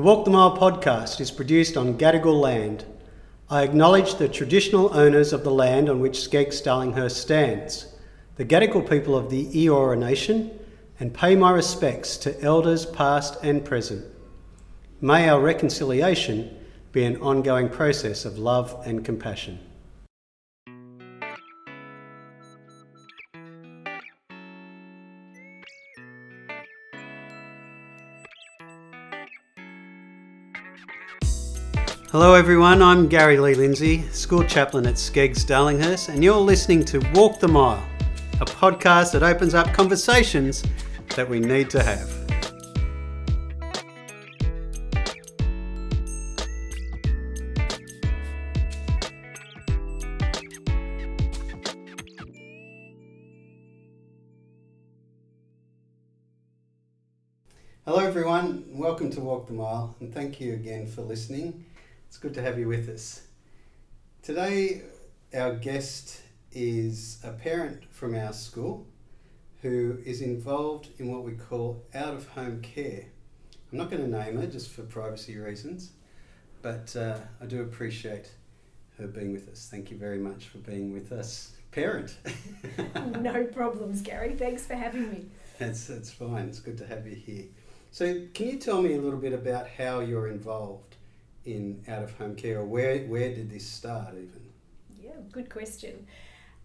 The 0.00 0.06
Walk 0.06 0.24
the 0.24 0.30
Mile 0.30 0.56
podcast 0.56 1.20
is 1.20 1.30
produced 1.30 1.76
on 1.76 1.98
Gadigal 1.98 2.40
land. 2.40 2.86
I 3.50 3.62
acknowledge 3.62 4.14
the 4.14 4.30
traditional 4.30 4.96
owners 4.96 5.34
of 5.34 5.44
the 5.44 5.50
land 5.50 5.90
on 5.90 6.00
which 6.00 6.26
SCEGGS 6.26 6.62
Darlinghurst 6.62 7.18
stands, 7.18 7.84
the 8.36 8.46
Gadigal 8.46 8.88
people 8.88 9.14
of 9.14 9.28
the 9.28 9.44
Eora 9.48 9.98
Nation, 9.98 10.58
and 10.98 11.12
pay 11.12 11.36
my 11.36 11.50
respects 11.50 12.16
to 12.16 12.40
elders 12.40 12.86
past 12.86 13.36
and 13.42 13.62
present. 13.62 14.06
May 15.02 15.28
our 15.28 15.38
reconciliation 15.38 16.56
be 16.92 17.04
an 17.04 17.20
ongoing 17.20 17.68
process 17.68 18.24
of 18.24 18.38
love 18.38 18.82
and 18.86 19.04
compassion. 19.04 19.58
Hello, 32.12 32.34
everyone. 32.34 32.82
I'm 32.82 33.06
Gary 33.06 33.38
Lee 33.38 33.54
Lindsay, 33.54 34.02
school 34.08 34.42
chaplain 34.42 34.84
at 34.84 34.94
SCEGGS 34.96 35.46
Darlinghurst, 35.46 36.08
and 36.08 36.24
you're 36.24 36.34
listening 36.34 36.84
to 36.86 36.98
Walk 37.14 37.38
the 37.38 37.46
Mile, 37.46 37.88
a 38.40 38.44
podcast 38.44 39.12
that 39.12 39.22
opens 39.22 39.54
up 39.54 39.72
conversations 39.72 40.64
that 41.14 41.30
we 41.30 41.38
need 41.38 41.70
to 41.70 41.80
have. 41.80 42.10
Hello, 57.86 58.04
everyone. 58.04 58.64
Welcome 58.66 59.10
to 59.10 59.20
Walk 59.20 59.46
the 59.46 59.52
Mile, 59.52 59.94
and 60.00 60.12
thank 60.12 60.40
you 60.40 60.54
again 60.54 60.88
for 60.88 61.02
listening. 61.02 61.66
It's 62.10 62.18
good 62.18 62.34
to 62.34 62.42
have 62.42 62.58
you 62.58 62.66
with 62.66 62.88
us. 62.88 63.22
Today, 64.20 64.82
our 65.32 65.54
guest 65.54 66.20
is 66.50 67.20
a 67.22 67.30
parent 67.30 67.84
from 67.92 68.16
our 68.16 68.32
school 68.32 68.84
who 69.62 69.96
is 70.04 70.20
involved 70.20 70.88
in 70.98 71.06
what 71.12 71.22
we 71.22 71.34
call 71.34 71.84
out 71.94 72.14
of 72.14 72.26
home 72.30 72.62
care. 72.62 73.04
I'm 73.70 73.78
not 73.78 73.92
going 73.92 74.02
to 74.02 74.08
name 74.10 74.38
her 74.38 74.48
just 74.48 74.70
for 74.70 74.82
privacy 74.82 75.38
reasons, 75.38 75.92
but 76.62 76.96
uh, 76.96 77.18
I 77.40 77.46
do 77.46 77.62
appreciate 77.62 78.28
her 78.98 79.06
being 79.06 79.32
with 79.32 79.48
us. 79.48 79.68
Thank 79.70 79.92
you 79.92 79.96
very 79.96 80.18
much 80.18 80.46
for 80.46 80.58
being 80.58 80.92
with 80.92 81.12
us, 81.12 81.52
parent. 81.70 82.16
no 83.20 83.44
problems, 83.44 84.02
Gary. 84.02 84.34
Thanks 84.34 84.66
for 84.66 84.74
having 84.74 85.12
me. 85.12 85.26
That's, 85.60 85.86
that's 85.86 86.10
fine. 86.10 86.48
It's 86.48 86.58
good 86.58 86.76
to 86.78 86.86
have 86.88 87.06
you 87.06 87.14
here. 87.14 87.44
So, 87.92 88.26
can 88.34 88.48
you 88.48 88.56
tell 88.56 88.82
me 88.82 88.94
a 88.94 89.00
little 89.00 89.20
bit 89.20 89.32
about 89.32 89.68
how 89.68 90.00
you're 90.00 90.26
involved 90.26 90.96
in 91.54 91.82
out 91.88 92.02
of 92.02 92.12
home 92.16 92.34
care, 92.34 92.58
or 92.58 92.64
where, 92.64 93.00
where 93.06 93.34
did 93.34 93.50
this 93.50 93.66
start 93.66 94.14
even? 94.14 94.50
Yeah, 95.00 95.16
good 95.32 95.50
question. 95.50 96.06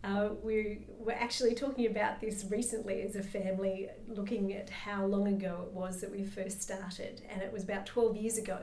Uh, 0.03 0.29
we 0.43 0.85
were 0.99 1.13
actually 1.13 1.55
talking 1.55 1.87
about 1.87 2.21
this 2.21 2.45
recently 2.49 3.01
as 3.01 3.15
a 3.15 3.23
family, 3.23 3.89
looking 4.07 4.53
at 4.53 4.69
how 4.69 5.03
long 5.05 5.27
ago 5.27 5.63
it 5.65 5.73
was 5.73 5.99
that 6.01 6.11
we 6.11 6.23
first 6.23 6.61
started. 6.61 7.23
And 7.27 7.41
it 7.41 7.51
was 7.51 7.63
about 7.63 7.87
12 7.87 8.15
years 8.15 8.37
ago 8.37 8.61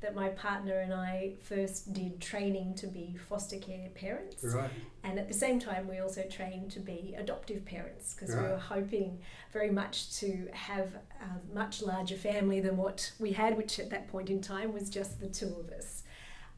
that 0.00 0.14
my 0.14 0.28
partner 0.30 0.80
and 0.80 0.94
I 0.94 1.34
first 1.42 1.92
did 1.92 2.20
training 2.20 2.74
to 2.76 2.86
be 2.86 3.16
foster 3.28 3.58
care 3.58 3.88
parents. 3.94 4.42
Right. 4.44 4.70
And 5.04 5.18
at 5.18 5.28
the 5.28 5.34
same 5.34 5.60
time, 5.60 5.88
we 5.88 5.98
also 5.98 6.22
trained 6.22 6.70
to 6.72 6.80
be 6.80 7.14
adoptive 7.18 7.64
parents 7.64 8.14
because 8.14 8.34
Right. 8.34 8.44
we 8.44 8.48
were 8.50 8.56
hoping 8.58 9.18
very 9.52 9.70
much 9.70 10.16
to 10.20 10.48
have 10.52 10.94
a 11.20 11.54
much 11.54 11.82
larger 11.82 12.16
family 12.16 12.60
than 12.60 12.76
what 12.76 13.12
we 13.18 13.32
had, 13.32 13.56
which 13.56 13.78
at 13.78 13.90
that 13.90 14.08
point 14.08 14.30
in 14.30 14.40
time 14.40 14.72
was 14.72 14.88
just 14.88 15.20
the 15.20 15.28
two 15.28 15.54
of 15.60 15.70
us. 15.70 16.02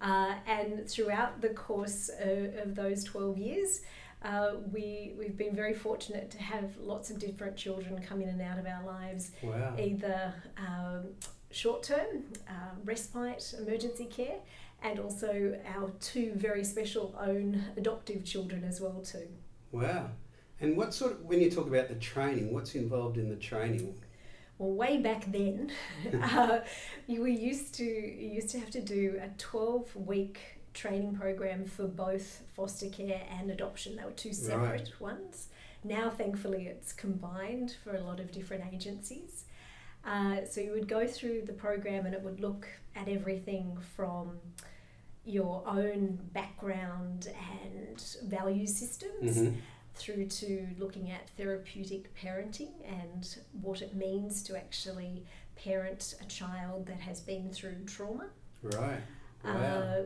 Uh, 0.00 0.34
and 0.46 0.88
throughout 0.88 1.40
the 1.40 1.50
course 1.50 2.10
of, 2.20 2.54
of 2.56 2.74
those 2.74 3.04
12 3.04 3.38
years, 3.38 3.80
uh, 4.24 4.52
we, 4.72 5.14
we've 5.18 5.36
been 5.36 5.54
very 5.54 5.74
fortunate 5.74 6.30
to 6.30 6.38
have 6.40 6.76
lots 6.78 7.10
of 7.10 7.18
different 7.18 7.56
children 7.56 8.00
come 8.00 8.20
in 8.22 8.28
and 8.28 8.40
out 8.40 8.56
of 8.58 8.66
our 8.66 8.84
lives, 8.84 9.32
Wow. 9.42 9.74
either 9.78 10.32
um, 10.58 11.06
short 11.52 11.82
term, 11.82 12.24
uh, 12.48 12.74
respite, 12.84 13.54
emergency 13.58 14.06
care, 14.06 14.36
and 14.82 14.98
also 14.98 15.58
our 15.66 15.90
two 16.00 16.32
very 16.34 16.64
special 16.64 17.14
own 17.20 17.64
adoptive 17.76 18.24
children 18.24 18.64
as 18.64 18.80
well 18.80 19.00
too. 19.04 19.28
Wow. 19.70 20.10
And 20.60 20.76
what 20.76 20.94
sort 20.94 21.12
of, 21.12 21.22
when 21.22 21.40
you 21.40 21.50
talk 21.50 21.66
about 21.66 21.88
the 21.88 21.96
training, 21.96 22.52
what's 22.52 22.74
involved 22.74 23.18
in 23.18 23.28
the 23.28 23.36
training? 23.36 23.94
Well, 24.58 24.72
way 24.72 24.98
back 24.98 25.30
then, 25.30 25.72
uh, 26.22 26.60
you 27.06 27.20
were 27.20 27.28
used 27.28 27.74
to 27.74 27.84
you 27.84 28.30
used 28.30 28.50
to 28.50 28.60
have 28.60 28.70
to 28.70 28.80
do 28.80 29.20
a 29.20 29.28
twelve 29.38 29.94
week 29.96 30.40
training 30.74 31.14
program 31.14 31.66
for 31.66 31.86
both 31.86 32.42
foster 32.54 32.88
care 32.88 33.22
and 33.38 33.50
adoption. 33.50 33.96
They 33.96 34.04
were 34.04 34.10
two 34.12 34.32
separate 34.32 35.00
ones. 35.00 35.48
Now, 35.84 36.10
thankfully, 36.10 36.66
it's 36.66 36.92
combined 36.92 37.76
for 37.82 37.96
a 37.96 38.00
lot 38.00 38.20
of 38.20 38.30
different 38.30 38.64
agencies. 38.72 39.44
Uh, 40.04 40.44
so 40.44 40.60
you 40.60 40.72
would 40.72 40.88
go 40.88 41.06
through 41.06 41.42
the 41.42 41.52
program, 41.52 42.06
and 42.06 42.14
it 42.14 42.22
would 42.22 42.40
look 42.40 42.66
at 42.96 43.08
everything 43.08 43.76
from 43.96 44.38
your 45.24 45.62
own 45.66 46.18
background 46.32 47.28
and 47.60 48.00
value 48.24 48.66
systems 48.66 49.38
Mhm. 49.38 49.56
through 49.94 50.26
to 50.26 50.66
looking 50.78 51.10
at 51.12 51.30
therapeutic 51.36 52.12
parenting 52.16 52.72
and 52.84 53.36
what 53.60 53.80
it 53.82 53.94
means 53.94 54.42
to 54.42 54.56
actually 54.56 55.24
parent 55.54 56.14
a 56.20 56.24
child 56.24 56.86
that 56.86 56.98
has 57.00 57.20
been 57.20 57.50
through 57.52 57.84
trauma. 57.84 58.30
Right. 58.62 59.00
Wow. 59.44 59.52
Uh, 59.52 60.02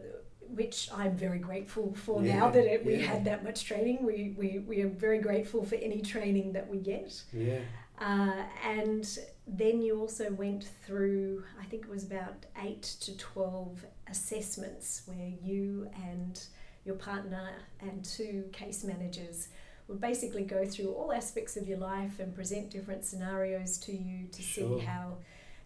which 0.49 0.89
I'm 0.93 1.17
very 1.17 1.39
grateful 1.39 1.93
for 1.95 2.23
Yeah, 2.23 2.37
now 2.39 2.51
that 2.51 2.65
it, 2.73 2.85
we 2.85 3.01
had 3.01 3.25
that 3.25 3.43
much 3.43 3.65
training. 3.65 4.05
We, 4.05 4.35
we, 4.39 4.59
we 4.61 4.81
are 4.83 4.89
very 4.89 5.19
grateful 5.19 5.65
for 5.65 5.75
any 5.77 6.01
training 6.03 6.53
that 6.53 6.69
we 6.69 6.79
get. 6.79 7.23
yeah. 7.33 7.61
Uh, 8.01 8.43
and 8.65 9.19
then 9.47 9.81
you 9.81 9.99
also 9.99 10.31
went 10.33 10.65
through, 10.87 11.45
I 11.61 11.65
think 11.65 11.85
it 11.85 11.91
was 11.91 12.05
about 12.05 12.47
8 12.63 12.83
to 12.83 13.17
12 13.17 13.85
assessments 14.09 15.03
where 15.07 15.31
you 15.43 15.89
and 16.11 16.41
your 16.85 16.97
partner 16.97 17.51
and 17.81 18.05
two 18.05 18.45
case 18.53 18.85
managers 18.85 19.49
would 19.89 20.01
basically 20.01 20.45
go 20.45 20.65
through 20.65 20.93
all 20.93 21.13
aspects 21.13 21.57
of 21.57 21.67
your 21.67 21.79
life 21.79 22.19
and 22.21 22.35
present 22.35 22.71
different 22.71 23.05
scenarios 23.05 23.79
to 23.79 23.93
you 23.93 24.27
to 24.33 24.43
Sure. 24.43 24.79
see 24.79 24.85
how 24.85 25.17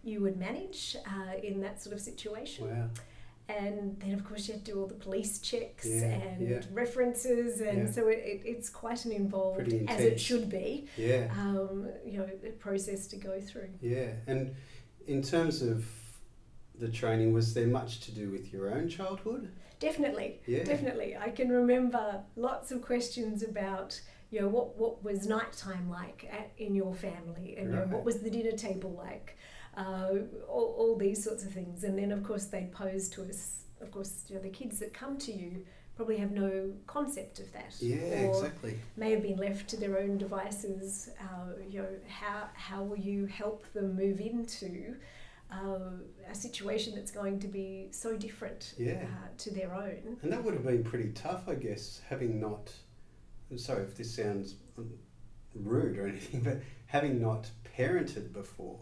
you 0.03 0.21
would 0.21 0.37
manage 0.37 0.95
uh, 1.07 1.37
in 1.43 1.59
that 1.61 1.81
sort 1.81 1.93
of 1.93 2.01
situation. 2.01 2.69
Wow. 2.69 2.89
And 3.59 3.99
then, 3.99 4.13
of 4.13 4.23
course, 4.23 4.47
you 4.47 4.53
have 4.53 4.63
to 4.63 4.71
do 4.71 4.79
all 4.79 4.87
the 4.87 4.93
police 5.07 5.39
checks 5.39 5.85
Yeah, 5.85 6.03
and 6.05 6.47
yeah. 6.49 6.61
references, 6.71 7.59
and 7.59 7.79
Yeah. 7.87 7.91
so 7.91 8.07
it, 8.07 8.19
it, 8.19 8.41
it's 8.45 8.69
quite 8.69 9.03
an 9.05 9.11
involved, 9.11 9.73
as 9.89 9.99
it 10.01 10.19
should 10.19 10.47
be, 10.49 10.87
Yeah. 10.97 11.31
um, 11.37 11.89
you 12.05 12.19
know, 12.19 12.29
process 12.59 13.07
to 13.07 13.17
go 13.17 13.39
through. 13.41 13.69
Yeah. 13.81 14.11
And 14.27 14.55
in 15.07 15.21
terms 15.21 15.61
of 15.61 15.85
the 16.79 16.89
training, 16.89 17.33
was 17.33 17.53
there 17.53 17.67
much 17.67 17.99
to 18.05 18.11
do 18.11 18.29
with 18.31 18.53
your 18.53 18.73
own 18.73 18.87
childhood? 18.89 19.51
Definitely, 19.79 20.39
Yeah. 20.45 20.63
definitely. 20.63 21.17
I 21.17 21.29
can 21.29 21.49
remember 21.49 22.21
lots 22.35 22.71
of 22.71 22.81
questions 22.81 23.43
about, 23.43 23.99
you 24.31 24.39
know, 24.39 24.47
what, 24.47 24.77
what 24.77 25.03
was 25.03 25.27
nighttime 25.27 25.89
like 25.89 26.29
at, 26.31 26.51
in 26.57 26.73
your 26.75 26.93
family, 26.93 27.57
and 27.57 27.69
you 27.71 27.75
know, 27.75 27.85
what 27.87 28.05
was 28.05 28.19
the 28.21 28.29
dinner 28.29 28.55
table 28.55 28.91
like, 28.91 29.37
uh, 29.77 30.09
all, 30.47 30.75
all 30.77 30.95
these 30.97 31.23
sorts 31.23 31.43
of 31.43 31.51
things. 31.51 31.83
And 31.83 31.97
then, 31.97 32.11
of 32.11 32.23
course, 32.23 32.45
they 32.45 32.69
pose 32.71 33.09
to 33.09 33.23
us, 33.23 33.63
of 33.81 33.91
course, 33.91 34.25
you 34.27 34.35
know, 34.35 34.41
the 34.41 34.49
kids 34.49 34.79
that 34.79 34.93
come 34.93 35.17
to 35.19 35.31
you 35.31 35.65
probably 35.95 36.17
have 36.17 36.31
no 36.31 36.71
concept 36.87 37.39
of 37.39 37.51
that. 37.53 37.75
Yeah, 37.79 38.23
or 38.25 38.29
exactly. 38.35 38.79
may 38.97 39.11
have 39.11 39.21
been 39.21 39.37
left 39.37 39.67
to 39.69 39.77
their 39.77 39.99
own 39.99 40.17
devices. 40.17 41.09
Uh, 41.19 41.53
you 41.69 41.79
know, 41.81 41.87
how 42.07 42.49
how 42.53 42.83
will 42.83 42.97
you 42.97 43.25
help 43.27 43.71
them 43.73 43.95
move 43.95 44.19
into 44.19 44.95
uh, 45.51 45.91
a 46.29 46.33
situation 46.35 46.95
that's 46.95 47.11
going 47.11 47.39
to 47.39 47.47
be 47.47 47.89
so 47.91 48.15
different 48.15 48.73
Yeah. 48.77 49.03
uh, 49.03 49.27
to 49.39 49.53
their 49.53 49.73
own? 49.73 50.17
And 50.21 50.31
that 50.31 50.43
would 50.43 50.53
have 50.53 50.63
been 50.65 50.83
pretty 50.83 51.09
tough, 51.11 51.47
I 51.47 51.55
guess, 51.55 52.01
having 52.09 52.39
not. 52.39 52.71
Sorry 53.57 53.83
if 53.83 53.97
this 53.97 54.15
sounds 54.15 54.55
um, 54.77 54.89
rude 55.53 55.97
or 55.97 56.07
anything, 56.07 56.39
but 56.43 56.61
having 56.87 57.21
not 57.21 57.49
parented 57.77 58.31
before. 58.33 58.79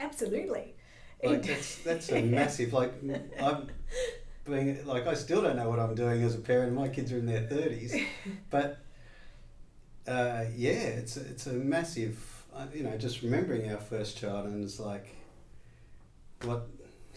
Absolutely. 0.00 0.74
Like 1.22 1.42
that's 1.46 1.76
that's 1.78 2.10
a 2.12 2.22
massive. 2.22 2.72
Like 2.72 2.92
I'm 3.40 3.68
being 4.44 4.84
like 4.86 5.06
I 5.06 5.14
still 5.14 5.42
don't 5.42 5.56
know 5.56 5.68
what 5.70 5.78
I'm 5.78 5.94
doing 5.94 6.22
as 6.22 6.34
a 6.34 6.38
parent. 6.38 6.72
My 6.74 6.88
kids 6.88 7.12
are 7.12 7.18
in 7.18 7.26
their 7.26 7.46
thirties, 7.46 7.94
but 8.50 8.78
uh, 10.06 10.44
yeah, 10.54 10.70
it's 11.00 11.16
a, 11.16 11.20
it's 11.20 11.46
a 11.46 11.52
massive. 11.52 12.18
uh, 12.54 12.66
You 12.74 12.82
know, 12.84 12.96
just 12.98 13.22
remembering 13.22 13.70
our 13.70 13.78
first 13.78 14.18
child 14.18 14.46
and 14.46 14.62
it's 14.62 14.78
like, 14.78 15.06
what 16.42 16.66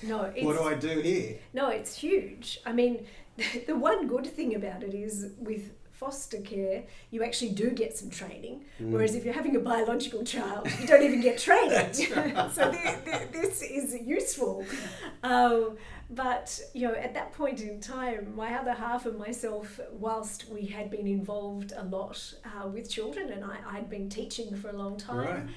no, 0.03 0.21
it's, 0.23 0.45
what 0.45 0.55
do 0.57 0.63
I 0.63 0.75
do 0.75 0.99
here? 1.01 1.39
no, 1.53 1.69
it's 1.69 1.95
huge. 1.95 2.59
I 2.65 2.71
mean, 2.71 3.05
the 3.67 3.75
one 3.75 4.07
good 4.07 4.27
thing 4.27 4.55
about 4.55 4.83
it 4.83 4.93
is 4.93 5.31
with 5.39 5.71
foster 5.97 6.39
care, 6.41 6.83
you 7.09 7.23
actually 7.23 7.51
do 7.51 7.71
get 7.71 7.97
some 7.97 8.09
training. 8.09 8.65
Mm. 8.79 8.91
Whereas 8.91 9.15
if 9.15 9.25
you're 9.25 9.33
having 9.33 9.55
a 9.55 9.59
biological 9.59 10.23
child, 10.23 10.69
you 10.79 10.85
don't 10.85 11.03
even 11.03 11.21
get 11.21 11.37
training. 11.37 11.87
So 12.53 12.71
th- 12.71 13.03
th- 13.05 13.31
this 13.31 13.61
is 13.61 13.95
useful. 14.05 14.65
Um, 15.23 15.77
but 16.09 16.59
you 16.73 16.87
know, 16.87 16.93
at 16.93 17.13
that 17.15 17.33
point 17.33 17.61
in 17.61 17.81
time, 17.81 18.33
my 18.35 18.53
other 18.53 18.73
half 18.73 19.05
and 19.05 19.17
myself, 19.17 19.79
whilst 19.91 20.49
we 20.49 20.67
had 20.67 20.89
been 20.89 21.07
involved 21.07 21.73
a 21.75 21.83
lot 21.83 22.33
uh, 22.45 22.67
with 22.67 22.89
children, 22.89 23.31
and 23.31 23.43
I, 23.43 23.57
I'd 23.67 23.89
been 23.89 24.09
teaching 24.09 24.55
for 24.55 24.69
a 24.69 24.73
long 24.73 24.97
time. 24.97 25.17
Right. 25.17 25.47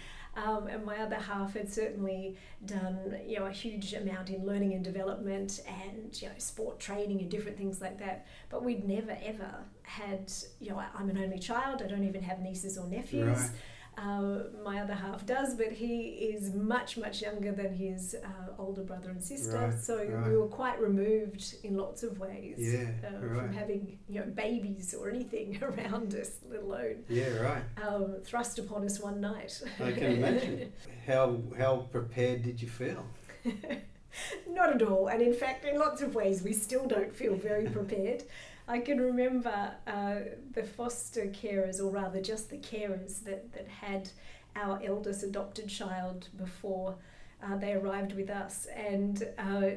Um, 0.44 0.69
and 0.69 0.84
my 0.84 0.98
other 0.98 1.16
half 1.16 1.54
had 1.54 1.72
certainly 1.72 2.37
done 2.64 3.19
you 3.26 3.38
know 3.38 3.46
a 3.46 3.50
huge 3.50 3.92
amount 3.94 4.31
in 4.31 4.46
learning 4.46 4.72
and 4.75 4.84
development 4.84 5.60
and 5.66 6.20
you 6.20 6.28
know 6.28 6.34
sport 6.38 6.78
training 6.78 7.20
and 7.20 7.31
different 7.31 7.58
things 7.58 7.81
like 7.81 7.98
that. 7.98 8.26
But 8.48 8.64
we'd 8.64 8.87
never 8.87 9.16
ever 9.25 9.50
had 9.82 10.32
you 10.60 10.70
know 10.70 10.82
I'm 10.94 11.10
an 11.10 11.19
only 11.19 11.38
child. 11.38 11.82
I 11.82 11.87
don't 11.88 12.04
even 12.04 12.22
have 12.22 12.40
nieces 12.40 12.78
or 12.78 12.87
nephews. 12.87 13.38
Right. 13.38 13.50
Uh, 13.98 14.44
my 14.64 14.81
other 14.81 14.94
half 14.94 15.26
does, 15.26 15.54
but 15.54 15.70
he 15.72 16.02
is 16.32 16.54
much, 16.54 16.96
much 16.96 17.20
younger 17.20 17.52
than 17.52 17.75
his 17.75 18.16
uh, 18.25 18.52
older 18.58 18.82
brother 18.82 19.10
and 19.10 19.22
sister. 19.22 19.58
Right, 19.58 19.78
so 19.78 19.96
right. 20.02 20.26
we 20.26 20.37
were 20.37 20.46
quite 20.46 20.81
removed 20.81 21.56
in 21.64 21.76
lots 21.76 22.02
of 22.02 22.19
ways 22.19 22.56
Yeah, 22.58 22.88
uh, 23.06 23.19
right. 23.26 23.37
from 23.40 23.52
having 23.52 23.98
you 24.08 24.20
know 24.20 24.26
babies 24.26 24.94
or 24.94 25.10
anything 25.10 25.58
around 25.62 26.14
us, 26.14 26.38
let 26.50 26.62
alone 26.62 27.04
Yeah, 27.08 27.28
right. 27.38 27.62
um, 27.87 28.14
thrust 28.25 28.58
upon 28.58 28.84
us 28.84 29.00
one 29.00 29.20
night. 29.20 29.60
I 29.78 29.92
can 29.92 30.12
imagine. 30.12 30.72
how 31.06 31.38
how 31.58 31.76
prepared 31.92 32.42
did 32.42 32.62
you 32.62 32.69
feel? 32.69 33.04
Not 34.48 34.75
at 34.75 34.82
all. 34.82 35.08
And 35.08 35.22
in 35.22 35.34
fact, 35.34 35.64
in 35.64 35.78
lots 35.78 36.02
of 36.02 36.14
ways, 36.14 36.42
we 36.42 36.52
still 36.52 36.87
don't 36.87 37.14
feel 37.14 37.34
very 37.34 37.69
prepared. 37.69 38.25
I 38.70 38.78
can 38.78 39.00
remember 39.00 39.72
uh, 39.88 40.14
the 40.52 40.62
foster 40.62 41.26
carers, 41.26 41.81
or 41.81 41.90
rather 41.90 42.20
just 42.20 42.50
the 42.50 42.56
carers 42.56 43.25
that, 43.25 43.52
that 43.52 43.67
had 43.67 44.11
our 44.55 44.81
eldest 44.84 45.25
adopted 45.25 45.69
child 45.69 46.28
before 46.37 46.94
uh, 47.43 47.56
they 47.56 47.72
arrived 47.72 48.12
with 48.12 48.31
us. 48.31 48.69
And 48.76 49.26
uh, 49.38 49.70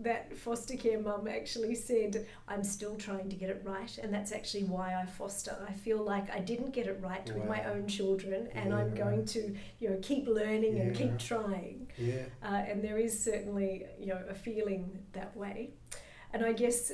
that 0.00 0.36
foster 0.36 0.76
care 0.76 0.98
mum 0.98 1.28
actually 1.28 1.76
said, 1.76 2.26
I'm 2.48 2.64
still 2.64 2.96
trying 2.96 3.28
to 3.28 3.36
get 3.36 3.48
it 3.48 3.62
right. 3.64 3.96
And 4.02 4.12
that's 4.12 4.32
actually 4.32 4.64
why 4.64 5.00
I 5.00 5.06
foster. 5.06 5.56
I 5.68 5.72
feel 5.72 6.02
like 6.02 6.28
I 6.32 6.40
didn't 6.40 6.72
get 6.72 6.88
it 6.88 6.98
right 7.00 7.24
with 7.32 7.46
my 7.46 7.62
own 7.64 7.86
children, 7.86 8.48
and 8.54 8.70
Yeah, 8.70 8.76
I'm 8.76 8.92
going 8.92 9.24
to 9.26 9.54
you 9.78 9.88
know, 9.88 9.98
keep 10.02 10.26
learning 10.26 10.80
and 10.80 10.96
keep 10.96 11.16
trying. 11.16 11.86
Yeah. 11.96 12.24
Uh, 12.42 12.64
and 12.68 12.82
there 12.82 12.98
is 12.98 13.22
certainly, 13.22 13.86
you 14.00 14.06
know, 14.06 14.20
a 14.28 14.34
feeling 14.34 14.98
that 15.12 15.36
way. 15.36 15.70
And 16.32 16.44
I 16.44 16.52
guess 16.52 16.92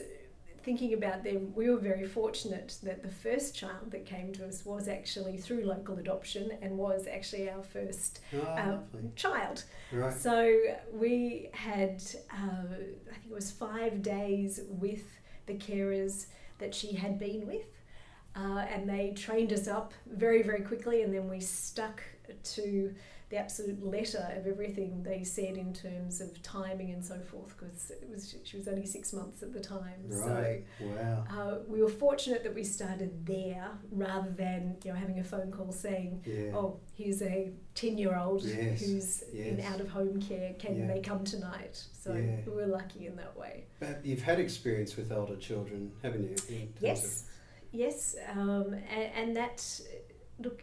thinking 0.66 0.92
about 0.94 1.22
them, 1.22 1.52
we 1.54 1.70
were 1.70 1.78
very 1.78 2.06
fortunate 2.06 2.76
that 2.82 3.00
the 3.02 3.08
first 3.08 3.54
child 3.54 3.90
that 3.92 4.04
came 4.04 4.32
to 4.32 4.44
us 4.46 4.66
was 4.66 4.88
actually 4.88 5.38
through 5.38 5.64
local 5.64 5.96
adoption 5.98 6.50
and 6.60 6.76
was 6.76 7.06
actually 7.06 7.48
our 7.48 7.62
first 7.62 8.18
Oh, 8.34 8.38
lovely. 8.38 9.10
child. 9.14 9.62
Right. 9.92 10.12
So 10.12 10.58
we 10.92 11.50
had, 11.52 12.02
uh, 12.32 12.66
I 13.10 13.14
think 13.14 13.30
it 13.30 13.34
was 13.34 13.52
five 13.52 14.02
days 14.02 14.60
with 14.68 15.04
the 15.46 15.54
carers 15.54 16.26
that 16.58 16.74
she 16.74 16.92
had 16.96 17.16
been 17.18 17.46
with. 17.46 17.68
Uh, 18.34 18.66
and 18.68 18.90
they 18.90 19.12
trained 19.16 19.52
us 19.52 19.66
up 19.68 19.94
very, 20.06 20.42
very 20.42 20.60
quickly, 20.62 21.02
and 21.02 21.14
then 21.14 21.26
we 21.30 21.40
stuck 21.40 22.02
to 22.42 22.92
the 23.28 23.36
absolute 23.36 23.82
letter 23.84 24.24
of 24.36 24.46
everything 24.46 25.02
they 25.02 25.24
said 25.24 25.56
in 25.56 25.72
terms 25.74 26.20
of 26.20 26.40
timing 26.42 26.92
and 26.92 27.04
so 27.04 27.18
forth, 27.20 27.56
because 27.58 27.90
it 27.90 28.08
was 28.08 28.36
she 28.44 28.56
was 28.56 28.68
only 28.68 28.86
six 28.86 29.12
months 29.12 29.42
at 29.42 29.52
the 29.52 29.58
time. 29.60 30.00
Right. 30.08 30.64
wow. 30.80 31.24
So 31.28 31.36
uh, 31.36 31.58
we 31.66 31.82
were 31.82 31.88
fortunate 31.88 32.44
that 32.44 32.54
we 32.54 32.62
started 32.62 33.26
there 33.26 33.68
rather 33.90 34.30
than 34.30 34.76
you 34.84 34.92
know 34.92 34.96
having 34.96 35.18
a 35.18 35.24
phone 35.24 35.50
call 35.50 35.72
saying, 35.72 36.22
Yeah. 36.24 36.54
"Oh, 36.56 36.78
here's 36.94 37.20
a 37.20 37.50
ten-year-old 37.74 38.44
Yes, 38.44 38.80
who's 38.80 39.22
in 39.22 39.60
out-of-home 39.60 40.20
care. 40.22 40.54
Can 40.58 40.76
Yeah. 40.78 40.86
they 40.86 41.00
come 41.00 41.24
tonight?" 41.24 41.82
So 41.92 42.14
Yeah. 42.14 42.36
we 42.46 42.52
were 42.52 42.66
lucky 42.66 43.06
in 43.06 43.16
that 43.16 43.36
way. 43.36 43.66
But 43.80 44.06
you've 44.06 44.22
had 44.22 44.38
experience 44.38 44.96
with 44.96 45.10
older 45.10 45.36
children, 45.36 45.90
haven't 46.00 46.48
you? 46.48 46.68
Yes, 46.78 47.24
yes, 47.72 48.14
um, 48.30 48.72
and, 48.72 49.10
and 49.16 49.36
that 49.36 49.80
look, 50.38 50.62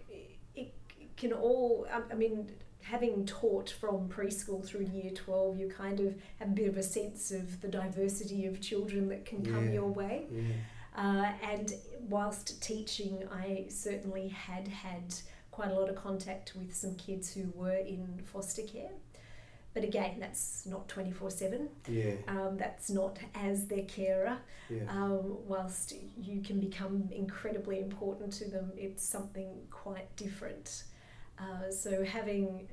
can 1.18 1.34
all. 1.34 1.88
I 1.92 2.02
I 2.12 2.16
mean, 2.16 2.50
having 2.82 3.26
taught 3.26 3.70
from 3.70 4.10
preschool 4.10 4.66
through 4.66 4.86
year 4.86 5.12
twelve, 5.12 5.58
you 5.58 5.68
kind 5.70 6.00
of 6.00 6.16
have 6.40 6.50
a 6.50 6.52
bit 6.52 6.68
of 6.68 6.78
a 6.78 6.84
sense 6.84 7.32
of 7.32 7.62
the 7.62 7.68
diversity 7.68 8.46
of 8.46 8.60
children 8.62 9.08
that 9.10 9.26
can 9.26 9.46
come 9.46 9.68
Yeah. 9.68 9.74
your 9.74 9.90
way. 9.90 10.28
Yeah. 10.32 10.44
Uh, 10.96 11.32
and 11.52 11.74
whilst 12.10 12.62
teaching, 12.62 13.28
I 13.32 13.66
certainly 13.70 14.28
had 14.28 14.68
had 14.68 15.14
quite 15.50 15.72
a 15.72 15.74
lot 15.74 15.90
of 15.90 15.96
contact 15.96 16.54
with 16.56 16.76
some 16.76 16.96
kids 16.96 17.34
who 17.34 17.52
were 17.56 17.76
in 17.76 18.22
foster 18.26 18.62
care. 18.64 18.92
But 19.74 19.84
again, 19.84 20.18
that's 20.20 20.68
not 20.68 20.88
24 20.88 21.32
7. 21.32 21.68
Yeah. 21.88 22.14
Um, 22.28 22.58
that's 22.58 22.92
not 22.92 23.18
as 23.34 23.66
their 23.66 23.86
carer. 23.86 24.38
Yeah. 24.70 24.84
Um, 24.88 25.38
whilst 25.48 25.94
you 26.22 26.42
can 26.42 26.60
become 26.60 27.10
incredibly 27.12 27.80
important 27.80 28.34
to 28.34 28.46
them, 28.52 28.72
it's 28.78 29.04
something 29.04 29.50
quite 29.72 30.16
different. 30.16 30.84
Uh, 31.40 31.70
so 31.72 32.04
having 32.04 32.68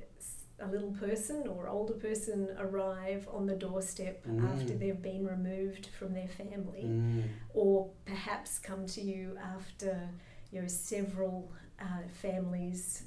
a 0.59 0.67
little 0.67 0.91
person 0.91 1.47
or 1.47 1.67
older 1.67 1.93
person 1.93 2.49
arrive 2.59 3.27
on 3.33 3.47
the 3.47 3.55
doorstep 3.55 4.23
Mm. 4.27 4.47
after 4.53 4.73
they've 4.75 5.01
been 5.01 5.25
removed 5.25 5.87
from 5.87 6.13
their 6.13 6.27
family, 6.27 6.83
Mm. 6.85 7.23
or 7.53 7.89
perhaps 8.05 8.59
come 8.59 8.85
to 8.87 9.01
you 9.01 9.37
after 9.37 10.09
you 10.51 10.61
know 10.61 10.67
several 10.67 11.51
uh, 11.79 12.03
families 12.21 13.03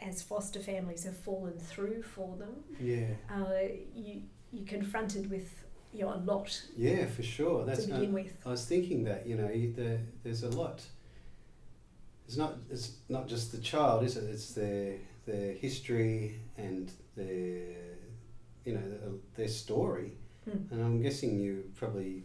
as 0.00 0.22
foster 0.22 0.60
families 0.60 1.04
have 1.04 1.16
fallen 1.16 1.58
through 1.58 2.02
for 2.02 2.36
them. 2.36 2.62
Yeah. 2.80 3.08
Uh, 3.30 3.62
you 3.94 4.22
you're 4.52 4.66
confronted 4.66 5.30
with 5.30 5.64
you 5.92 6.00
know 6.02 6.14
a 6.14 6.20
lot 6.30 6.50
Yeah, 6.76 7.06
for 7.06 7.22
sure. 7.22 7.64
That's 7.64 7.84
to 7.84 7.90
not, 7.90 8.00
begin 8.00 8.14
with. 8.14 8.32
I 8.46 8.50
was 8.50 8.64
thinking 8.64 9.04
that 9.04 9.26
you 9.26 9.36
know 9.36 9.48
you, 9.50 9.72
the, 9.72 9.98
there's 10.22 10.42
a 10.44 10.50
lot. 10.50 10.82
It's 12.32 12.38
not 12.38 12.54
it's 12.70 12.92
not 13.10 13.28
just 13.28 13.52
the 13.52 13.58
child, 13.58 14.04
is 14.04 14.16
it? 14.16 14.24
It's 14.24 14.54
their 14.54 14.94
their 15.26 15.52
history 15.52 16.40
and 16.56 16.90
their 17.14 17.66
you 18.64 18.72
know 18.72 18.80
their, 18.88 19.10
their 19.36 19.48
story, 19.48 20.12
Mm. 20.48 20.72
and 20.72 20.82
I'm 20.82 21.02
guessing 21.02 21.38
you've 21.38 21.74
probably 21.76 22.24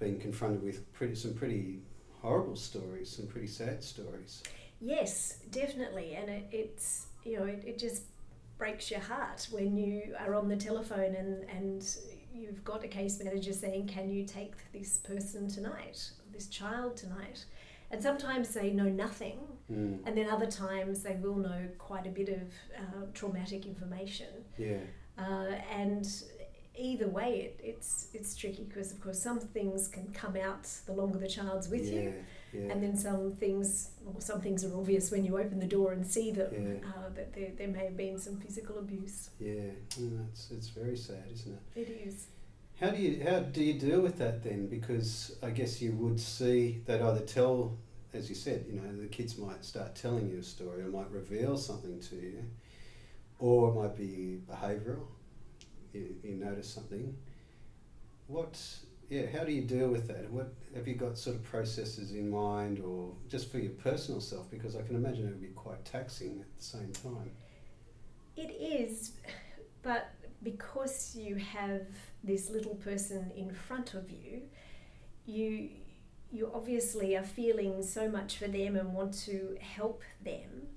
been 0.00 0.18
confronted 0.18 0.64
with 0.64 0.92
pretty 0.92 1.14
some 1.14 1.32
pretty 1.34 1.78
horrible 2.22 2.56
stories, 2.56 3.08
some 3.08 3.28
pretty 3.28 3.46
sad 3.46 3.84
stories. 3.84 4.42
Yes, 4.80 5.38
definitely, 5.52 6.16
and 6.16 6.28
it, 6.28 6.48
it's 6.50 7.06
you 7.24 7.38
know 7.38 7.44
it, 7.44 7.62
it 7.64 7.78
just 7.78 8.02
breaks 8.58 8.90
your 8.90 9.00
heart 9.00 9.46
when 9.52 9.76
you 9.76 10.16
are 10.18 10.34
on 10.34 10.48
the 10.48 10.56
telephone 10.56 11.14
and 11.14 11.48
and 11.48 11.96
you've 12.34 12.64
got 12.64 12.82
a 12.82 12.88
case 12.88 13.22
manager 13.22 13.52
saying, 13.52 13.86
"Can 13.86 14.10
you 14.10 14.24
take 14.24 14.54
this 14.72 14.98
person 14.98 15.46
tonight, 15.48 16.10
this 16.32 16.48
child 16.48 16.96
tonight?" 16.96 17.44
And 17.92 18.02
sometimes 18.02 18.48
they 18.54 18.70
know 18.70 18.88
nothing, 18.88 19.38
Mm. 19.70 20.00
and 20.06 20.16
then 20.18 20.28
other 20.28 20.50
times 20.50 21.02
they 21.02 21.16
will 21.22 21.36
know 21.36 21.68
quite 21.78 22.06
a 22.06 22.10
bit 22.10 22.28
of 22.28 22.42
uh, 22.76 23.06
traumatic 23.14 23.64
information. 23.64 24.26
Yeah. 24.58 24.78
Uh, 25.16 25.54
and 25.70 26.04
either 26.74 27.08
way, 27.08 27.30
it, 27.46 27.60
it's 27.62 28.08
it's 28.12 28.34
tricky 28.34 28.64
because 28.64 28.90
of 28.92 29.00
course 29.00 29.20
some 29.22 29.38
things 29.38 29.88
can 29.88 30.06
come 30.12 30.36
out 30.36 30.64
the 30.86 30.92
longer 30.92 31.18
the 31.18 31.28
child's 31.28 31.68
with 31.68 31.84
yeah. 31.86 32.00
you. 32.00 32.14
Yeah. 32.52 32.70
And 32.72 32.82
then 32.82 32.96
some 32.96 33.32
things, 33.44 33.90
well, 34.04 34.20
some 34.20 34.40
things 34.42 34.64
are 34.64 34.74
obvious 34.76 35.10
when 35.10 35.24
you 35.24 35.38
open 35.38 35.58
the 35.58 35.66
door 35.78 35.92
and 35.92 36.04
see 36.06 36.32
them, 36.32 36.52
Yeah. 36.82 36.88
uh, 36.90 37.08
that 37.14 37.32
there, 37.34 37.52
there 37.56 37.68
may 37.68 37.84
have 37.84 37.96
been 37.96 38.18
some 38.18 38.36
physical 38.44 38.78
abuse. 38.78 39.30
yeah. 39.38 39.70
Mm, 40.00 40.26
it's 40.30 40.50
it's 40.50 40.68
very 40.70 40.96
sad, 40.96 41.24
isn't 41.32 41.52
it? 41.58 41.80
It 41.82 41.88
is. 42.08 42.26
How 42.80 42.90
do 42.90 43.00
you 43.00 43.22
how 43.24 43.40
do 43.40 43.62
you 43.62 43.74
deal 43.78 44.00
with 44.00 44.18
that 44.18 44.42
then? 44.42 44.66
Because 44.66 45.36
I 45.42 45.50
guess 45.50 45.80
you 45.80 45.92
would 45.92 46.18
see 46.18 46.82
that 46.86 47.00
either 47.00 47.20
tell, 47.20 47.78
as 48.12 48.28
you 48.28 48.34
said, 48.34 48.64
you 48.68 48.80
know, 48.80 49.00
the 49.00 49.06
kids 49.06 49.38
might 49.38 49.64
start 49.64 49.94
telling 49.94 50.28
you 50.28 50.38
a 50.38 50.42
story 50.42 50.82
or 50.82 50.88
might 50.88 51.10
reveal 51.10 51.56
something 51.56 52.00
to 52.00 52.16
you, 52.16 52.44
or 53.38 53.70
it 53.70 53.74
might 53.74 53.96
be 53.96 54.40
behavioural. 54.50 55.06
You, 55.92 56.16
you 56.24 56.34
notice 56.34 56.68
something. 56.68 57.14
What? 58.26 58.60
Yeah. 59.10 59.26
How 59.30 59.44
do 59.44 59.52
you 59.52 59.62
deal 59.62 59.88
with 59.88 60.08
that? 60.08 60.30
What 60.30 60.52
have 60.74 60.88
you 60.88 60.94
got 60.94 61.18
sort 61.18 61.36
of 61.36 61.44
processes 61.44 62.12
in 62.12 62.30
mind, 62.30 62.80
or 62.80 63.12
just 63.28 63.52
for 63.52 63.58
your 63.58 63.72
personal 63.72 64.20
self? 64.20 64.50
Because 64.50 64.74
I 64.74 64.82
can 64.82 64.96
imagine 64.96 65.26
it 65.26 65.30
would 65.30 65.40
be 65.40 65.48
quite 65.48 65.84
taxing 65.84 66.40
at 66.40 66.58
the 66.58 66.64
same 66.64 66.92
time. 66.92 67.30
It 68.36 68.50
is, 68.50 69.12
but 69.82 70.10
because 70.42 71.14
you 71.16 71.36
have 71.36 71.82
this 72.24 72.50
little 72.50 72.74
person 72.76 73.30
in 73.36 73.52
front 73.52 73.94
of 73.94 74.10
you, 74.10 74.42
you 75.26 75.70
you 76.30 76.50
obviously 76.54 77.14
are 77.16 77.22
feeling 77.24 77.82
so 77.82 78.08
much 78.08 78.38
for 78.38 78.48
them 78.48 78.76
and 78.76 78.94
want 78.94 79.12
to 79.12 79.56
help 79.60 80.02
them, 80.24 80.68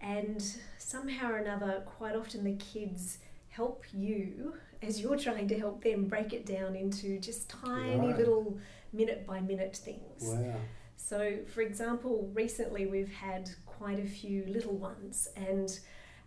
and 0.00 0.42
somehow 0.78 1.30
or 1.32 1.36
another, 1.38 1.82
quite 1.86 2.16
often 2.16 2.44
the 2.44 2.56
kids 2.56 3.18
help 3.48 3.84
you 3.92 4.54
as 4.82 5.00
you're 5.00 5.16
trying 5.18 5.48
to 5.48 5.58
help 5.58 5.82
them 5.82 6.06
break 6.06 6.32
it 6.32 6.46
down 6.46 6.76
into 6.76 7.18
just 7.18 7.50
tiny 7.50 8.08
Right. 8.08 8.16
little 8.16 8.58
minute 8.92 9.26
by 9.26 9.40
minute 9.40 9.76
things. 9.76 10.22
Wow. 10.22 10.54
So, 10.96 11.38
for 11.52 11.62
example, 11.62 12.30
recently 12.32 12.86
we've 12.86 13.12
had 13.12 13.50
quite 13.66 13.98
a 13.98 14.06
few 14.06 14.44
little 14.46 14.76
ones, 14.76 15.28
and 15.36 15.78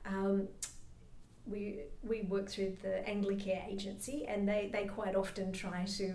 um, 0.05 0.47
we 1.45 1.81
we 2.03 2.21
work 2.23 2.49
through 2.49 2.77
the 2.81 3.03
Anglicare 3.07 3.67
agency, 3.67 4.25
and 4.27 4.47
they 4.47 4.69
they 4.71 4.85
quite 4.85 5.15
often 5.15 5.51
try 5.51 5.85
to. 5.85 6.05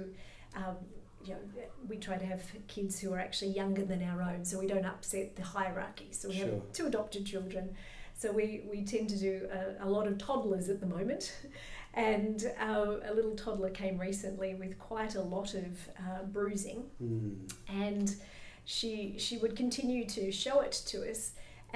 Um, 0.55 0.77
you 1.25 1.33
know, 1.35 1.41
we 1.89 1.97
try 1.97 2.17
to 2.17 2.25
have 2.25 2.43
kids 2.69 3.01
who 3.01 3.13
are 3.13 3.19
actually 3.19 3.51
younger 3.51 3.85
than 3.85 4.01
our 4.01 4.23
own, 4.23 4.45
so 4.45 4.61
we 4.61 4.67
don't 4.69 4.85
upset 4.87 5.35
the 5.35 5.43
hierarchy. 5.43 6.09
So 6.13 6.29
we 6.29 6.37
Sure. 6.37 6.47
have 6.47 6.73
two 6.73 6.87
adopted 6.87 7.27
children, 7.27 7.75
so 8.15 8.31
we, 8.31 8.63
we 8.71 8.85
tend 8.85 9.09
to 9.09 9.19
do 9.19 9.49
a, 9.51 9.85
a 9.85 9.89
lot 9.91 10.07
of 10.07 10.19
toddlers 10.19 10.69
at 10.69 10.81
the 10.81 10.87
moment. 10.87 11.35
And 11.95 12.53
uh, 12.61 12.97
a 13.09 13.15
little 13.15 13.35
toddler 13.35 13.71
came 13.71 13.97
recently 13.99 14.55
with 14.55 14.79
quite 14.79 15.15
a 15.15 15.23
lot 15.23 15.55
of 15.55 15.89
uh, 15.99 16.25
bruising, 16.31 16.85
Mm. 17.03 17.51
and 17.69 18.15
she 18.67 19.15
she 19.19 19.39
would 19.39 19.57
continue 19.57 20.05
to 20.07 20.31
show 20.31 20.61
it 20.61 20.73
to 20.89 21.11
us. 21.11 21.33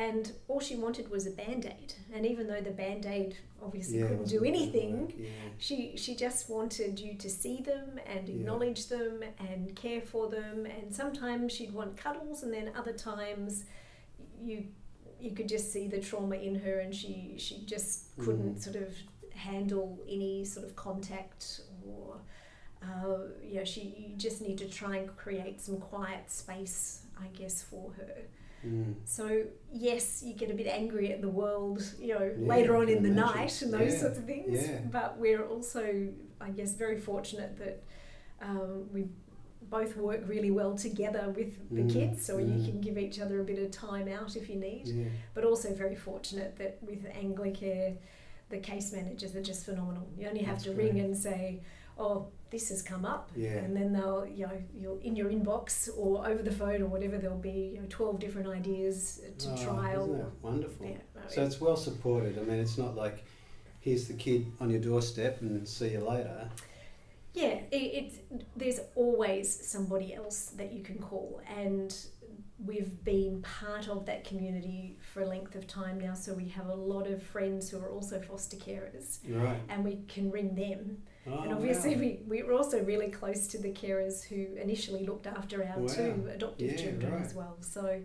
And 0.07 0.33
all 0.49 0.61
she 0.61 0.77
wanted 0.77 1.11
was 1.11 1.27
a 1.27 1.31
band 1.43 1.67
aid. 1.67 1.93
And 2.15 2.25
even 2.25 2.47
though 2.51 2.63
the 2.63 2.71
band 2.83 3.05
aid 3.07 3.37
obviously 3.63 3.99
Yeah, 3.99 4.09
couldn't 4.09 4.29
do 4.37 4.43
anything, 4.45 5.13
Yeah. 5.19 5.29
she 5.59 5.77
she 6.03 6.13
just 6.27 6.49
wanted 6.49 6.93
you 7.05 7.13
to 7.25 7.29
see 7.29 7.57
them 7.73 7.89
and 8.07 8.27
Yeah. 8.29 8.35
acknowledge 8.37 8.87
them 8.95 9.15
and 9.49 9.77
care 9.77 10.01
for 10.13 10.25
them 10.37 10.57
and 10.77 10.87
sometimes 11.03 11.53
she'd 11.53 11.75
want 11.81 11.97
cuddles 12.05 12.43
and 12.45 12.53
then 12.57 12.67
other 12.81 12.95
times 12.95 13.65
you 14.49 14.57
you 15.25 15.33
could 15.37 15.49
just 15.57 15.67
see 15.75 15.87
the 15.95 16.01
trauma 16.09 16.37
in 16.49 16.55
her 16.65 16.77
and 16.85 16.93
she 17.01 17.35
she 17.47 17.57
just 17.75 17.93
couldn't 18.25 18.55
Mm. 18.57 18.63
sort 18.67 18.77
of 18.85 18.89
handle 19.35 19.89
any 20.09 20.45
sort 20.47 20.65
of 20.69 20.73
contact 20.87 21.61
or 21.87 22.07
uh, 22.89 23.19
you 23.51 23.57
know 23.59 23.65
she 23.73 23.83
you 24.03 24.09
just 24.27 24.39
need 24.47 24.57
to 24.65 24.69
try 24.81 24.95
and 25.01 25.07
create 25.25 25.61
some 25.61 25.79
quiet 25.93 26.25
space 26.43 27.03
I 27.25 27.27
guess 27.41 27.57
for 27.71 27.87
her 28.01 28.17
Mm. 28.67 28.95
so 29.05 29.45
yes, 29.73 30.23
you 30.23 30.35
get 30.35 30.51
a 30.51 30.55
bit 30.55 30.67
angry 30.67 31.13
at 31.13 31.21
the 31.23 31.29
world, 31.31 31.83
you 31.99 32.09
know, 32.15 32.31
Yeah, 32.39 32.49
later 32.55 32.77
on 32.77 32.89
in 32.91 33.03
the 33.03 33.09
imagine. 33.09 33.37
night 33.37 33.63
and 33.63 33.73
those 33.73 33.93
Yeah, 33.95 33.99
sorts 34.01 34.19
of 34.19 34.25
things. 34.27 34.69
yeah. 34.69 34.81
But 34.91 35.19
we're 35.19 35.45
also, 35.47 36.09
I 36.41 36.51
guess, 36.51 36.73
very 36.75 36.99
fortunate 37.01 37.57
that 37.59 37.83
um, 38.43 38.89
we 38.93 39.07
both 39.63 39.97
work 39.97 40.23
really 40.27 40.51
well 40.51 40.75
together 40.77 41.33
with 41.37 41.53
the 41.75 41.83
Mm, 41.83 41.91
kids, 41.93 42.25
so 42.27 42.39
you 42.39 42.55
mm. 42.59 42.65
can 42.65 42.81
give 42.81 42.99
each 42.99 43.21
other 43.21 43.41
a 43.41 43.45
bit 43.45 43.59
of 43.59 43.71
time 43.71 44.09
out 44.09 44.37
if 44.37 44.49
you 44.51 44.57
need. 44.57 45.11
But 45.35 45.45
also 45.45 45.73
very 45.75 45.95
fortunate 45.97 46.57
that 46.59 46.79
with 46.83 47.05
Anglicare, 47.15 47.97
the 48.49 48.59
case 48.59 48.93
managers 48.93 49.35
are 49.37 49.43
just 49.43 49.65
phenomenal. 49.65 50.07
You 50.19 50.29
only 50.29 50.43
have 50.43 50.57
That's 50.57 50.65
to 50.65 50.75
great. 50.75 50.93
ring 50.95 51.01
and 51.01 51.17
say, 51.17 51.61
"Oh, 51.99 52.29
this 52.51 52.69
has 52.69 52.83
come 52.83 53.05
up," 53.05 53.31
Yeah. 53.37 53.57
and 53.59 53.77
then 53.77 53.93
they'll, 53.93 54.27
you 54.27 54.47
know, 54.47 54.63
you'll 54.75 54.99
in 54.99 55.15
your 55.17 55.31
inbox 55.31 55.89
or 55.97 56.27
over 56.27 56.43
the 56.43 56.51
phone 56.53 56.83
or 56.83 56.87
whatever, 56.87 57.17
there'll 57.19 57.37
be 57.39 57.73
you 57.75 57.81
know 57.81 57.87
twelve 57.89 58.19
different 58.19 58.49
ideas 58.49 59.21
to 59.39 59.51
Oh, 59.53 59.57
trial. 59.65 60.03
Isn't 60.05 60.19
that 60.19 60.43
wonderful? 60.43 60.87
Yeah, 60.87 60.97
no, 61.15 61.21
So 61.29 61.45
it's 61.45 61.61
well 61.61 61.77
supported. 61.77 62.39
I 62.39 62.43
mean, 62.43 62.59
it's 62.61 62.79
not 62.79 62.97
like 62.97 63.25
here's 63.81 64.07
the 64.09 64.15
kid 64.15 64.47
on 64.61 64.71
your 64.71 64.81
doorstep 64.81 65.41
and 65.41 65.67
see 65.67 65.91
you 65.93 66.01
later. 66.01 66.49
yeah, 67.33 67.61
it, 67.71 67.77
it's 67.77 68.17
there's 68.57 68.81
always 68.95 69.47
somebody 69.67 70.15
else 70.15 70.47
that 70.57 70.73
you 70.73 70.83
can 70.83 70.99
call, 70.99 71.41
and 71.57 71.97
we've 72.67 73.03
been 73.05 73.41
part 73.41 73.89
of 73.89 74.05
that 74.05 74.23
community 74.25 74.99
for 75.13 75.23
a 75.23 75.27
length 75.27 75.55
of 75.55 75.67
time 75.67 75.99
now. 75.99 76.13
So 76.13 76.35
we 76.35 76.49
have 76.49 76.67
a 76.69 76.75
lot 76.75 77.07
of 77.07 77.23
friends 77.23 77.71
who 77.71 77.79
are 77.81 77.89
also 77.89 78.21
foster 78.21 78.57
carers, 78.57 79.19
Right. 79.27 79.61
and 79.71 79.83
we 79.85 80.01
can 80.09 80.31
ring 80.31 80.55
them. 80.57 81.03
Oh, 81.27 81.43
and 81.43 81.53
obviously, 81.53 81.95
wow. 81.95 82.01
we, 82.01 82.21
we 82.29 82.43
were 82.43 82.55
also 82.55 82.83
really 82.83 83.11
close 83.11 83.47
to 83.49 83.59
the 83.59 83.73
carers 83.73 84.25
who 84.25 84.57
initially 84.57 85.05
looked 85.05 85.27
after 85.27 85.63
our 85.65 85.79
Wow. 85.79 85.87
two 85.89 86.29
adoptive 86.33 86.71
Yeah, 86.73 86.77
children 86.77 87.13
right. 87.13 87.23
as 87.27 87.35
well. 87.35 87.57
So 87.61 88.01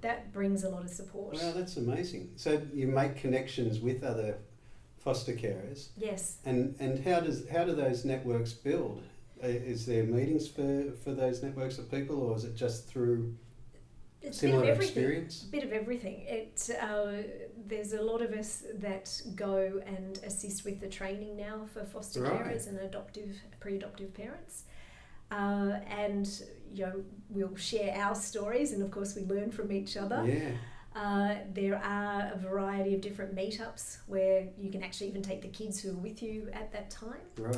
that 0.00 0.32
brings 0.32 0.64
a 0.64 0.68
lot 0.68 0.82
of 0.82 0.90
support. 0.90 1.34
Wow, 1.34 1.52
that's 1.52 1.76
amazing. 1.76 2.32
So 2.36 2.60
you 2.74 2.88
make 2.88 3.16
connections 3.16 3.80
with 3.80 4.02
other 4.02 4.38
foster 4.98 5.32
carers, 5.32 5.88
yes. 5.96 6.38
and 6.44 6.74
and 6.80 7.04
how 7.04 7.20
does 7.20 7.48
how 7.48 7.64
do 7.64 7.72
those 7.72 8.04
networks 8.04 8.52
build? 8.52 9.02
Uh, 9.42 9.46
Is 9.46 9.84
there 9.86 10.02
meetings 10.02 10.48
for, 10.48 10.90
for 11.04 11.12
those 11.12 11.42
networks 11.42 11.78
of 11.78 11.90
people, 11.90 12.20
or 12.22 12.34
is 12.36 12.44
it 12.44 12.56
just 12.56 12.88
through 12.88 13.34
It's 14.26 14.38
a 14.38 14.46
bit 14.46 14.48
of 14.50 14.52
similar 14.54 14.70
everything. 14.72 14.94
experience? 15.04 15.42
bit 15.44 15.64
of 15.64 15.72
everything. 15.72 16.16
It 16.26 16.70
uh, 16.82 17.12
there's 17.66 17.92
a 17.92 18.02
lot 18.02 18.20
of 18.22 18.32
us 18.32 18.64
that 18.86 19.06
go 19.34 19.80
and 19.86 20.18
assist 20.24 20.64
with 20.64 20.80
the 20.80 20.88
training 20.88 21.36
now 21.36 21.66
for 21.72 21.84
foster 21.84 22.22
Right. 22.22 22.32
carers 22.32 22.66
and 22.68 22.78
adoptive 22.78 23.36
pre-adoptive 23.60 24.12
parents, 24.14 24.64
uh, 25.30 25.78
and 26.04 26.26
you 26.74 26.84
know 26.86 27.02
we'll 27.30 27.56
share 27.56 27.94
our 27.96 28.14
stories, 28.14 28.72
and 28.72 28.82
of 28.82 28.90
course 28.90 29.14
we 29.16 29.22
learn 29.34 29.50
from 29.50 29.70
each 29.72 29.96
other. 29.96 30.24
Yeah. 30.26 30.50
Uh, 30.94 31.34
there 31.52 31.76
are 31.84 32.32
a 32.34 32.38
variety 32.38 32.94
of 32.94 33.02
different 33.02 33.34
meetups 33.36 33.98
where 34.06 34.48
you 34.58 34.70
can 34.70 34.82
actually 34.82 35.08
even 35.08 35.20
take 35.22 35.42
the 35.42 35.48
kids 35.48 35.78
who 35.80 35.90
are 35.90 36.00
with 36.08 36.22
you 36.22 36.48
at 36.54 36.72
that 36.72 36.88
time. 36.90 37.20
Right. 37.36 37.54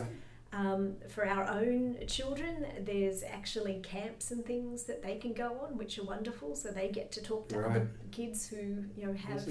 Um, 0.51 0.95
for 1.11 1.27
our 1.27 1.47
own 1.47 1.99
children, 2.07 2.65
there's 2.81 3.23
actually 3.23 3.81
camps 3.83 4.31
and 4.31 4.45
things 4.47 4.85
that 4.85 5.03
they 5.03 5.17
can 5.17 5.35
go 5.35 5.59
on, 5.63 5.77
which 5.77 5.99
are 5.99 6.05
wonderful. 6.05 6.57
So 6.57 6.71
they 6.71 6.89
get 6.89 7.13
to 7.13 7.23
talk 7.23 7.49
to 7.51 7.59
Right. 7.59 7.71
other 7.71 7.91
kids 8.13 8.47
who 8.49 8.85
you 8.97 9.07
know 9.07 9.13
have 9.13 9.47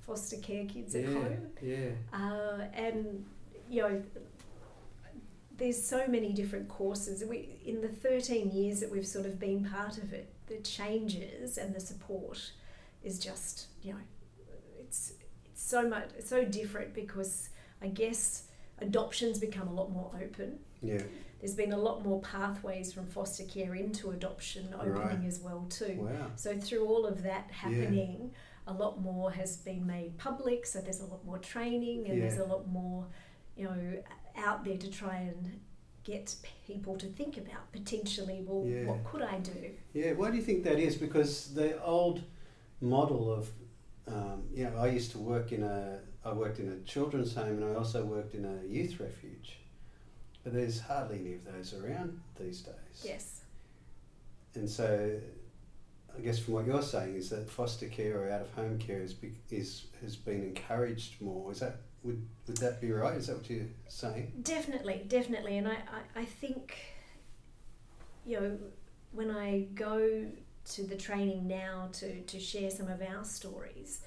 foster 0.00 0.36
care 0.36 0.66
kids 0.66 0.94
yeah. 0.94 1.00
at 1.00 1.12
home, 1.12 1.46
Yeah. 1.60 1.90
uh, 2.12 2.64
and 2.72 3.24
you 3.68 3.82
know. 3.82 4.02
There's 5.56 5.82
so 5.82 6.06
many 6.06 6.32
different 6.32 6.68
courses. 6.70 7.22
We 7.22 7.58
in 7.66 7.82
the 7.82 7.88
13 7.88 8.50
years 8.50 8.80
that 8.80 8.90
we've 8.90 9.06
sort 9.06 9.26
of 9.26 9.38
been 9.38 9.62
part 9.64 9.98
of 9.98 10.14
it, 10.14 10.32
the 10.46 10.56
changes 10.58 11.58
and 11.58 11.74
the 11.74 11.80
support 11.80 12.52
is 13.02 13.18
just 13.18 13.66
you 13.82 13.92
know, 13.92 13.98
it's 14.78 15.12
it's 15.44 15.62
so 15.62 15.86
much 15.86 16.08
it's 16.16 16.30
so 16.30 16.44
different 16.46 16.94
because 16.94 17.50
I 17.82 17.88
guess 17.88 18.44
adoption's 18.80 19.38
become 19.38 19.68
a 19.68 19.72
lot 19.72 19.90
more 19.90 20.10
open 20.22 20.58
Yeah. 20.82 21.02
there's 21.40 21.54
been 21.54 21.72
a 21.72 21.78
lot 21.78 22.04
more 22.04 22.20
pathways 22.20 22.92
from 22.92 23.06
foster 23.06 23.44
care 23.44 23.74
into 23.74 24.10
adoption 24.10 24.74
opening 24.74 24.92
Right. 24.94 25.24
as 25.26 25.40
well 25.40 25.66
too. 25.70 25.96
Wow. 26.00 26.30
So 26.36 26.56
through 26.58 26.86
all 26.86 27.06
of 27.06 27.22
that 27.22 27.50
happening, 27.50 28.32
a 28.66 28.72
lot 28.74 29.00
more 29.00 29.30
has 29.32 29.56
been 29.56 29.86
made 29.86 30.16
public. 30.18 30.66
So 30.66 30.80
there's 30.80 31.00
a 31.00 31.06
lot 31.06 31.24
more 31.24 31.38
training 31.38 32.08
and 32.08 32.20
there's 32.22 32.38
a 32.38 32.44
lot 32.44 32.68
more, 32.68 33.06
you 33.56 33.64
know, 33.64 34.02
out 34.36 34.64
there 34.64 34.76
to 34.76 34.90
try 34.90 35.16
and 35.16 35.60
get 36.04 36.34
people 36.66 36.96
to 36.98 37.06
think 37.06 37.36
about 37.38 37.72
potentially. 37.72 38.42
Well, 38.46 38.66
Yeah. 38.66 38.84
what 38.86 39.04
could 39.04 39.22
I 39.22 39.38
do? 39.40 39.70
Yeah, 39.94 40.12
why 40.12 40.30
do 40.30 40.36
you 40.36 40.42
think 40.42 40.64
that 40.64 40.78
is? 40.78 40.96
Because 40.96 41.52
the 41.54 41.82
old 41.82 42.22
model 42.80 43.30
of, 43.32 43.50
um, 44.06 44.48
you 44.54 44.64
know, 44.64 44.76
I 44.76 44.88
used 44.88 45.10
to 45.12 45.18
work 45.18 45.52
in 45.52 45.62
a, 45.62 46.00
I 46.24 46.32
worked 46.32 46.58
in 46.58 46.70
a 46.70 46.76
children's 46.88 47.34
home 47.34 47.62
and 47.62 47.64
I 47.64 47.74
also 47.74 48.04
worked 48.04 48.34
in 48.34 48.44
a 48.44 48.66
youth 48.66 49.00
refuge. 49.00 49.58
But 50.44 50.54
there's 50.54 50.80
hardly 50.80 51.20
any 51.20 51.34
of 51.34 51.44
those 51.44 51.74
around 51.74 52.20
these 52.38 52.60
days. 52.60 53.02
Yes. 53.02 53.40
And 54.54 54.68
so, 54.68 55.18
I 56.16 56.20
guess 56.20 56.38
from 56.38 56.54
what 56.54 56.66
you're 56.66 56.82
saying 56.82 57.14
is 57.14 57.30
that 57.30 57.48
foster 57.48 57.86
care 57.86 58.22
or 58.22 58.30
out 58.30 58.40
of 58.40 58.52
home 58.54 58.78
care 58.78 59.00
is, 59.00 59.14
is 59.50 59.84
has 60.02 60.16
been 60.16 60.42
encouraged 60.42 61.20
more. 61.20 61.52
Is 61.52 61.60
that 61.60 61.76
would 62.02 62.26
would 62.46 62.56
that 62.58 62.80
be 62.80 62.90
right? 62.90 63.16
Is 63.16 63.26
that 63.28 63.36
what 63.36 63.50
you're 63.50 63.66
saying? 63.88 64.32
Definitely, 64.42 65.04
definitely. 65.06 65.58
And 65.58 65.68
I, 65.68 65.72
I, 66.16 66.20
I 66.20 66.24
think, 66.24 66.76
you 68.24 68.40
know, 68.40 68.58
when 69.12 69.30
I 69.30 69.66
go 69.74 70.26
to 70.72 70.82
the 70.82 70.96
training 70.96 71.46
now 71.46 71.88
to, 71.92 72.20
to 72.22 72.40
share 72.40 72.70
some 72.70 72.88
of 72.88 73.02
our 73.02 73.24
stories, 73.24 74.00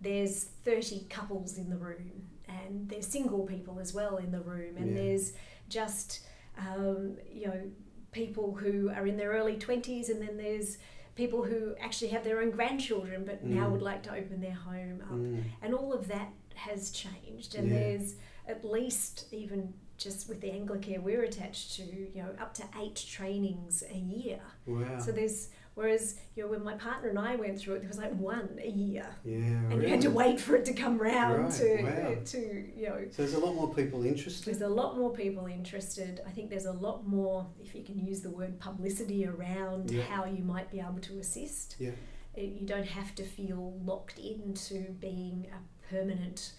there's 0.00 0.44
30 0.64 1.06
couples 1.08 1.58
in 1.58 1.70
the 1.70 1.76
room 1.76 2.28
and 2.48 2.88
there's 2.88 3.06
single 3.06 3.46
people 3.46 3.78
as 3.80 3.94
well 3.94 4.16
in 4.18 4.30
the 4.30 4.40
room 4.40 4.76
and 4.76 4.90
Yeah. 4.90 5.02
there's 5.02 5.32
just, 5.68 6.20
um, 6.58 7.16
you 7.32 7.46
know, 7.46 7.70
people 8.12 8.54
who 8.54 8.90
are 8.90 9.06
in 9.06 9.16
their 9.16 9.30
early 9.30 9.56
20s 9.56 10.08
and 10.08 10.20
then 10.22 10.36
there's 10.36 10.78
people 11.14 11.42
who 11.44 11.74
actually 11.80 12.08
have 12.08 12.24
their 12.24 12.40
own 12.40 12.50
grandchildren 12.50 13.24
but 13.24 13.42
now 13.44 13.68
Mm. 13.68 13.72
would 13.72 13.82
like 13.82 14.02
to 14.04 14.12
open 14.14 14.40
their 14.40 14.54
home 14.54 15.00
up 15.02 15.10
Mm. 15.16 15.42
and 15.62 15.74
all 15.74 15.92
of 15.92 16.08
that 16.08 16.32
has 16.54 16.90
changed 16.90 17.54
and 17.54 17.68
Yeah. 17.68 17.78
there's 17.78 18.16
at 18.46 18.64
least 18.64 19.26
even 19.32 19.74
just 19.98 20.28
with 20.28 20.40
the 20.42 20.48
anglicare 20.50 21.02
we're 21.02 21.22
attached 21.24 21.74
to 21.76 21.82
you 21.82 22.22
know 22.22 22.30
up 22.38 22.52
to 22.54 22.62
eight 22.80 22.94
trainings 22.96 23.82
a 23.90 23.96
year 23.98 24.40
Wow. 24.66 24.98
so 24.98 25.10
there's 25.10 25.48
whereas 25.76 26.16
you 26.34 26.42
know 26.42 26.48
when 26.48 26.64
my 26.64 26.74
partner 26.74 27.08
and 27.10 27.18
i 27.18 27.36
went 27.36 27.58
through 27.58 27.74
it 27.74 27.80
there 27.80 27.88
was 27.88 27.98
like 27.98 28.12
one 28.18 28.48
a 28.62 28.68
year 28.68 29.06
yeah. 29.24 29.36
and 29.70 29.82
you 29.82 29.88
had 29.88 30.00
to 30.00 30.10
wait 30.10 30.40
for 30.40 30.56
it 30.56 30.64
to 30.64 30.72
come 30.72 30.96
round 30.98 31.44
Right, 31.44 31.52
to 31.52 31.82
wow. 31.84 32.16
to 32.24 32.38
you 32.74 32.88
know 32.88 32.98
So 33.10 33.22
there's 33.22 33.34
a 33.34 33.38
lot 33.46 33.54
more 33.54 33.72
people 33.72 34.04
interested. 34.04 34.44
there's 34.46 34.62
a 34.62 34.74
lot 34.82 34.96
more 34.98 35.12
people 35.12 35.46
interested. 35.46 36.20
I 36.26 36.30
think 36.30 36.48
there's 36.50 36.64
a 36.76 36.78
lot 36.86 37.06
more, 37.06 37.46
if 37.62 37.74
you 37.74 37.82
can 37.84 37.98
use 38.10 38.20
the 38.22 38.30
word 38.30 38.58
publicity 38.58 39.26
around 39.26 39.90
Yeah. 39.90 40.02
how 40.04 40.24
you 40.24 40.42
might 40.54 40.68
be 40.70 40.80
able 40.80 41.02
to 41.10 41.18
assist. 41.18 41.76
Yeah. 41.78 41.90
It- 42.34 42.54
you 42.60 42.66
don't 42.66 42.90
have 42.98 43.14
to 43.20 43.24
feel 43.36 43.62
locked 43.84 44.18
into 44.18 44.76
being 45.08 45.46
a 45.58 45.60
permanent 45.92 46.52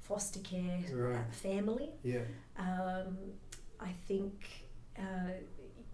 foster 0.00 0.40
care 0.40 0.80
uh, 0.90 0.94
Right. 0.94 1.34
family. 1.34 1.90
Yeah. 2.02 2.24
Um, 2.56 3.16
I 3.80 3.92
think 4.08 4.34
uh, 4.98 5.34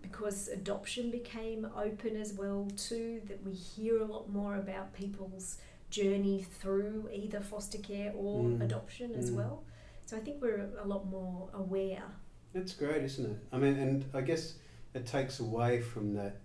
because 0.03 0.49
adoption 0.49 1.11
became 1.11 1.67
open 1.77 2.17
as 2.17 2.33
well 2.33 2.69
too, 2.77 3.21
that 3.27 3.43
we 3.45 3.53
hear 3.53 4.01
a 4.01 4.05
lot 4.05 4.29
more 4.31 4.57
about 4.57 4.93
people's 4.93 5.59
journey 5.91 6.43
through 6.61 7.09
either 7.13 7.41
foster 7.41 7.79
care 7.79 8.13
or 8.15 8.49
Mm. 8.49 8.63
adoption 8.63 9.15
as 9.15 9.31
Mm. 9.31 9.37
well. 9.37 9.65
So 10.07 10.17
I 10.17 10.21
think 10.21 10.41
we're 10.43 10.71
a 10.81 10.87
lot 10.87 11.07
more 11.07 11.49
aware. 11.55 12.05
That's 12.53 12.75
great, 12.75 13.03
isn't 13.03 13.27
it? 13.27 13.39
I 13.53 13.59
mean, 13.59 13.79
and 13.79 14.05
I 14.15 14.21
guess 14.23 14.55
it 14.95 15.07
takes 15.07 15.41
away 15.41 15.81
from 15.83 16.15
that 16.15 16.41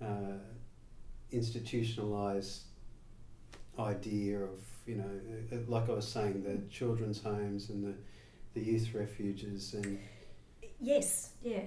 uh, 0.00 0.38
institutionalized 1.30 2.62
idea 3.78 4.38
of, 4.40 4.60
you 4.86 4.96
know, 4.96 5.20
uh, 5.52 5.56
like 5.66 5.88
I 5.88 5.92
was 5.94 6.06
saying, 6.08 6.42
the 6.42 6.58
children's 6.70 7.22
homes 7.22 7.70
and 7.70 7.84
the, 7.84 7.94
the 8.54 8.60
youth 8.64 8.92
refuges. 8.94 9.74
And, 9.74 9.98
Yes, 10.80 11.30
yeah, 11.42 11.58
uh, 11.58 11.60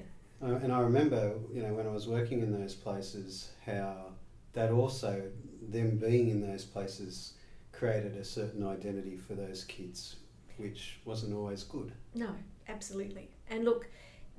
and 0.54 0.72
I 0.72 0.80
remember, 0.80 1.34
you 1.54 1.62
know, 1.64 1.74
when 1.74 1.88
I 1.88 1.92
was 1.92 2.08
working 2.08 2.42
in 2.42 2.52
those 2.52 2.76
places, 2.76 3.52
how 3.66 4.12
that 4.54 4.72
also, 4.72 5.24
them 5.70 5.98
being 5.98 6.30
in 6.30 6.42
those 6.42 6.64
places, 6.64 7.34
created 7.72 8.16
a 8.16 8.24
certain 8.24 8.66
identity 8.66 9.18
for 9.18 9.34
those 9.36 9.64
kids, 9.66 10.18
which 10.58 11.00
wasn't 11.06 11.34
always 11.34 11.64
good. 11.64 11.92
no, 12.14 12.30
absolutely. 12.68 13.30
And 13.50 13.66
look, 13.66 13.88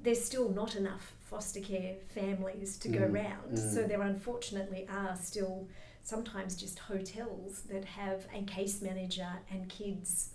there's 0.02 0.22
still 0.24 0.48
not 0.50 0.76
enough 0.76 1.12
foster 1.20 1.60
care 1.60 1.94
families 2.08 2.76
to 2.78 2.88
go 2.88 3.00
Mm, 3.00 3.14
round. 3.14 3.52
mm. 3.52 3.74
So 3.74 3.82
there 3.84 4.00
unfortunately 4.02 4.86
are 4.90 5.16
still 5.16 5.68
sometimes 6.02 6.54
just 6.56 6.78
hotels 6.78 7.62
that 7.70 7.84
have 7.84 8.26
a 8.34 8.42
case 8.42 8.80
manager 8.80 9.28
and 9.50 9.68
kids. 9.68 10.30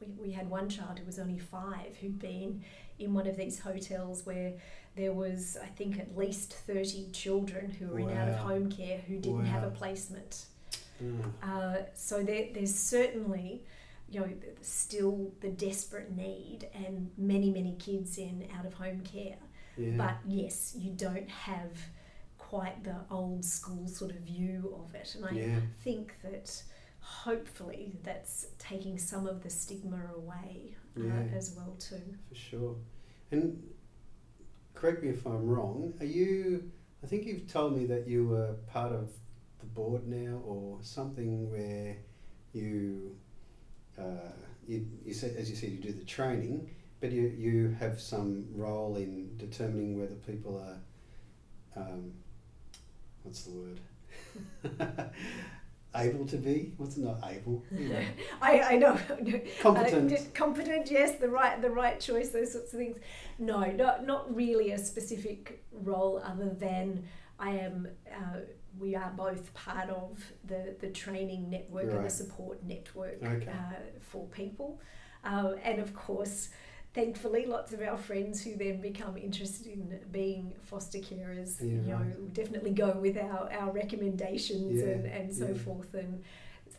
We, 0.00 0.06
we 0.28 0.30
had 0.32 0.48
one 0.48 0.68
child 0.68 0.98
who 1.00 1.06
was 1.06 1.18
only 1.18 1.38
five 1.38 1.96
who'd 2.00 2.18
been 2.20 2.62
in 3.00 3.14
one 3.14 3.26
of 3.26 3.36
these 3.36 3.58
hotels 3.60 4.24
where 4.24 4.52
there 4.98 5.12
was, 5.12 5.56
I 5.62 5.66
think, 5.66 5.98
at 5.98 6.16
least 6.16 6.52
30 6.52 7.10
children 7.12 7.70
who 7.70 7.86
were 7.86 8.00
in 8.00 8.16
out 8.16 8.28
of 8.28 8.36
home 8.36 8.68
care 8.70 8.98
who 9.06 9.18
didn't 9.18 9.46
have 9.46 9.62
a 9.62 9.70
placement. 9.70 10.46
Mm. 11.02 11.22
Uh, 11.42 11.82
so 11.94 12.22
there, 12.24 12.46
there's 12.52 12.74
certainly, 12.74 13.62
you 14.10 14.20
know, 14.20 14.28
still 14.60 15.30
the 15.40 15.50
desperate 15.50 16.10
need, 16.16 16.68
and 16.74 17.10
many 17.16 17.50
many 17.52 17.76
kids 17.78 18.18
in 18.18 18.48
out 18.58 18.66
of 18.66 18.74
home 18.74 19.00
care. 19.02 19.36
Yeah. 19.76 19.92
But 19.96 20.16
yes, 20.26 20.74
you 20.76 20.90
don't 20.90 21.30
have 21.30 21.70
quite 22.38 22.82
the 22.82 22.96
old 23.10 23.44
school 23.44 23.86
sort 23.86 24.10
of 24.10 24.16
view 24.18 24.74
of 24.84 24.94
it, 24.96 25.14
and 25.14 25.24
I 25.24 25.30
Yeah. 25.32 25.60
think 25.84 26.16
that 26.22 26.62
hopefully 27.00 27.92
that's 28.02 28.46
taking 28.58 28.98
some 28.98 29.26
of 29.28 29.42
the 29.44 29.50
stigma 29.50 30.00
away 30.16 30.74
uh, 30.98 31.36
as 31.36 31.54
well 31.56 31.76
too. 31.78 32.02
For 32.28 32.34
sure. 32.34 32.76
And 33.30 33.62
correct 34.80 35.02
me 35.02 35.10
if 35.10 35.26
I'm 35.26 35.48
wrong, 35.48 35.92
are 36.00 36.06
you, 36.06 36.70
I 37.02 37.06
think 37.06 37.26
you've 37.26 37.50
told 37.50 37.76
me 37.76 37.86
that 37.86 38.06
you 38.06 38.26
were 38.26 38.54
part 38.72 38.92
of 38.92 39.10
the 39.58 39.66
board 39.66 40.06
now 40.06 40.40
or 40.46 40.78
something 40.82 41.50
where 41.50 41.96
you, 42.52 43.16
uh, 43.98 44.30
you, 44.68 44.86
you 45.04 45.14
said, 45.14 45.34
as 45.36 45.50
you 45.50 45.56
said, 45.56 45.70
you 45.70 45.78
do 45.78 45.92
the 45.92 46.04
training, 46.04 46.70
but 47.00 47.10
you, 47.10 47.22
you 47.36 47.76
have 47.80 48.00
some 48.00 48.46
role 48.54 48.96
in 48.96 49.36
determining 49.36 49.98
whether 49.98 50.14
people 50.14 50.56
are, 50.56 51.82
um, 51.82 52.12
what's 53.24 53.42
the 53.42 53.50
word? 53.50 55.10
able 55.96 56.26
to 56.26 56.36
be? 56.36 56.74
What's 56.76 56.96
not 56.96 57.18
able? 57.28 57.64
You 57.72 57.88
know, 57.88 58.02
I, 58.42 58.60
I 58.60 58.76
know. 58.76 58.98
Competent. 59.60 60.12
Uh, 60.12 60.16
competent, 60.34 60.90
yes, 60.90 61.16
the 61.16 61.28
right 61.28 61.60
the 61.60 61.70
right 61.70 61.98
choice, 62.00 62.30
those 62.30 62.52
sorts 62.52 62.72
of 62.72 62.78
things. 62.78 62.98
No, 63.38 63.60
not 63.72 64.06
not 64.06 64.34
really 64.34 64.72
a 64.72 64.78
specific 64.78 65.64
role 65.72 66.20
other 66.24 66.50
than 66.50 67.04
I 67.38 67.50
am. 67.50 67.88
Uh, 68.10 68.40
we 68.78 68.94
are 68.94 69.12
both 69.16 69.52
part 69.54 69.88
of 69.90 70.22
the 70.44 70.76
the 70.80 70.88
training 70.90 71.50
network 71.50 71.90
and 71.92 72.04
the 72.04 72.10
support 72.10 72.62
network 72.64 73.18
Okay. 73.22 73.50
uh, 73.50 73.74
for 74.00 74.26
people, 74.28 74.80
uh, 75.24 75.52
and 75.62 75.80
of 75.80 75.94
course. 75.94 76.50
Thankfully, 76.94 77.46
lots 77.46 77.72
of 77.72 77.82
our 77.82 77.96
friends 77.98 78.42
who 78.42 78.56
then 78.56 78.80
become 78.80 79.16
interested 79.16 79.66
in 79.66 80.00
being 80.10 80.54
foster 80.62 80.98
carers, 80.98 81.60
Yeah, 81.60 81.66
you 81.66 81.92
know, 81.92 81.96
right. 81.96 82.34
definitely 82.34 82.70
go 82.72 82.92
with 82.92 83.16
our, 83.16 83.50
our 83.52 83.70
recommendations 83.72 84.76
Yeah, 84.76 84.92
and, 84.92 85.06
and 85.06 85.34
so 85.34 85.48
yeah. 85.48 85.54
forth, 85.54 85.94
and 85.94 86.22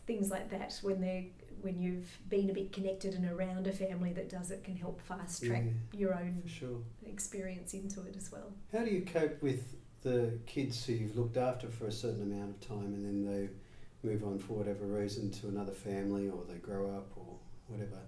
things 0.06 0.30
like 0.30 0.50
that. 0.50 0.78
When 0.82 1.00
they 1.00 1.30
when 1.62 1.78
you've 1.78 2.18
been 2.28 2.48
a 2.50 2.54
bit 2.54 2.72
connected 2.72 3.14
and 3.14 3.30
around 3.30 3.66
a 3.66 3.72
family 3.72 4.12
that 4.14 4.28
does 4.30 4.50
it, 4.50 4.64
can 4.64 4.76
help 4.76 5.00
fast 5.02 5.44
track 5.44 5.64
your 5.92 6.14
own 6.14 6.42
sure. 6.46 6.78
experience 7.04 7.74
into 7.74 8.00
it 8.06 8.16
as 8.16 8.32
well. 8.32 8.52
How 8.72 8.78
do 8.84 8.90
you 8.90 9.02
cope 9.02 9.42
with 9.42 9.76
the 10.02 10.38
kids 10.46 10.84
who 10.86 10.94
you've 10.94 11.16
looked 11.16 11.36
after 11.36 11.68
for 11.68 11.86
a 11.86 11.92
certain 11.92 12.22
amount 12.22 12.50
of 12.50 12.66
time 12.66 12.94
and 12.94 13.04
then 13.04 13.24
they 14.02 14.08
move 14.08 14.24
on 14.24 14.38
for 14.38 14.54
whatever 14.54 14.86
reason 14.86 15.30
to 15.30 15.48
another 15.48 15.72
family 15.72 16.30
or 16.30 16.42
they 16.48 16.56
grow 16.56 16.88
up 16.96 17.08
or 17.16 17.36
whatever? 17.66 17.98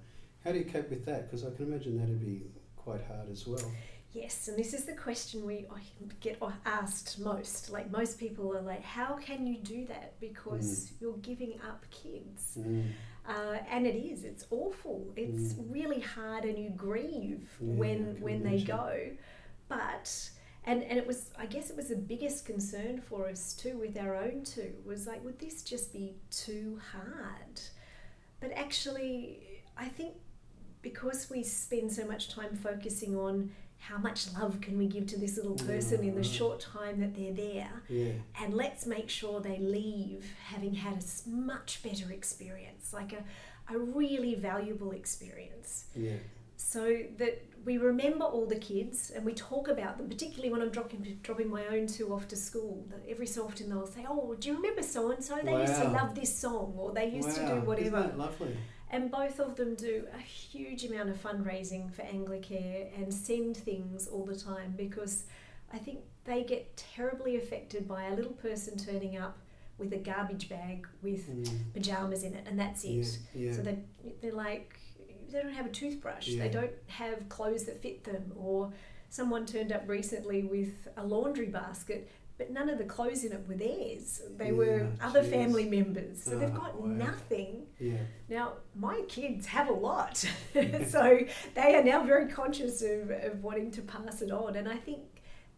How 0.45 0.53
do 0.53 0.59
you 0.59 0.65
cope 0.65 0.91
with 0.91 1.05
that? 1.07 1.31
Because 1.31 1.45
I 1.45 1.51
can 1.51 1.67
imagine 1.67 1.99
that'd 1.99 2.21
be 2.21 2.43
quite 2.77 3.03
hard 3.07 3.31
as 3.31 3.47
well. 3.47 3.71
Yes, 4.13 4.49
and 4.49 4.59
this 4.59 4.75
is 4.75 4.85
the 4.85 4.93
question 4.93 5.47
we 5.47 5.67
get 6.21 6.39
asked 6.67 7.19
most. 7.19 7.71
Like 7.71 7.91
most 7.91 8.19
people 8.19 8.55
are 8.55 8.61
like, 8.61 8.83
"How 8.83 9.15
can 9.15 9.47
you 9.47 9.57
do 9.59 9.87
that?" 9.87 10.21
Because 10.21 10.93
you're 11.01 11.17
giving 11.19 11.55
up 11.67 11.87
kids. 11.91 12.59
Mm. 12.61 12.91
Uh, 13.27 13.59
and 13.71 13.87
it 13.87 13.95
is. 13.97 14.25
It's 14.25 14.45
awful. 14.51 15.13
It's 15.17 15.55
Mm. 15.55 15.73
really 15.73 16.01
hard, 16.01 16.45
and 16.45 16.59
you 16.59 16.71
grieve 16.71 17.49
Yeah, 17.61 17.75
when 17.75 18.21
when 18.21 18.43
they 18.43 18.61
go. 18.61 19.13
But 19.69 20.31
and 20.65 20.83
and 20.83 20.99
it 20.99 21.07
was. 21.07 21.31
I 21.39 21.47
guess 21.47 21.71
it 21.71 21.77
was 21.77 21.89
the 21.89 21.97
biggest 21.97 22.45
concern 22.45 23.01
for 23.01 23.29
us 23.29 23.55
too 23.55 23.79
with 23.79 23.97
our 23.97 24.15
own 24.17 24.45
two 24.45 24.75
was 24.85 25.07
like, 25.07 25.25
would 25.25 25.39
this 25.39 25.63
just 25.63 25.91
be 25.93 26.17
too 26.31 26.79
hard? 26.93 27.61
But 28.41 28.53
actually, 28.53 29.63
I 29.77 29.89
think 29.89 30.15
because 30.83 31.31
we 31.31 31.43
spend 31.43 31.93
so 31.93 32.05
much 32.07 32.29
time 32.29 32.55
focusing 32.57 33.17
on 33.17 33.51
how 33.79 33.99
much 33.99 34.33
love 34.35 34.61
can 34.61 34.79
we 34.79 34.87
give 34.87 35.07
to 35.07 35.19
this 35.19 35.37
little 35.37 35.57
person 35.57 36.05
in 36.05 36.15
the 36.15 36.21
mm. 36.21 36.33
short 36.39 36.61
time 36.61 37.01
that 37.01 37.17
they're 37.17 37.33
there 37.33 37.83
Yeah. 37.89 38.13
and 38.41 38.55
let's 38.55 38.87
make 38.87 39.09
sure 39.11 39.41
they 39.41 39.59
leave 39.59 40.25
having 40.47 40.75
had 40.75 41.03
a 41.03 41.29
much 41.29 41.83
better 41.83 42.13
experience, 42.13 42.93
like 42.93 43.13
a, 43.13 43.25
a 43.75 43.79
really 43.79 44.37
valuable 44.37 44.93
experience. 44.93 45.87
Yeah. 45.97 46.19
So 46.57 47.01
that 47.19 47.45
we 47.65 47.77
remember 47.79 48.25
all 48.25 48.47
the 48.47 48.57
kids 48.57 49.11
and 49.11 49.25
we 49.25 49.35
talk 49.35 49.67
about 49.67 49.99
them, 49.99 50.09
particularly 50.09 50.51
when 50.51 50.63
I'm 50.63 50.71
dropping, 50.71 51.19
dropping 51.23 51.51
my 51.51 51.67
own 51.67 51.89
two 51.89 52.15
off 52.15 52.29
to 52.29 52.37
school. 52.37 52.87
That 52.89 53.03
every 53.09 53.27
so 53.27 53.45
often 53.45 53.69
they'll 53.69 53.87
say, 53.87 54.07
Oh, 54.09 54.37
do 54.39 54.49
you 54.49 54.55
remember 54.55 54.83
so 54.83 55.11
and 55.11 55.23
so? 55.25 55.41
They 55.43 55.61
used 55.61 55.75
to 55.75 55.89
love 55.89 56.15
this 56.15 56.33
song 56.35 56.75
or 56.79 56.93
they 56.93 57.09
used 57.09 57.35
to 57.35 57.43
Wow, 57.43 57.49
do 57.49 57.53
Isn't 57.55 57.67
whatever. 57.67 58.03
that 58.03 58.19
lovely? 58.19 58.57
And 58.93 59.11
both 59.11 59.41
of 59.41 59.57
them 59.57 59.75
do 59.75 60.07
a 60.15 60.19
huge 60.21 60.85
amount 60.85 61.09
of 61.09 61.17
fundraising 61.23 61.91
for 61.93 62.03
Anglicare 62.03 62.89
and 62.97 63.13
send 63.13 63.57
things 63.57 64.07
all 64.07 64.27
the 64.27 64.37
time 64.37 64.75
because 64.77 65.25
I 65.73 65.79
think 65.79 66.01
they 66.25 66.45
get 66.45 66.77
terribly 66.77 67.37
affected 67.37 67.89
by 67.89 68.05
a 68.05 68.15
little 68.15 68.33
person 68.33 68.77
turning 68.77 69.17
up 69.17 69.39
with 69.79 69.95
a 69.95 69.97
garbage 69.97 70.49
bag 70.51 70.87
with 71.01 71.27
Mm. 71.29 71.73
pajamas 71.73 72.23
in 72.23 72.35
it 72.35 72.47
and 72.47 72.59
that's 72.61 72.85
Yeah. 72.85 73.01
it. 73.01 73.19
Yeah. 73.35 73.53
So 73.55 73.63
they 73.63 73.79
they're 74.21 74.33
like 74.33 74.79
they 75.31 75.41
don't 75.41 75.55
have 75.55 75.65
a 75.67 75.71
toothbrush. 75.71 76.29
Yeah. 76.29 76.43
They 76.43 76.51
don't 76.51 76.73
have 76.89 77.27
clothes 77.31 77.65
that 77.65 77.81
fit 77.81 78.05
them 78.05 78.33
or 78.37 78.73
someone 79.09 79.47
turned 79.47 79.73
up 79.73 79.89
recently 79.89 80.43
with 80.43 80.89
a 80.99 81.07
laundry 81.07 81.47
basket 81.47 82.09
but 82.39 82.51
none 82.51 82.69
of 82.69 82.79
the 82.79 82.85
clothes 82.85 83.25
in 83.25 83.33
it 83.33 83.47
were 83.47 83.55
theirs. 83.55 84.23
They 84.37 84.53
were 84.53 84.89
other 85.01 85.23
jeez. 85.23 85.31
family 85.31 85.65
members. 85.69 86.23
So 86.23 86.39
they've 86.39 86.51
Oh, 86.51 86.59
got 86.59 86.81
wow. 86.81 86.87
nothing. 86.89 87.67
yeah. 87.79 87.99
Now, 88.29 88.55
my 88.75 89.03
kids 89.09 89.47
have 89.47 89.69
a 89.69 89.73
lot, 89.73 90.17
so 90.89 91.21
they 91.55 91.75
are 91.77 91.85
now 91.85 92.05
very 92.05 92.29
conscious 92.29 92.83
of, 92.83 93.11
of 93.11 93.43
wanting 93.43 93.71
to 93.73 93.83
pass 93.83 94.23
it 94.23 94.31
on, 94.31 94.57
and 94.57 94.69
I 94.69 94.77
think 94.77 95.01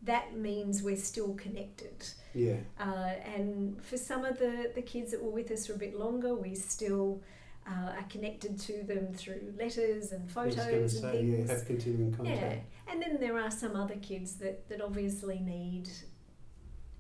that 0.03 0.37
means 0.37 0.83
we're 0.83 0.97
still 0.97 1.33
connected. 1.35 2.07
Yeah. 2.35 2.57
Uh, 2.79 3.13
and 3.35 3.83
for 3.83 3.97
some 3.97 4.25
of 4.27 4.39
the, 4.39 4.71
the 4.75 4.83
kids 4.83 5.13
that 5.13 5.23
were 5.23 5.31
with 5.31 5.51
us 5.51 5.67
for 5.67 5.73
a 5.75 5.79
bit 5.79 5.99
longer, 5.99 6.35
we 6.35 6.55
still 6.55 7.23
uh, 7.67 7.93
are 7.97 8.05
connected 8.11 8.59
to 8.61 8.83
them 8.83 9.15
through 9.15 9.55
letters 9.59 10.13
and 10.13 10.29
I 10.37 10.45
was 10.47 10.55
photos 10.57 10.67
and 10.67 10.91
say, 10.91 11.13
things. 11.13 11.49
yeah, 11.49 11.55
have 11.57 11.65
continuing 11.67 12.13
contact. 12.13 12.39
Yeah, 12.39 12.93
and 12.93 13.01
then 13.01 13.17
there 13.19 13.39
are 13.39 13.51
some 13.51 13.75
other 13.77 13.95
kids 13.97 14.35
that, 14.37 14.69
that 14.69 14.83
obviously 14.83 15.39
need 15.39 15.89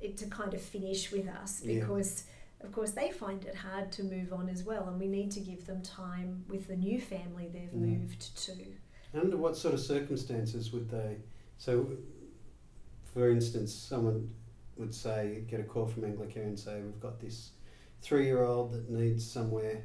it 0.05 0.17
to 0.19 0.27
kind 0.27 0.55
of 0.55 0.61
finish 0.61 1.11
with 1.11 1.27
us 1.29 1.63
Yeah. 1.65 1.81
because, 1.81 2.25
of 2.61 2.71
course, 2.73 2.93
they 2.93 3.11
find 3.11 3.45
it 3.45 3.55
hard 3.55 3.91
to 3.93 4.05
move 4.05 4.33
on 4.33 4.49
as 4.49 4.63
well, 4.65 4.89
and 4.89 4.99
we 5.01 5.09
need 5.09 5.31
to 5.33 5.41
give 5.41 5.67
them 5.67 5.83
time 5.83 6.45
with 6.49 6.69
the 6.69 6.77
new 6.77 7.01
family 7.01 7.49
they've 7.49 7.73
Mm. 7.73 7.99
moved 8.01 8.37
to. 8.45 8.55
Under 9.15 9.37
what 9.37 9.57
sort 9.57 9.75
of 9.75 9.81
circumstances 9.81 10.73
would 10.73 10.89
they? 10.91 11.19
So, 11.59 11.97
for 13.05 13.31
instance, 13.31 13.73
someone 13.73 14.31
would 14.77 14.95
say, 14.95 15.45
get 15.49 15.61
a 15.61 15.65
call 15.65 15.87
from 15.87 16.03
Anglicare 16.03 16.45
and 16.45 16.59
say, 16.59 16.81
we've 16.83 17.01
got 17.01 17.21
this 17.21 17.53
three-year-old 18.03 18.73
that 18.73 18.91
needs 18.91 19.25
somewhere, 19.25 19.85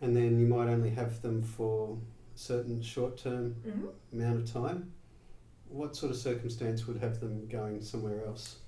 and 0.00 0.14
then 0.14 0.38
you 0.38 0.46
might 0.46 0.68
only 0.68 0.90
have 0.90 1.22
them 1.22 1.42
for 1.42 1.96
a 2.34 2.38
certain 2.38 2.82
short-term 2.82 3.54
Mhm. 3.64 3.92
amount 4.12 4.40
of 4.40 4.44
time. 4.52 4.92
What 5.68 5.96
sort 5.96 6.10
of 6.12 6.18
circumstance 6.18 6.86
would 6.86 6.98
have 6.98 7.20
them 7.20 7.46
going 7.48 7.80
somewhere 7.80 8.24
else? 8.26 8.58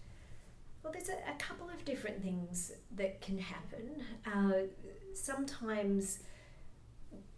Well, 0.83 0.93
there's 0.93 1.09
a, 1.09 1.31
a 1.31 1.35
couple 1.39 1.69
of 1.69 1.85
different 1.85 2.23
things 2.23 2.73
that 2.97 3.21
can 3.21 3.39
happen. 3.39 4.03
Uh, 4.27 4.69
sometimes 5.15 6.21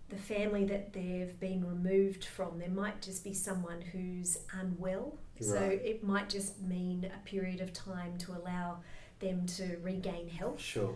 the 0.08 0.16
family 0.16 0.64
that 0.64 0.92
they've 0.92 1.38
been 1.40 1.66
removed 1.66 2.24
from, 2.24 2.58
there 2.58 2.68
might 2.68 3.00
just 3.00 3.24
be 3.24 3.32
someone 3.32 3.80
who's 3.80 4.38
unwell. 4.52 5.18
So 5.40 5.56
it 5.56 6.04
might 6.04 6.28
just 6.28 6.60
mean 6.60 7.10
a 7.14 7.26
period 7.26 7.62
of 7.62 7.72
time 7.72 8.18
to 8.18 8.32
allow 8.32 8.80
them 9.20 9.46
to 9.46 9.78
regain 9.82 10.28
health. 10.28 10.60
Sure. 10.60 10.94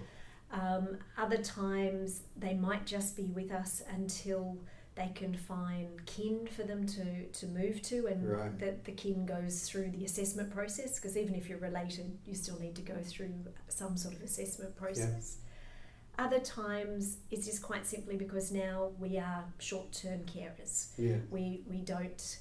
Um, 0.52 0.98
other 1.16 1.38
times 1.38 2.20
they 2.36 2.52
might 2.52 2.84
just 2.84 3.16
be 3.16 3.30
with 3.34 3.50
us 3.50 3.82
until 3.88 4.58
they 4.96 5.10
can 5.14 5.34
find 5.36 6.04
kin 6.06 6.46
for 6.54 6.62
them 6.62 6.86
to, 6.86 7.24
to 7.26 7.46
move 7.46 7.82
to 7.82 8.06
and 8.06 8.28
Right. 8.28 8.58
that 8.60 8.84
the 8.84 8.92
kin 8.92 9.26
goes 9.26 9.62
through 9.68 9.90
the 9.90 10.04
assessment 10.04 10.50
process 10.52 10.96
because 11.00 11.16
even 11.16 11.34
if 11.34 11.48
you're 11.48 11.58
related 11.58 12.16
you 12.26 12.34
still 12.34 12.58
need 12.60 12.76
to 12.76 12.82
go 12.82 12.96
through 13.02 13.32
some 13.68 13.96
sort 13.96 14.14
of 14.14 14.22
assessment 14.22 14.76
process. 14.76 15.38
Other 16.16 16.38
times 16.38 17.16
it's 17.32 17.46
just 17.46 17.60
quite 17.60 17.86
simply 17.86 18.16
because 18.16 18.52
now 18.52 18.90
we 19.00 19.18
are 19.18 19.44
short-term 19.58 20.20
carers. 20.26 20.90
Yeah. 20.96 21.16
We, 21.30 21.62
we 21.68 21.78
don't 21.78 22.38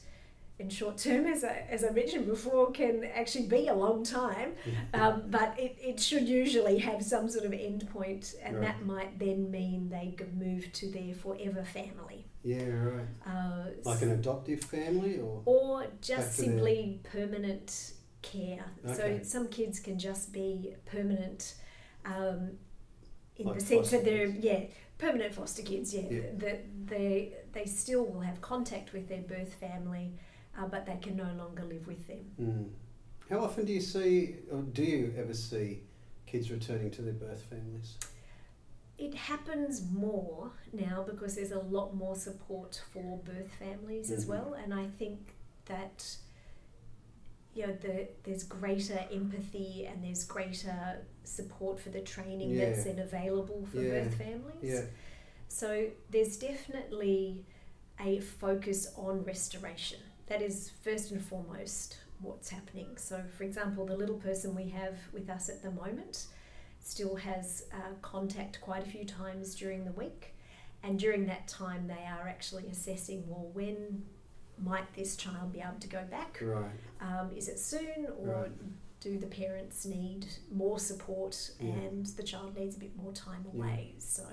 in 0.60 0.70
short 0.70 1.00
term, 1.00 1.26
as 1.26 1.44
I, 1.44 1.66
as 1.68 1.84
I 1.84 1.89
mentioned 1.89 2.28
before, 2.28 2.70
can 2.72 3.04
actually 3.16 3.48
be 3.48 3.70
a 3.70 3.74
long 3.74 4.04
time, 4.04 4.54
um, 4.94 5.24
but 5.32 5.60
it, 5.60 5.76
it 5.82 6.00
should 6.00 6.28
usually 6.30 6.78
have 6.78 7.04
some 7.04 7.28
sort 7.28 7.46
of 7.46 7.54
end 7.54 7.89
point, 7.92 8.36
and 8.44 8.58
Right. 8.58 8.66
that 8.68 8.86
might 8.86 9.18
then 9.18 9.50
mean 9.50 9.89
they 9.89 10.13
could 10.16 10.38
move 10.38 10.72
to 10.74 10.92
their 10.92 11.16
forever 11.16 11.63
family. 11.63 12.28
Yeah. 12.44 12.64
Right. 12.70 13.08
Uh, 13.26 13.66
Like 13.86 14.02
an 14.02 14.12
adoptive 14.12 14.62
family, 14.62 15.20
or 15.20 15.42
or 15.46 15.86
just 16.02 16.36
to 16.36 16.42
their- 16.42 16.52
simply 16.52 17.00
permanent 17.04 17.94
care. 18.22 18.66
Okay. 18.86 18.94
So 18.96 19.24
some 19.24 19.48
kids 19.48 19.80
can 19.80 19.98
just 20.00 20.32
be 20.34 20.76
permanent 20.86 21.56
um, 22.06 22.58
in 23.38 23.48
Like 23.48 23.60
the 23.60 23.66
sense 23.66 23.92
that 23.92 24.04
they're 24.06 24.28
kids. 24.32 24.44
yeah 24.46 24.62
permanent 24.98 25.34
foster 25.34 25.62
kids. 25.64 25.94
Yeah, 25.94 26.10
Yeah. 26.10 26.22
that 26.38 26.60
they 26.88 27.34
they 27.54 27.66
still 27.66 28.06
will 28.06 28.22
have 28.22 28.40
contact 28.42 28.94
with 28.94 29.08
their 29.08 29.22
birth 29.24 29.54
family, 29.54 30.14
uh, 30.58 30.68
but 30.68 30.86
they 30.86 30.98
can 31.02 31.16
no 31.16 31.32
longer 31.38 31.64
live 31.64 31.88
with 31.88 32.08
them. 32.08 32.26
Mm. 32.40 32.70
How 33.30 33.40
often 33.40 33.66
do 33.66 33.72
you 33.74 33.82
see, 33.82 34.36
or 34.52 34.62
do 34.62 34.84
you 34.84 35.14
ever 35.18 35.34
see, 35.34 35.84
kids 36.26 36.52
returning 36.52 36.92
to 36.92 37.02
their 37.02 37.14
birth 37.14 37.42
families? 37.50 37.98
It 39.04 39.13
happens 39.16 39.84
more 39.92 40.52
now 40.72 41.04
because 41.04 41.36
there's 41.36 41.52
a 41.52 41.60
lot 41.60 41.94
more 41.94 42.16
support 42.16 42.82
for 42.94 43.18
birth 43.18 43.52
families 43.60 44.10
as 44.10 44.24
Mhm. 44.26 44.30
well, 44.30 44.54
and 44.54 44.74
I 44.74 44.88
think 44.88 45.36
that 45.66 46.18
you 47.54 47.68
know 47.68 47.74
the 47.74 48.08
there's 48.24 48.44
greater 48.44 49.00
empathy 49.12 49.86
and 49.86 50.04
there's 50.06 50.24
greater 50.24 51.06
support 51.26 51.80
for 51.82 51.89
the 51.89 52.00
training 52.02 52.56
that's 52.56 52.86
then 52.86 52.98
available 53.00 53.66
for 53.66 53.82
Yeah. 53.82 53.89
birth 54.04 54.16
families. 54.16 54.63
Yeah. 54.63 54.86
So 55.50 55.92
there's 56.10 56.38
definitely 56.38 57.46
a 58.00 58.22
focus 58.22 58.88
on 58.96 59.24
restoration. 59.26 60.00
That 60.28 60.42
is 60.42 60.70
first 60.86 61.12
and 61.12 61.22
foremost 61.22 62.00
what's 62.22 62.50
happening. 62.50 62.96
So, 62.98 63.24
for 63.38 63.44
example, 63.44 63.86
the 63.86 63.98
little 63.98 64.18
person 64.18 64.56
we 64.56 64.70
have 64.70 64.98
with 65.12 65.30
us 65.30 65.50
at 65.50 65.62
the 65.62 65.72
moment 65.72 66.28
still 66.84 67.15
has 67.15 67.65
uh, 67.74 67.93
contact 68.02 68.60
quite 68.62 68.86
a 68.86 68.89
few 68.89 69.06
times 69.06 69.56
during 69.56 69.86
the 69.86 69.91
week, 69.93 70.36
and 70.84 71.00
during 71.00 71.26
that 71.28 71.48
time, 71.48 71.88
they 71.88 72.06
are 72.06 72.28
actually 72.28 72.67
assessing 72.67 73.24
well, 73.28 73.50
when 73.54 74.04
might 74.62 74.93
this 74.93 75.15
child 75.15 75.52
be 75.52 75.60
able 75.62 75.80
to 75.80 75.88
go 75.88 76.04
back? 76.12 76.39
Right. 76.41 76.69
Um, 77.02 77.32
is 77.36 77.48
it 77.48 77.58
soon, 77.60 78.08
or 78.19 78.28
Right. 78.43 78.52
do 79.00 79.17
the 79.17 79.28
parents 79.28 79.86
need 79.86 80.28
more 80.52 80.78
support 80.78 81.52
Yeah. 81.60 81.72
and 81.74 82.06
the 82.06 82.24
child 82.24 82.56
needs 82.58 82.76
a 82.76 82.80
bit 82.80 82.96
more 82.96 83.13
time 83.13 83.46
Yeah. 83.54 83.60
away? 83.63 83.96
So. 83.98 84.28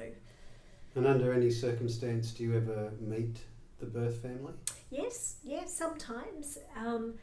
And 0.96 1.06
under 1.06 1.32
any 1.32 1.50
circumstance, 1.50 2.32
do 2.32 2.42
you 2.42 2.54
ever 2.56 2.92
meet 3.00 3.38
the 3.78 3.86
birth 3.86 4.16
family? 4.20 4.54
Yes, 4.90 5.36
yes, 5.44 5.72
sometimes. 5.72 6.58
Um, 6.76 7.14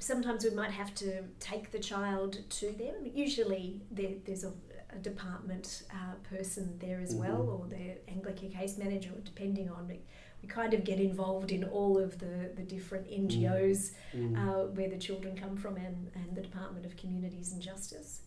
sometimes 0.00 0.44
we 0.44 0.50
might 0.50 0.72
have 0.72 0.92
to 0.96 1.22
take 1.38 1.70
the 1.70 1.78
child 1.78 2.38
to 2.58 2.72
them. 2.72 2.94
Usually 3.14 3.80
there, 3.92 4.14
there's 4.26 4.42
a, 4.44 4.52
a 4.92 4.98
department 4.98 5.84
uh, 5.92 6.14
person 6.28 6.76
there 6.80 7.00
as 7.00 7.14
well, 7.14 7.38
Mhm. 7.46 7.60
or 7.60 7.66
the 7.68 7.98
Anglican 8.10 8.50
case 8.50 8.76
manager, 8.78 9.12
depending 9.24 9.68
on 9.70 9.88
it. 9.90 10.04
We 10.42 10.48
kind 10.48 10.72
of 10.74 10.84
get 10.84 10.98
involved 10.98 11.52
in 11.52 11.62
all 11.64 11.98
of 11.98 12.18
the, 12.18 12.50
the 12.56 12.62
different 12.62 13.06
NGOs 13.08 13.92
Mm. 14.14 14.36
uh, 14.36 14.66
where 14.76 14.88
the 14.88 14.98
children 14.98 15.36
come 15.36 15.56
from 15.56 15.76
and, 15.76 16.10
and 16.14 16.34
the 16.34 16.40
Department 16.42 16.84
of 16.86 16.96
Communities 16.96 17.52
and 17.52 17.60
Justice. 17.62 18.22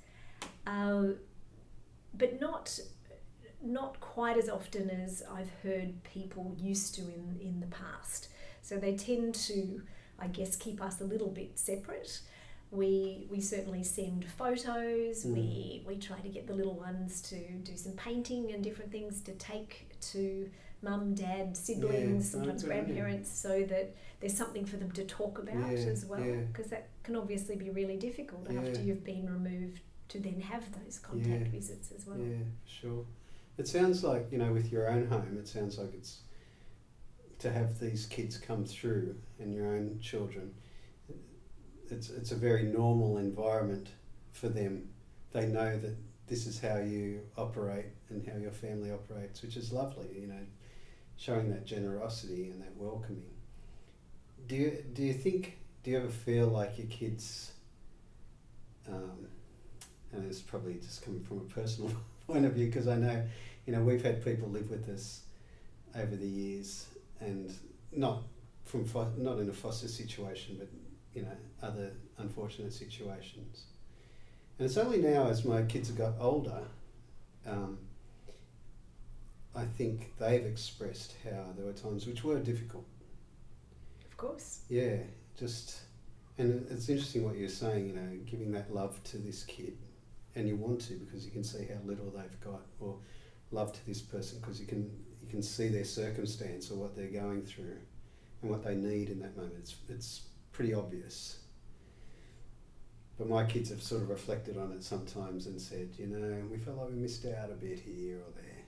Uh, 0.65 1.07
but 2.13 2.39
not 2.39 2.79
not 3.65 3.97
quite 4.01 4.37
as 4.37 4.49
often 4.49 4.89
as 4.89 5.23
I've 5.33 5.49
heard 5.63 6.03
people 6.03 6.53
used 6.59 6.93
to 6.95 7.01
in, 7.01 7.39
in 7.41 7.61
the 7.61 7.67
past. 7.67 8.27
So 8.61 8.75
they 8.77 8.93
tend 8.97 9.35
to, 9.35 9.81
I 10.19 10.27
guess, 10.27 10.55
keep 10.55 10.81
us 10.81 11.01
a 11.01 11.05
little 11.05 11.29
bit 11.29 11.57
separate. 11.59 12.21
We, 12.71 13.27
we 13.29 13.39
certainly 13.41 13.83
send 13.83 14.25
photos. 14.25 15.25
Mm. 15.25 15.33
We, 15.33 15.83
we 15.87 15.97
try 15.97 16.19
to 16.19 16.29
get 16.29 16.47
the 16.47 16.53
little 16.53 16.75
ones 16.75 17.21
to 17.23 17.35
do 17.63 17.75
some 17.75 17.91
painting 17.93 18.51
and 18.51 18.63
different 18.63 18.91
things 18.91 19.21
to 19.21 19.31
take 19.33 19.89
to 20.11 20.49
mum, 20.81 21.13
dad, 21.13 21.55
siblings, 21.55 22.25
Yeah, 22.25 22.31
sometimes 22.31 22.63
grandparents, 22.63 23.31
so 23.31 23.63
that 23.63 23.95
there's 24.19 24.35
something 24.35 24.65
for 24.65 24.77
them 24.77 24.91
to 24.91 25.05
talk 25.05 25.39
about 25.39 25.55
Yeah, 25.55 25.77
as 25.77 26.05
well. 26.05 26.19
yeah. 26.19 26.41
Because 26.51 26.67
that 26.71 26.89
can 27.03 27.15
obviously 27.15 27.55
be 27.55 27.69
really 27.69 27.97
difficult 27.97 28.47
Yeah. 28.49 28.59
after 28.61 28.81
you've 28.81 29.03
been 29.03 29.31
removed 29.31 29.81
to 30.09 30.19
then 30.19 30.41
have 30.41 30.65
those 30.83 30.99
contact 30.99 31.45
Yeah. 31.45 31.49
visits 31.51 31.91
as 31.95 32.05
well. 32.05 32.17
Yeah, 32.19 32.37
sure. 32.65 33.05
It 33.57 33.67
sounds 33.67 34.03
like, 34.03 34.31
you 34.31 34.37
know, 34.39 34.51
with 34.51 34.71
your 34.71 34.89
own 34.89 35.05
home, 35.07 35.37
it 35.39 35.47
sounds 35.47 35.77
like 35.77 35.93
it's 35.93 36.21
to 37.43 37.51
have 37.51 37.77
these 37.77 38.05
kids 38.05 38.37
come 38.37 38.63
through 38.63 39.15
and 39.37 39.53
your 39.53 39.67
own 39.67 39.99
children. 40.01 40.53
It's, 41.91 42.09
it's 42.09 42.31
a 42.31 42.35
very 42.35 42.63
normal 42.63 43.17
environment 43.17 43.89
for 44.31 44.47
them. 44.47 44.87
They 45.33 45.47
know 45.47 45.77
that 45.77 45.97
this 46.27 46.47
is 46.47 46.61
how 46.61 46.77
you 46.77 47.19
operate 47.37 47.87
and 48.09 48.25
how 48.25 48.37
your 48.37 48.53
family 48.53 48.91
operates, 48.91 49.41
which 49.41 49.57
is 49.57 49.73
lovely, 49.73 50.07
you 50.17 50.27
know, 50.27 50.39
showing 51.17 51.49
that 51.49 51.65
generosity 51.65 52.49
and 52.49 52.61
that 52.61 52.77
welcoming. 52.77 53.29
Do 54.47 54.55
you, 54.55 54.83
do 54.93 55.03
you 55.03 55.13
think, 55.13 55.57
do 55.83 55.91
you 55.91 55.97
ever 55.97 56.07
feel 56.07 56.47
like 56.47 56.77
your 56.77 56.87
kids, 56.87 57.51
um, 58.87 59.27
and 60.13 60.25
it's 60.29 60.39
probably 60.39 60.75
just 60.75 61.03
coming 61.03 61.23
from 61.25 61.39
a 61.39 61.53
personal 61.53 61.91
point 62.27 62.45
of 62.45 62.53
view 62.53 62.67
because 62.67 62.87
I 62.87 62.95
know, 62.95 63.21
you 63.65 63.73
know, 63.73 63.81
we've 63.81 64.03
had 64.03 64.23
people 64.23 64.47
live 64.47 64.69
with 64.69 64.87
us 64.87 65.23
over 65.95 66.15
the 66.15 66.27
years, 66.27 66.87
and 67.23 67.53
not 67.91 68.23
from 68.65 68.85
fo- 68.85 69.11
not 69.17 69.39
in 69.39 69.49
a 69.49 69.53
foster 69.53 69.87
situation, 69.87 70.55
but 70.57 70.69
you 71.13 71.23
know, 71.23 71.37
other 71.61 71.91
unfortunate 72.17 72.73
situations. 72.73 73.65
And 74.57 74.65
it's 74.65 74.77
only 74.77 74.99
now, 74.99 75.27
as 75.27 75.45
my 75.45 75.63
kids 75.63 75.89
have 75.89 75.97
got 75.97 76.13
older, 76.19 76.61
um, 77.45 77.77
I 79.55 79.65
think 79.65 80.13
they've 80.17 80.45
expressed 80.45 81.15
how 81.23 81.45
there 81.55 81.65
were 81.65 81.73
times 81.73 82.07
which 82.07 82.23
were 82.23 82.39
difficult. 82.39 82.85
Of 84.05 84.17
course. 84.17 84.61
Yeah, 84.69 84.97
just, 85.37 85.79
and 86.37 86.65
it's 86.69 86.89
interesting 86.89 87.23
what 87.23 87.35
you're 87.35 87.49
saying, 87.49 87.87
you 87.87 87.93
know, 87.93 88.17
giving 88.25 88.51
that 88.53 88.73
love 88.73 89.01
to 89.05 89.17
this 89.17 89.43
kid, 89.43 89.77
and 90.35 90.47
you 90.47 90.55
want 90.55 90.81
to 90.81 90.93
because 90.93 91.25
you 91.25 91.31
can 91.31 91.43
see 91.43 91.65
how 91.65 91.79
little 91.85 92.09
they've 92.09 92.39
got, 92.41 92.61
or 92.79 92.97
love 93.51 93.71
to 93.73 93.85
this 93.85 94.01
person 94.01 94.39
because 94.39 94.59
you 94.59 94.65
can 94.65 94.89
can 95.33 95.43
see 95.43 95.67
their 95.67 95.83
circumstance 95.83 96.69
or 96.69 96.75
what 96.75 96.95
they're 96.95 97.07
going 97.07 97.41
through, 97.41 97.77
and 98.41 98.51
what 98.51 98.63
they 98.63 98.75
need 98.75 99.09
in 99.09 99.19
that 99.19 99.35
moment. 99.35 99.55
It's 99.57 99.75
it's 99.89 100.21
pretty 100.51 100.73
obvious. 100.73 101.39
But 103.17 103.29
my 103.29 103.45
kids 103.45 103.69
have 103.69 103.81
sort 103.81 104.01
of 104.01 104.09
reflected 104.09 104.57
on 104.57 104.71
it 104.71 104.83
sometimes 104.83 105.45
and 105.45 105.61
said, 105.61 105.89
you 105.99 106.07
know, 106.07 106.41
we 106.51 106.57
felt 106.57 106.77
like 106.77 106.89
we 106.89 106.95
missed 106.95 107.25
out 107.25 107.51
a 107.51 107.53
bit 107.53 107.79
here 107.79 108.17
or 108.17 108.31
there. 108.35 108.63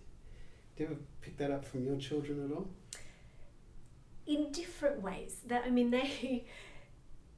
Do 0.75 0.83
you 0.83 0.89
ever 0.89 0.99
pick 1.21 1.37
that 1.37 1.49
up 1.49 1.65
from 1.65 1.83
your 1.83 1.97
children 1.97 2.45
at 2.45 2.55
all? 2.55 2.67
in 4.25 4.51
different 4.51 5.01
ways. 5.01 5.37
That 5.47 5.63
I 5.65 5.69
mean, 5.69 5.91
they 5.91 6.45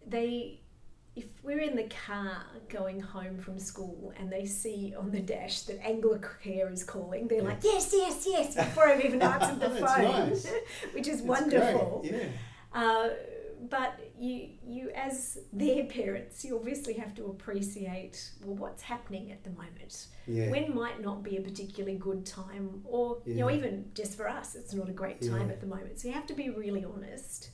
they 0.06 0.60
if 1.18 1.26
we're 1.44 1.60
in 1.60 1.76
the 1.76 1.90
car 2.06 2.44
going 2.70 3.00
home 3.00 3.38
from 3.40 3.58
school 3.60 4.14
and 4.18 4.32
they 4.32 4.46
see 4.46 4.94
on 4.98 5.10
the 5.12 5.20
dash 5.20 5.62
that 5.64 5.82
Anglicare 5.82 6.72
is 6.72 6.84
calling, 6.84 7.28
they're 7.28 7.42
like, 7.42 7.64
yes, 7.64 7.90
yes, 7.94 8.26
yes, 8.30 8.56
before 8.56 8.88
I've 8.90 9.04
even 9.04 9.22
answered 9.22 9.60
the 9.60 9.70
phone, 9.86 10.04
nice. 10.30 10.48
which 10.94 11.08
is 11.08 11.20
It's 11.20 11.24
wonderful. 11.24 12.00
great, 12.02 12.14
Yeah. 12.14 12.28
Uh, 12.82 13.10
but 13.70 14.00
you, 14.20 14.50
you 14.64 14.92
as 14.96 15.40
their 15.52 15.86
parents, 15.86 16.46
you 16.46 16.56
obviously 16.56 16.94
have 16.94 17.16
to 17.16 17.26
appreciate 17.26 18.32
well 18.44 18.56
what's 18.56 18.84
happening 18.84 19.32
at 19.32 19.44
the 19.44 19.50
moment. 19.50 20.08
Yeah. 20.28 20.52
When 20.52 20.76
might 20.76 21.02
not 21.02 21.24
be 21.24 21.38
a 21.38 21.42
particularly 21.42 21.98
good 21.98 22.24
time, 22.26 22.82
or 22.86 23.18
you 23.26 23.34
know, 23.36 23.50
even 23.50 23.90
just 23.96 24.16
for 24.16 24.30
us, 24.30 24.54
it's 24.54 24.74
not 24.76 24.88
a 24.90 24.94
great 24.94 25.22
time 25.22 25.48
Yeah. 25.48 25.54
at 25.54 25.62
the 25.62 25.66
moment. 25.68 26.00
So 26.00 26.08
you 26.08 26.14
have 26.14 26.28
to 26.28 26.36
be 26.36 26.50
really 26.52 26.86
honest, 26.86 27.50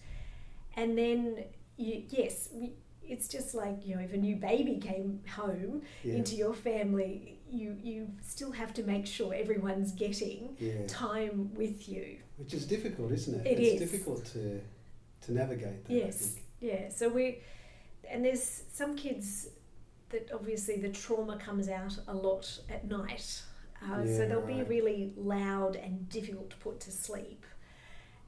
and 0.75 0.97
then 0.97 1.45
you, 1.77 2.03
yes, 2.09 2.49
we, 2.53 2.73
it's 3.07 3.27
just 3.27 3.53
like 3.53 3.85
you 3.85 3.95
know 3.95 4.01
if 4.01 4.13
a 4.13 4.17
new 4.17 4.35
baby 4.35 4.77
came 4.77 5.19
home 5.35 5.81
Yeah. 6.03 6.15
into 6.15 6.35
your 6.35 6.53
family 6.53 7.39
you 7.49 7.77
you 7.83 8.07
still 8.21 8.51
have 8.51 8.73
to 8.75 8.83
make 8.83 9.05
sure 9.05 9.33
everyone's 9.33 9.91
getting 9.91 10.55
yeah. 10.59 10.85
time 10.87 11.53
with 11.53 11.87
you 11.87 12.17
Which 12.37 12.53
is 12.53 12.65
difficult, 12.65 13.11
isn't 13.11 13.35
it? 13.41 13.47
It 13.47 13.59
it's 13.59 13.81
is. 13.81 13.91
difficult 13.91 14.25
to 14.33 14.61
to 15.25 15.33
navigate 15.33 15.85
that. 15.85 15.93
Yes 15.93 16.37
yeah 16.59 16.89
so 16.89 17.09
we 17.09 17.39
and 18.09 18.23
there's 18.25 18.63
some 18.71 18.95
kids 18.95 19.49
that 20.09 20.29
obviously 20.33 20.77
the 20.77 20.89
trauma 20.89 21.37
comes 21.37 21.67
out 21.69 21.97
a 22.07 22.13
lot 22.13 22.45
at 22.69 22.87
night 22.87 23.41
uh, 23.83 24.05
so 24.05 24.25
they'll 24.27 24.41
be 24.57 24.63
really 24.63 25.11
loud 25.17 25.75
and 25.75 26.07
difficult 26.09 26.49
to 26.49 26.55
put 26.57 26.79
to 26.79 26.91
sleep 26.91 27.45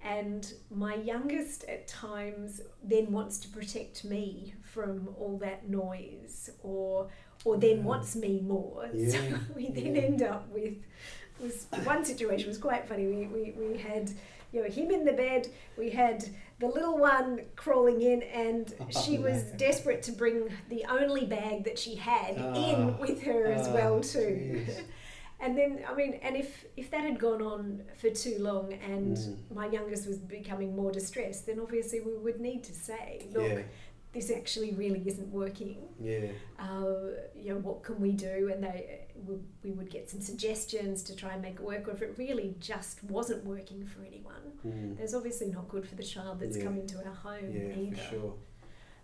and 0.05 0.53
my 0.69 0.95
youngest 0.95 1.63
at 1.65 1.87
times 1.87 2.61
then 2.83 3.11
wants 3.11 3.37
to 3.39 3.47
protect 3.49 4.05
me 4.05 4.53
from 4.73 5.09
all 5.19 5.37
that 5.39 5.67
noise 5.69 6.49
or 6.63 7.09
or 7.43 7.57
then 7.57 7.77
Yeah. 7.77 7.83
wants 7.83 8.15
me 8.15 8.39
more 8.41 8.87
so 9.11 9.19
we 9.55 9.69
then 9.71 9.95
yeah. 9.95 10.01
end 10.03 10.21
up 10.21 10.47
with 10.53 10.75
was 11.41 11.65
one 11.83 12.05
situation 12.05 12.47
was 12.47 12.57
quite 12.57 12.87
funny 12.87 13.07
we, 13.07 13.27
we, 13.27 13.51
we 13.57 13.77
had 13.77 14.11
you 14.53 14.61
know 14.63 14.69
him 14.69 14.91
in 14.91 15.03
the 15.05 15.11
bed 15.13 15.47
we 15.77 15.89
had 15.89 16.23
the 16.59 16.67
little 16.67 16.97
one 16.97 17.41
crawling 17.57 18.01
in 18.01 18.21
and 18.23 18.73
she 19.03 19.17
Oh, 19.17 19.21
was 19.23 19.43
no. 19.51 19.57
desperate 19.57 20.01
to 20.03 20.11
bring 20.13 20.49
the 20.69 20.85
only 20.89 21.25
bag 21.25 21.63
that 21.65 21.77
she 21.79 21.95
had 21.95 22.35
Ah. 22.39 22.53
in 22.71 22.97
with 22.99 23.23
her 23.23 23.51
as 23.51 23.67
Ah, 23.67 23.73
well 23.73 23.99
too. 24.01 24.65
and 25.39 25.57
then 25.57 25.83
I 25.89 25.93
mean, 25.95 26.13
and 26.21 26.35
if 26.35 26.65
if 26.77 26.89
that 26.91 27.01
had 27.01 27.19
gone 27.19 27.41
on 27.41 27.83
for 27.97 28.09
too 28.09 28.37
long, 28.39 28.73
and 28.73 29.17
Mm. 29.17 29.37
my 29.53 29.67
youngest 29.67 30.07
was 30.07 30.17
becoming 30.17 30.75
more 30.75 30.91
distressed, 30.91 31.45
then 31.45 31.59
obviously 31.59 31.99
we 32.01 32.13
would 32.17 32.39
need 32.39 32.63
to 32.65 32.73
say, 32.73 33.27
look, 33.33 33.49
Yeah, 33.49 33.61
this 34.13 34.31
actually 34.31 34.73
really 34.73 35.03
isn't 35.07 35.29
working. 35.31 35.77
yeah, 35.99 36.27
Uh, 36.57 37.09
you 37.35 37.49
know, 37.53 37.59
what 37.59 37.83
can 37.83 37.99
we 37.99 38.11
do? 38.13 38.49
And 38.51 38.63
they 38.63 39.01
we, 39.27 39.35
we 39.63 39.71
would 39.71 39.89
get 39.89 40.09
some 40.09 40.21
suggestions 40.21 41.01
to 41.03 41.15
try 41.15 41.33
and 41.33 41.41
make 41.41 41.55
it 41.55 41.61
work. 41.61 41.87
Or 41.87 41.91
if 41.91 42.01
it 42.01 42.15
really 42.17 42.55
just 42.59 43.03
wasn't 43.03 43.43
working 43.45 43.85
for 43.85 44.03
anyone, 44.03 44.45
mm. 44.65 44.97
there's 44.97 45.13
obviously 45.13 45.47
not 45.47 45.67
good 45.67 45.85
for 45.87 45.95
the 45.95 46.03
child 46.03 46.39
that's 46.39 46.57
Yeah. 46.57 46.63
come 46.65 46.77
into 46.77 46.97
our 47.05 47.13
home 47.13 47.51
yeah, 47.51 47.77
either. 47.83 47.95
for 47.95 48.09
sure. 48.15 48.33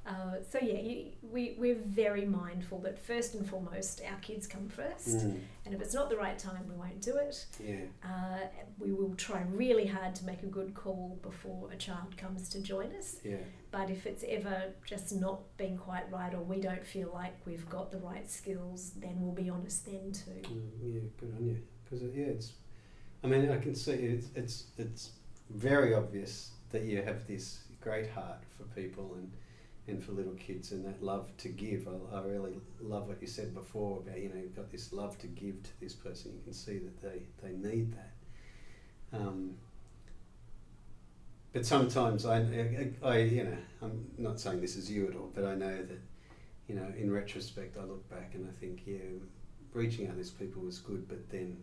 Uh, 0.03 0.37
so 0.49 0.57
yeah, 0.61 0.79
you, 0.79 1.11
we 1.21 1.55
we're 1.59 1.75
very 1.75 2.25
mindful 2.25 2.79
that 2.79 2.97
first 2.97 3.35
and 3.35 3.47
foremost 3.47 4.01
our 4.09 4.17
kids 4.19 4.47
come 4.47 4.67
first. 4.67 5.09
Mm. 5.09 5.39
And 5.65 5.75
if 5.75 5.81
it's 5.81 5.93
not 5.93 6.09
the 6.09 6.17
right 6.17 6.39
time, 6.39 6.67
we 6.67 6.75
won't 6.75 7.01
do 7.01 7.17
it. 7.17 7.45
Yeah, 7.63 7.81
Uh, 8.03 8.39
we 8.79 8.91
will 8.91 9.13
try 9.15 9.43
really 9.51 9.85
hard 9.85 10.15
to 10.15 10.25
make 10.25 10.41
a 10.41 10.47
good 10.47 10.73
call 10.73 11.19
before 11.21 11.69
a 11.71 11.75
child 11.75 12.17
comes 12.17 12.49
to 12.49 12.61
join 12.61 12.95
us. 12.95 13.17
yeah, 13.23 13.37
But 13.69 13.91
if 13.91 14.07
it's 14.07 14.23
ever 14.27 14.73
just 14.85 15.13
not 15.13 15.55
been 15.57 15.77
quite 15.77 16.11
right 16.11 16.33
or 16.33 16.41
we 16.41 16.59
don't 16.59 16.85
feel 16.85 17.11
like 17.13 17.35
we've 17.45 17.69
got 17.69 17.91
the 17.91 17.99
right 17.99 18.27
skills, 18.29 18.93
then 18.97 19.17
we'll 19.19 19.33
be 19.35 19.49
honest 19.51 19.85
then 19.85 20.11
too. 20.11 20.41
Mm, 20.49 20.69
yeah. 20.81 21.01
Good 21.19 21.35
on 21.37 21.45
you. 21.45 21.57
Because 21.83 22.01
yeah, 22.15 22.25
it's. 22.25 22.53
I 23.23 23.27
mean, 23.27 23.51
I 23.51 23.59
can 23.59 23.75
see 23.75 23.91
it's 23.91 24.29
it's 24.35 24.63
it's 24.79 25.11
very 25.51 25.93
obvious 25.93 26.51
that 26.71 26.83
you 26.83 27.03
have 27.03 27.27
this 27.27 27.59
great 27.81 28.09
heart 28.09 28.41
for 28.57 28.63
people 28.81 29.13
and 29.13 29.31
and 29.91 30.03
for 30.03 30.13
little 30.13 30.33
kids 30.33 30.71
and 30.71 30.85
that 30.85 31.03
love 31.03 31.29
to 31.37 31.49
give. 31.49 31.87
I, 31.87 32.17
I 32.17 32.21
really 32.23 32.59
love 32.79 33.07
what 33.07 33.21
you 33.21 33.27
said 33.27 33.53
before 33.53 33.99
about 33.99 34.19
you 34.19 34.29
know 34.29 34.35
you've 34.41 34.55
got 34.55 34.71
this 34.71 34.91
love 34.91 35.17
to 35.19 35.27
give 35.27 35.61
to 35.63 35.69
this 35.79 35.93
person. 35.93 36.33
You 36.33 36.41
can 36.43 36.53
see 36.53 36.79
that 36.79 37.01
they 37.01 37.21
they 37.43 37.53
need 37.53 37.93
that. 37.93 38.13
Um, 39.13 39.55
but 41.53 41.65
sometimes 41.65 42.25
I, 42.25 42.37
I, 42.37 42.91
I, 43.03 43.17
you 43.17 43.43
know, 43.43 43.57
I'm 43.81 44.05
not 44.17 44.39
saying 44.39 44.61
this 44.61 44.77
is 44.77 44.89
you 44.89 45.07
at 45.07 45.15
all, 45.15 45.31
but 45.33 45.43
I 45.43 45.55
know 45.55 45.75
that, 45.83 45.99
you 46.67 46.75
know, 46.75 46.87
in 46.97 47.11
retrospect, 47.11 47.77
I 47.77 47.83
look 47.83 48.09
back 48.09 48.31
and 48.35 48.47
I 48.47 48.53
think, 48.53 48.83
yeah, 48.85 48.99
reaching 49.73 50.07
out 50.07 50.13
to 50.13 50.17
these 50.17 50.31
people 50.31 50.61
was 50.61 50.79
good, 50.79 51.09
but 51.09 51.29
then 51.29 51.57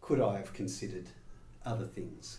could 0.00 0.20
I 0.20 0.36
have 0.36 0.52
considered 0.52 1.08
other 1.64 1.86
things 1.86 2.38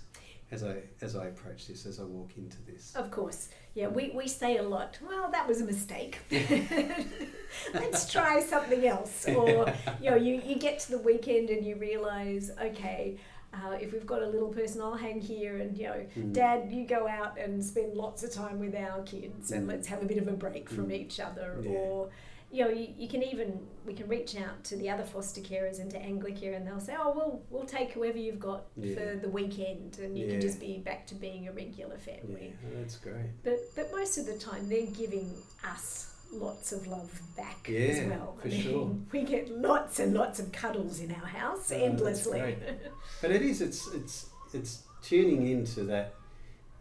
as 0.51 0.63
I 0.63 0.77
as 1.01 1.15
I 1.15 1.25
approach 1.25 1.67
this, 1.67 1.85
as 1.85 1.99
I 1.99 2.03
walk 2.03 2.31
into 2.37 2.57
this? 2.63 2.93
Of 2.95 3.11
course, 3.11 3.49
yeah, 3.75 3.87
we, 3.87 4.11
we 4.15 4.27
say 4.27 4.57
a 4.57 4.63
lot, 4.63 4.97
well, 5.05 5.29
that 5.31 5.47
was 5.47 5.61
a 5.61 5.65
mistake. 5.65 6.19
Let's 7.73 8.11
try 8.11 8.41
something 8.41 8.85
else. 8.87 9.25
Or, 9.37 9.71
you 10.01 10.09
know, 10.09 10.15
you, 10.17 10.41
you 10.45 10.55
get 10.55 10.79
to 10.81 10.91
the 10.91 10.97
weekend 10.99 11.49
and 11.49 11.65
you 11.65 11.75
realise, 11.75 12.49
okay, 12.61 13.17
uh, 13.53 13.73
if 13.79 13.91
we've 13.93 14.05
got 14.05 14.21
a 14.21 14.27
little 14.27 14.49
person, 14.49 14.81
I'll 14.81 14.95
hang 14.95 15.19
here 15.21 15.57
and, 15.57 15.77
you 15.77 15.85
know, 15.87 16.05
Mm. 16.17 16.33
Dad, 16.33 16.71
you 16.71 16.85
go 16.85 17.07
out 17.07 17.37
and 17.39 17.63
spend 17.63 17.93
lots 17.93 18.23
of 18.23 18.31
time 18.33 18.59
with 18.59 18.75
our 18.75 19.01
kids 19.03 19.51
and 19.51 19.65
Mm. 19.65 19.69
let's 19.69 19.87
have 19.87 20.01
a 20.01 20.05
bit 20.05 20.17
of 20.17 20.27
a 20.27 20.31
break 20.33 20.69
from 20.69 20.87
Mm. 20.87 20.93
each 21.01 21.19
other. 21.19 21.57
Yeah. 21.61 21.71
Or, 21.71 22.09
you 22.51 22.63
know, 22.63 22.69
you, 22.69 22.87
you 22.97 23.07
can 23.09 23.23
even, 23.23 23.59
we 23.85 23.93
can 23.93 24.07
reach 24.07 24.35
out 24.37 24.63
to 24.65 24.77
the 24.77 24.89
other 24.89 25.03
foster 25.03 25.41
carers 25.41 25.79
and 25.81 25.91
to 25.91 25.99
Anglicare 25.99 26.55
and 26.55 26.65
they'll 26.65 26.79
say, 26.79 26.95
oh, 26.97 27.11
we'll, 27.13 27.41
we'll 27.49 27.65
take 27.65 27.91
whoever 27.91 28.17
you've 28.17 28.39
got 28.39 28.65
Yeah. 28.77 28.95
for 28.95 29.15
the 29.19 29.29
weekend 29.29 29.99
and 30.01 30.17
you 30.17 30.25
Yeah. 30.25 30.31
can 30.33 30.41
just 30.41 30.59
be 30.59 30.77
back 30.77 31.05
to 31.07 31.15
being 31.15 31.47
a 31.47 31.51
regular 31.51 31.97
family. 31.97 32.53
oh, 32.65 32.77
that's 32.79 32.95
great. 32.97 33.15
But, 33.43 33.59
but 33.75 33.91
most 33.91 34.17
of 34.17 34.25
the 34.25 34.37
time 34.37 34.69
they're 34.69 34.85
giving 34.87 35.29
us 35.69 36.13
lots 36.31 36.71
of 36.71 36.87
love 36.87 37.21
back 37.35 37.69
as 37.69 37.99
Yeah, 37.99 38.07
well. 38.09 38.37
for 38.41 38.49
sure. 38.49 38.95
We 39.11 39.23
get 39.23 39.49
lots 39.51 39.99
and 39.99 40.13
lots 40.13 40.39
of 40.39 40.51
cuddles 40.51 40.99
in 41.01 41.11
our 41.11 41.27
house 41.27 41.71
Oh, 41.71 41.75
endlessly. 41.75 42.55
But 43.21 43.31
it 43.31 43.41
is. 43.41 43.61
It's 43.61 43.87
it's 43.93 44.29
it's 44.53 44.83
tuning 45.01 45.47
into 45.47 45.83
that, 45.85 46.13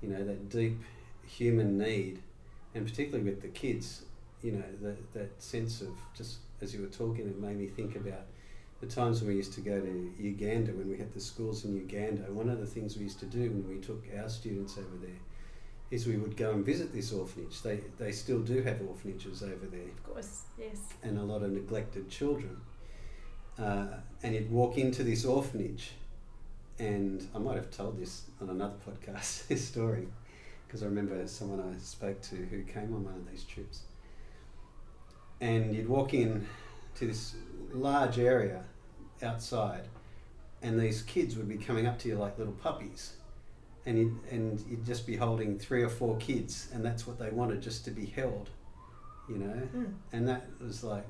you 0.02 0.08
know, 0.10 0.24
that 0.24 0.48
deep 0.48 0.78
human 1.26 1.76
need, 1.78 2.22
and 2.74 2.86
particularly 2.86 3.24
with 3.28 3.42
the 3.42 3.48
kids, 3.48 4.02
you 4.46 4.52
know, 4.52 4.62
that 4.82 5.12
that 5.12 5.42
sense 5.42 5.80
of 5.80 5.88
just 6.16 6.38
as 6.62 6.72
you 6.72 6.80
were 6.80 6.86
talking, 7.02 7.26
it 7.26 7.38
made 7.40 7.58
me 7.58 7.66
think 7.66 7.96
about 7.96 8.26
the 8.80 8.86
times 8.86 9.20
when 9.20 9.30
we 9.30 9.36
used 9.36 9.54
to 9.54 9.60
go 9.60 9.80
to 9.80 10.12
Uganda 10.18 10.70
when 10.72 10.88
we 10.88 10.96
had 10.96 11.12
the 11.12 11.20
schools 11.20 11.64
in 11.64 11.74
Uganda. 11.74 12.22
One 12.32 12.48
of 12.48 12.60
the 12.60 12.66
things 12.66 12.96
we 12.96 13.04
used 13.04 13.18
to 13.20 13.26
do 13.26 13.50
when 13.50 13.68
we 13.68 13.80
took 13.80 14.04
our 14.16 14.28
students 14.28 14.78
over 14.78 14.96
there 15.00 15.20
is 15.90 16.06
we 16.06 16.16
would 16.16 16.36
go 16.36 16.52
and 16.52 16.64
visit 16.64 16.92
this 16.92 17.12
orphanage. 17.12 17.60
They 17.62 17.80
they 17.98 18.12
still 18.12 18.40
do 18.40 18.62
have 18.62 18.80
orphanages 18.88 19.42
over 19.42 19.66
there 19.66 19.90
of 19.96 20.04
course, 20.04 20.42
yes. 20.56 20.78
and 21.02 21.18
a 21.18 21.22
lot 21.22 21.42
of 21.42 21.50
neglected 21.50 22.08
children. 22.08 22.56
Uh, 23.58 23.86
and 24.22 24.34
you'd 24.34 24.50
walk 24.50 24.78
into 24.78 25.02
this 25.02 25.24
orphanage, 25.24 25.92
and 26.78 27.26
I 27.34 27.38
might 27.38 27.56
have 27.56 27.70
told 27.70 27.98
this 27.98 28.22
on 28.40 28.50
another 28.50 28.76
podcast, 28.86 29.48
this 29.48 29.66
story, 29.66 30.06
because 30.66 30.84
I 30.84 30.86
remember 30.86 31.26
someone 31.26 31.60
I 31.60 31.78
spoke 31.82 32.20
to 32.30 32.36
who 32.36 32.62
came 32.62 32.94
on 32.94 33.04
one 33.04 33.14
of 33.14 33.28
these 33.28 33.42
trips. 33.42 33.80
And 35.40 35.74
you'd 35.74 35.88
walk 35.88 36.14
in 36.14 36.46
to 36.96 37.06
this 37.06 37.34
large 37.72 38.18
area 38.18 38.62
outside, 39.22 39.88
and 40.62 40.80
these 40.80 41.02
kids 41.02 41.36
would 41.36 41.48
be 41.48 41.56
coming 41.56 41.86
up 41.86 41.98
to 42.00 42.08
you 42.08 42.16
like 42.16 42.38
little 42.38 42.54
puppies. 42.54 43.14
And 43.84 43.98
you'd, 43.98 44.18
and 44.32 44.64
you'd 44.68 44.84
just 44.84 45.06
be 45.06 45.16
holding 45.16 45.58
three 45.58 45.82
or 45.82 45.88
four 45.88 46.16
kids, 46.16 46.68
and 46.72 46.84
that's 46.84 47.06
what 47.06 47.18
they 47.18 47.30
wanted, 47.30 47.62
just 47.62 47.84
to 47.84 47.90
be 47.92 48.06
held, 48.06 48.50
you 49.28 49.38
know? 49.38 49.68
Mm. 49.76 49.92
and 50.12 50.28
that 50.28 50.48
was 50.60 50.82
like 50.82 51.06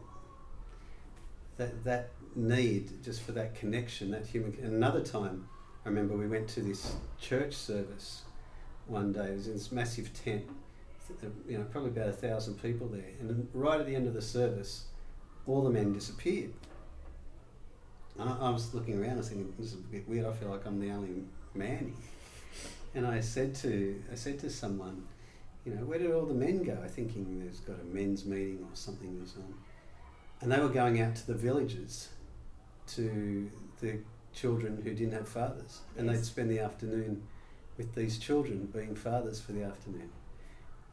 that 1.57 1.85
that 1.85 2.11
need 2.35 3.03
just 3.03 3.23
for 3.23 3.33
that 3.33 3.55
connection 3.55 4.11
that 4.11 4.27
human 4.27 4.55
and 4.63 4.75
another 4.75 5.01
time 5.01 5.49
i 5.85 5.89
remember 5.89 6.17
we 6.17 6.27
went 6.27 6.47
to 6.49 6.61
this 6.61 6.97
church 7.19 7.55
service 7.55 8.23
one 8.87 9.13
day 9.13 9.29
it 9.29 9.37
was 9.37 9.47
in 9.47 9.55
this 9.55 9.73
massive 9.73 10.13
tent 10.13 10.45
Uh, 11.11 11.27
you 11.49 11.57
know 11.57 11.65
probably 11.65 11.91
about 11.91 12.09
a 12.09 12.13
thousand 12.13 12.61
people 12.61 12.89
there 12.89 13.13
and 13.21 13.49
right 13.53 13.81
at 13.81 13.87
the 13.87 13.95
end 13.95 14.09
of 14.09 14.15
the 14.15 14.23
service 14.23 14.87
all 15.47 15.63
the 15.63 15.71
men 15.71 15.93
disappeared 15.93 16.53
and 18.19 18.29
I, 18.29 18.37
I 18.41 18.51
was 18.51 18.75
looking 18.75 19.01
around 19.01 19.13
and 19.13 19.25
thinking 19.25 19.55
this 19.59 19.69
is 19.69 19.75
a 19.75 19.77
bit 19.77 20.09
weird 20.09 20.27
i 20.27 20.33
feel 20.33 20.49
like 20.49 20.67
i'm 20.67 20.81
the 20.81 20.91
only 20.91 21.23
man 21.55 21.95
here 21.97 22.11
and 22.95 23.07
i 23.07 23.21
said 23.21 23.55
to 23.57 24.03
i 24.11 24.17
said 24.17 24.41
to 24.41 24.51
someone 24.51 25.05
you 25.67 25.75
know, 25.75 25.85
where 25.85 25.99
did 25.99 26.13
all 26.13 26.25
the 26.25 26.35
men 26.35 26.63
go? 26.63 26.79
I 26.83 26.87
thinking 26.87 27.41
there's 27.41 27.59
got 27.59 27.81
a 27.81 27.85
men's 27.85 28.25
meeting 28.25 28.61
or 28.63 28.75
something 28.75 29.21
was 29.21 29.35
on. 29.37 29.53
And 30.41 30.53
they 30.53 30.61
were 30.61 30.69
going 30.69 31.01
out 31.03 31.17
to 31.17 31.27
the 31.27 31.35
villages 31.35 32.09
to 32.95 33.51
the 33.81 33.99
children 34.33 34.81
who 34.83 34.95
didn't 34.95 35.15
have 35.15 35.29
fathers. 35.29 35.81
And 35.99 36.09
they'd 36.09 36.25
spend 36.25 36.53
the 36.53 36.61
afternoon 36.61 37.27
with 37.77 37.97
these 37.97 38.19
children 38.19 38.67
being 38.73 38.95
fathers 38.95 39.41
for 39.41 39.53
the 39.53 39.65
afternoon. 39.65 40.11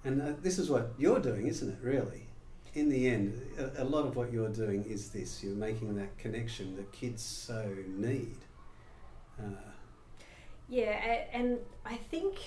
And 0.06 0.22
uh, 0.22 0.34
this 0.42 0.60
is 0.60 0.70
what 0.70 0.94
you're 0.98 1.20
doing, 1.20 1.48
isn't 1.48 1.70
it, 1.70 1.78
really? 1.82 2.28
In 2.74 2.90
the 2.90 3.08
end, 3.08 3.40
a, 3.58 3.84
a 3.84 3.86
lot 3.86 4.06
of 4.06 4.16
what 4.16 4.32
you're 4.34 4.50
doing 4.50 4.84
is 4.86 5.10
this 5.10 5.44
you're 5.44 5.56
making 5.56 5.96
that 5.96 6.18
connection 6.18 6.76
that 6.76 6.92
kids 6.92 7.22
so 7.22 7.70
need. 7.88 8.38
Uh, 9.40 9.56
Yeah, 10.70 11.26
and 11.32 11.60
I 11.86 11.96
think 11.96 12.38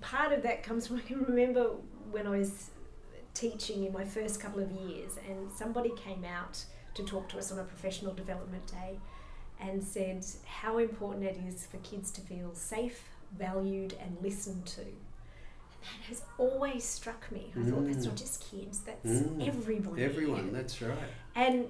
part 0.00 0.32
of 0.32 0.42
that 0.42 0.62
comes 0.62 0.86
from 0.86 0.96
I 0.98 1.00
can 1.02 1.22
remember 1.22 1.70
when 2.10 2.26
I 2.26 2.30
was 2.30 2.70
teaching 3.34 3.84
in 3.84 3.92
my 3.92 4.04
first 4.04 4.40
couple 4.40 4.62
of 4.62 4.70
years, 4.72 5.18
and 5.28 5.50
somebody 5.52 5.92
came 5.96 6.24
out 6.24 6.64
to 6.94 7.02
talk 7.04 7.28
to 7.30 7.38
us 7.38 7.50
on 7.52 7.58
a 7.58 7.64
professional 7.64 8.12
development 8.12 8.66
day 8.66 8.98
and 9.60 9.82
said 9.82 10.24
how 10.44 10.78
important 10.78 11.24
it 11.24 11.38
is 11.46 11.66
for 11.66 11.78
kids 11.78 12.10
to 12.10 12.20
feel 12.20 12.54
safe, 12.54 13.08
valued, 13.38 13.94
and 14.00 14.16
listened 14.20 14.66
to. 14.66 14.84
And 15.94 16.04
has 16.08 16.22
always 16.38 16.84
struck 16.84 17.30
me. 17.32 17.52
I 17.58 17.62
thought 17.64 17.86
that's 17.86 18.04
not 18.06 18.16
just 18.16 18.44
kids, 18.50 18.80
that's 18.80 19.06
Mm. 19.08 19.46
everybody. 19.48 20.02
Everyone, 20.04 20.52
that's 20.52 20.80
right. 20.82 20.98
And 21.34 21.66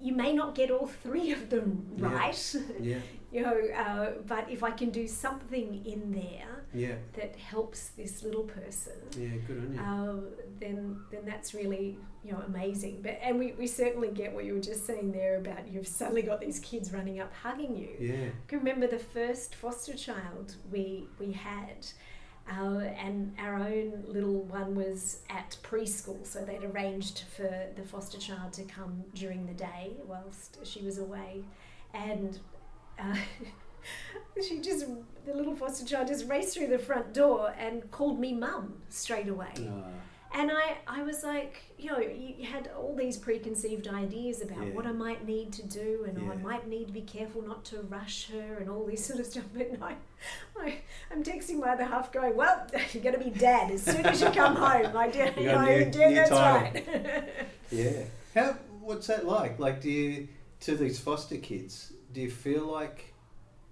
you 0.00 0.14
may 0.14 0.32
not 0.32 0.54
get 0.54 0.70
all 0.70 0.86
three 0.86 1.30
of 1.32 1.50
them 1.50 1.86
Yeah. 1.96 2.12
right, 2.12 2.56
Yeah, 2.80 2.98
you 3.32 3.42
know, 3.42 3.56
uh, 3.76 4.10
but 4.26 4.50
if 4.50 4.62
I 4.62 4.70
can 4.72 4.90
do 4.90 5.06
something 5.06 5.84
in 5.86 6.10
there 6.12 6.64
yeah, 6.74 6.94
that 7.14 7.36
helps 7.36 7.88
this 7.90 8.22
little 8.22 8.44
person, 8.44 8.94
yeah. 9.16 9.36
Good 9.46 9.58
on 9.58 9.72
you. 9.74 9.80
uh, 9.80 10.44
then 10.58 10.98
then 11.12 11.24
that's 11.24 11.54
really 11.54 11.98
you 12.24 12.32
know 12.32 12.42
amazing. 12.46 13.00
But 13.02 13.18
and 13.22 13.38
we, 13.38 13.52
we 13.52 13.66
certainly 13.66 14.08
get 14.08 14.32
what 14.32 14.44
you 14.44 14.54
were 14.54 14.60
just 14.60 14.86
saying 14.86 15.12
there 15.12 15.36
about 15.36 15.68
you've 15.68 15.86
suddenly 15.86 16.22
got 16.22 16.40
these 16.40 16.58
kids 16.60 16.92
running 16.92 17.20
up 17.20 17.32
hugging 17.34 17.76
you. 17.76 17.90
yeah, 18.00 18.26
I 18.30 18.46
can 18.48 18.58
remember 18.58 18.86
the 18.88 18.98
first 18.98 19.54
foster 19.54 19.94
child 19.94 20.56
we 20.72 21.06
we 21.20 21.30
had. 21.32 21.86
Uh, 22.50 22.80
and 22.98 23.34
our 23.38 23.54
own 23.54 24.02
little 24.06 24.42
one 24.42 24.74
was 24.74 25.20
at 25.30 25.56
preschool, 25.62 26.26
so 26.26 26.44
they'd 26.44 26.64
arranged 26.64 27.22
for 27.36 27.66
the 27.76 27.82
foster 27.82 28.18
child 28.18 28.52
to 28.52 28.62
come 28.64 29.04
during 29.14 29.46
the 29.46 29.54
day 29.54 29.92
whilst 30.06 30.58
she 30.64 30.82
was 30.82 30.98
away, 30.98 31.44
and 31.94 32.40
uh, 32.98 33.16
she 34.46 34.58
just 34.60 34.86
the 35.24 35.34
little 35.34 35.54
foster 35.54 35.86
child 35.86 36.08
just 36.08 36.28
raced 36.28 36.56
through 36.56 36.66
the 36.66 36.78
front 36.78 37.14
door 37.14 37.54
and 37.58 37.90
called 37.90 38.18
me 38.18 38.32
mum 38.32 38.74
straight 38.88 39.28
away. 39.28 39.52
Ah, 39.60 39.84
And 40.34 40.50
I, 40.50 40.76
I 40.86 41.02
was 41.02 41.22
like, 41.22 41.62
you 41.78 41.90
know, 41.90 41.98
you 41.98 42.46
had 42.46 42.70
all 42.76 42.96
these 42.96 43.16
preconceived 43.18 43.86
ideas 43.86 44.40
about 44.40 44.66
Yeah. 44.66 44.72
what 44.72 44.86
I 44.86 44.92
might 44.92 45.26
need 45.26 45.52
to 45.54 45.62
do, 45.66 46.06
and 46.08 46.18
oh, 46.18 46.32
I 46.32 46.36
might 46.36 46.66
need 46.68 46.86
to 46.86 46.92
be 46.92 47.02
careful 47.02 47.42
not 47.42 47.64
to 47.66 47.80
rush 47.82 48.30
her, 48.30 48.56
and 48.58 48.70
all 48.70 48.86
this 48.86 49.04
sort 49.04 49.20
of 49.20 49.26
stuff. 49.26 49.44
But 49.52 49.78
no, 49.80 49.86
I, 50.58 50.78
I'm 51.10 51.22
texting 51.22 51.58
my 51.60 51.70
other 51.70 51.84
half, 51.84 52.12
going, 52.12 52.34
"Well, 52.34 52.66
you're 52.92 53.02
going 53.02 53.18
to 53.18 53.22
be 53.24 53.30
dad 53.30 53.70
as 53.70 53.82
soon 53.82 54.06
as 54.06 54.20
you 54.22 54.30
come 54.30 54.56
home, 54.56 54.92
my 54.94 55.08
dear. 55.08 55.32
You 55.36 55.46
know, 55.52 55.64
new- 55.64 55.90
yeah, 55.92 56.08
new 56.08 56.14
that's 56.14 56.30
title. 56.30 56.82
right." 56.94 57.24
yeah. 57.70 58.04
How? 58.34 58.52
What's 58.80 59.06
that 59.08 59.26
like? 59.26 59.58
Like, 59.58 59.80
do 59.82 59.90
you 59.90 60.28
to 60.60 60.76
these 60.76 60.98
foster 60.98 61.36
kids? 61.36 61.92
Do 62.12 62.20
you 62.22 62.30
feel 62.30 62.64
like 62.64 63.12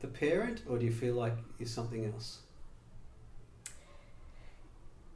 the 0.00 0.08
parent, 0.08 0.62
or 0.68 0.78
do 0.78 0.84
you 0.84 0.92
feel 0.92 1.14
like 1.14 1.36
you're 1.58 1.68
something 1.68 2.04
else? 2.06 2.38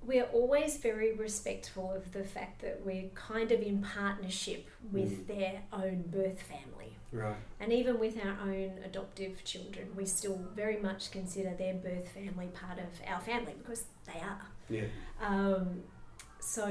We're 0.06 0.24
always 0.32 0.76
very 0.76 1.12
respectful 1.14 1.92
of 1.92 2.12
the 2.12 2.24
fact 2.24 2.60
that 2.62 2.84
we're 2.84 3.08
kind 3.14 3.50
of 3.52 3.60
in 3.62 3.80
partnership 3.82 4.68
with 4.92 5.12
Mm. 5.12 5.26
their 5.26 5.62
own 5.72 6.02
birth 6.02 6.42
family. 6.42 6.96
Right. 7.12 7.36
And 7.60 7.72
even 7.72 7.98
with 7.98 8.18
our 8.24 8.36
own 8.42 8.78
adoptive 8.84 9.44
children, 9.44 9.94
we 9.96 10.04
still 10.04 10.36
very 10.54 10.76
much 10.78 11.10
consider 11.10 11.54
their 11.54 11.74
birth 11.74 12.08
family 12.08 12.48
part 12.48 12.78
of 12.78 12.86
our 13.06 13.20
family 13.20 13.54
because 13.56 13.84
they 14.04 14.20
are. 14.20 14.46
Yeah. 14.68 14.86
Um, 15.20 15.84
so 16.40 16.66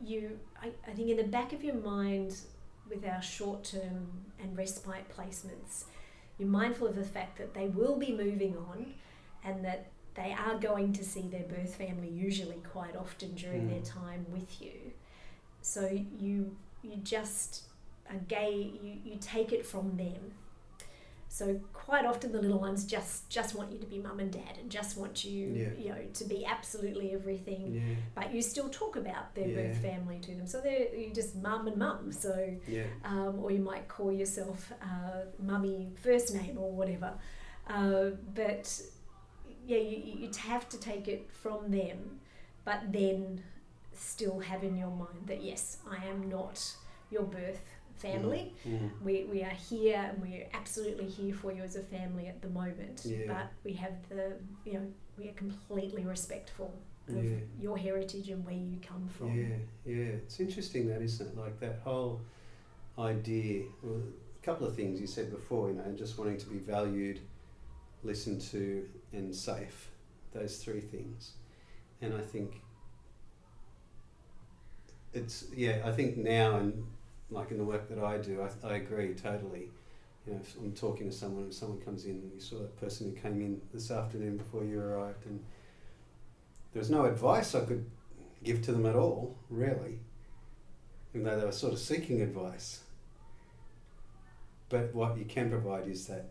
you, 0.00 0.38
I, 0.60 0.72
I 0.86 0.92
think 0.92 1.08
in 1.10 1.16
the 1.16 1.24
back 1.24 1.52
of 1.52 1.62
your 1.64 1.76
mind, 1.76 2.36
with 2.88 3.04
our 3.06 3.22
short 3.22 3.64
term 3.64 4.08
and 4.40 4.56
respite 4.58 5.08
placements, 5.16 5.84
you're 6.38 6.48
mindful 6.48 6.88
of 6.88 6.96
the 6.96 7.04
fact 7.04 7.38
that 7.38 7.54
they 7.54 7.68
will 7.68 7.96
be 7.96 8.12
moving 8.12 8.56
on 8.56 8.94
and 9.44 9.64
that 9.64 9.91
they 10.14 10.32
are 10.32 10.58
going 10.58 10.92
to 10.94 11.04
see 11.04 11.28
their 11.28 11.44
birth 11.44 11.74
family 11.76 12.08
usually 12.08 12.60
quite 12.72 12.96
often 12.96 13.34
during 13.34 13.66
their 13.68 13.80
Mm. 13.80 13.84
time 14.00 14.26
with 14.30 14.60
you. 14.62 14.92
So 15.62 15.88
you 16.18 16.56
you 16.82 16.96
just 16.96 17.62
are 18.10 18.16
gay 18.28 18.54
you, 18.82 18.98
you 19.04 19.16
take 19.20 19.52
it 19.52 19.64
from 19.64 19.96
them. 19.96 20.32
So 21.28 21.58
quite 21.72 22.04
often 22.04 22.30
the 22.32 22.42
little 22.42 22.58
ones 22.58 22.84
just 22.84 23.30
just 23.30 23.54
want 23.54 23.72
you 23.72 23.78
to 23.78 23.86
be 23.86 23.98
mum 23.98 24.20
and 24.20 24.30
dad 24.30 24.58
and 24.60 24.70
just 24.70 24.98
want 24.98 25.24
you 25.24 25.48
Yeah. 25.48 25.72
you 25.82 25.88
know 25.88 26.02
to 26.12 26.24
be 26.24 26.44
absolutely 26.44 27.12
everything 27.12 27.74
Yeah. 27.74 27.94
but 28.14 28.34
you 28.34 28.42
still 28.42 28.68
talk 28.68 28.96
about 28.96 29.34
their 29.34 29.48
birth 29.48 29.78
family 29.78 30.18
to 30.20 30.34
them. 30.34 30.46
So 30.46 30.60
they're 30.60 30.94
you 30.94 31.10
just 31.10 31.34
mum 31.36 31.68
and 31.68 31.76
mum. 31.78 32.12
So 32.12 32.54
Yeah. 32.68 32.84
um, 33.04 33.38
or 33.42 33.50
you 33.50 33.60
might 33.62 33.88
call 33.88 34.12
yourself 34.12 34.72
uh, 34.82 35.22
mummy 35.38 35.92
first 36.02 36.34
name 36.34 36.58
or 36.58 36.70
whatever. 36.70 37.14
Uh, 37.66 38.10
but 38.34 38.82
yeah, 39.66 39.78
you, 39.78 40.02
you 40.20 40.30
have 40.38 40.68
to 40.70 40.78
take 40.78 41.08
it 41.08 41.28
from 41.32 41.70
them, 41.70 42.20
but 42.64 42.92
then 42.92 43.42
still 43.92 44.40
have 44.40 44.64
in 44.64 44.76
your 44.76 44.90
mind 44.90 45.26
that 45.26 45.42
yes, 45.42 45.78
I 45.88 46.04
am 46.06 46.28
not 46.28 46.74
your 47.10 47.22
birth 47.22 47.60
family. 47.96 48.54
Mm. 48.66 48.90
We, 49.04 49.24
we 49.24 49.42
are 49.42 49.56
here 49.70 50.10
and 50.10 50.20
we're 50.20 50.46
absolutely 50.52 51.06
here 51.06 51.34
for 51.34 51.52
you 51.52 51.62
as 51.62 51.76
a 51.76 51.82
family 51.82 52.26
at 52.26 52.42
the 52.42 52.48
moment. 52.48 53.02
Yeah. 53.04 53.26
But 53.28 53.52
we 53.64 53.72
have 53.74 53.92
the, 54.08 54.32
you 54.64 54.74
know, 54.74 54.86
we 55.18 55.28
are 55.28 55.34
completely 55.34 56.04
respectful 56.04 56.74
of 57.08 57.24
Yeah. 57.24 57.36
your 57.60 57.76
heritage 57.76 58.28
and 58.30 58.44
where 58.44 58.54
you 58.54 58.78
come 58.86 59.08
from. 59.08 59.38
Yeah, 59.38 59.56
yeah. 59.84 60.04
It's 60.24 60.40
interesting 60.40 60.88
that, 60.88 61.02
isn't 61.02 61.28
it? 61.28 61.36
Like 61.36 61.60
that 61.60 61.80
whole 61.84 62.20
idea. 62.98 63.64
Well, 63.82 64.02
a 64.40 64.44
couple 64.44 64.66
of 64.66 64.74
things 64.74 65.00
you 65.00 65.06
said 65.06 65.30
before, 65.30 65.68
you 65.68 65.74
know, 65.74 65.84
just 65.96 66.18
wanting 66.18 66.38
to 66.38 66.46
be 66.46 66.58
valued, 66.58 67.20
listened 68.02 68.40
to, 68.40 68.88
and 69.12 69.34
safe. 69.34 69.88
Those 70.32 70.56
three 70.58 70.80
things. 70.80 71.32
And 72.00 72.14
I 72.14 72.20
think 72.20 72.62
it's, 75.12 75.44
yeah, 75.54 75.82
I 75.84 75.92
think 75.92 76.16
now 76.16 76.56
and 76.56 76.84
like 77.30 77.50
in 77.50 77.58
the 77.58 77.64
work 77.64 77.88
that 77.88 77.98
I 77.98 78.18
do, 78.18 78.42
I, 78.42 78.66
I 78.66 78.76
agree 78.76 79.14
totally. 79.14 79.70
You 80.26 80.34
know, 80.34 80.40
if 80.40 80.56
I'm 80.56 80.72
talking 80.72 81.10
to 81.10 81.16
someone 81.16 81.44
and 81.44 81.54
someone 81.54 81.80
comes 81.80 82.04
in, 82.04 82.30
you 82.34 82.40
saw 82.40 82.58
that 82.58 82.80
person 82.80 83.10
who 83.10 83.20
came 83.20 83.40
in 83.40 83.60
this 83.74 83.90
afternoon 83.90 84.36
before 84.36 84.64
you 84.64 84.80
arrived, 84.80 85.26
and 85.26 85.40
there 86.72 86.80
was 86.80 86.90
no 86.90 87.06
advice 87.06 87.54
I 87.54 87.64
could 87.64 87.84
give 88.44 88.62
to 88.62 88.72
them 88.72 88.86
at 88.86 88.94
all, 88.94 89.36
really, 89.50 89.98
even 91.14 91.26
though 91.26 91.38
they 91.38 91.44
were 91.44 91.52
sort 91.52 91.72
of 91.72 91.78
seeking 91.78 92.22
advice. 92.22 92.80
But 94.68 94.94
what 94.94 95.18
you 95.18 95.24
can 95.24 95.50
provide 95.50 95.88
is 95.88 96.06
that 96.06 96.30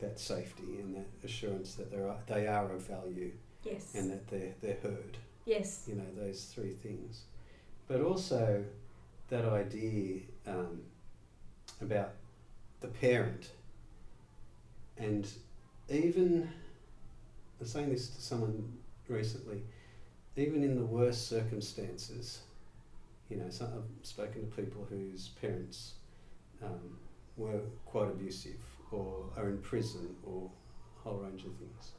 that 0.00 0.18
safety 0.18 0.78
and 0.80 0.94
that 0.96 1.06
assurance 1.24 1.74
that 1.74 1.90
they 1.90 1.98
are 1.98 2.16
they 2.26 2.46
are 2.46 2.70
of 2.72 2.86
value 2.86 3.32
Yes. 3.62 3.94
and 3.94 4.10
that 4.10 4.26
they're 4.28 4.54
they're 4.60 4.78
heard. 4.82 5.16
yes. 5.46 5.84
You 5.88 5.94
know 5.96 6.06
those 6.16 6.44
three 6.44 6.72
things, 6.72 7.22
but 7.88 8.00
also 8.00 8.64
that 9.28 9.44
idea 9.46 10.20
um, 10.46 10.80
about 11.80 12.10
the 12.80 12.88
parent 12.88 13.50
and 14.98 15.26
even 15.88 16.42
I 16.44 17.62
was 17.62 17.70
saying 17.72 17.90
this 17.90 18.08
to 18.10 18.20
someone 18.22 18.72
recently, 19.08 19.62
even 20.36 20.62
in 20.62 20.76
the 20.76 20.84
worst 20.84 21.28
circumstances, 21.28 22.40
you 23.30 23.36
know, 23.38 23.48
some, 23.50 23.68
I've 23.68 24.06
spoken 24.06 24.50
to 24.50 24.56
people 24.62 24.86
whose 24.88 25.28
parents 25.40 25.94
um, 26.62 26.98
were 27.36 27.60
quite 27.86 28.08
abusive 28.08 28.56
or 28.94 29.24
are 29.36 29.48
in 29.48 29.58
prison 29.58 30.14
or 30.24 30.50
a 30.98 31.08
whole 31.08 31.18
range 31.18 31.44
of 31.44 31.54
things. 31.56 31.92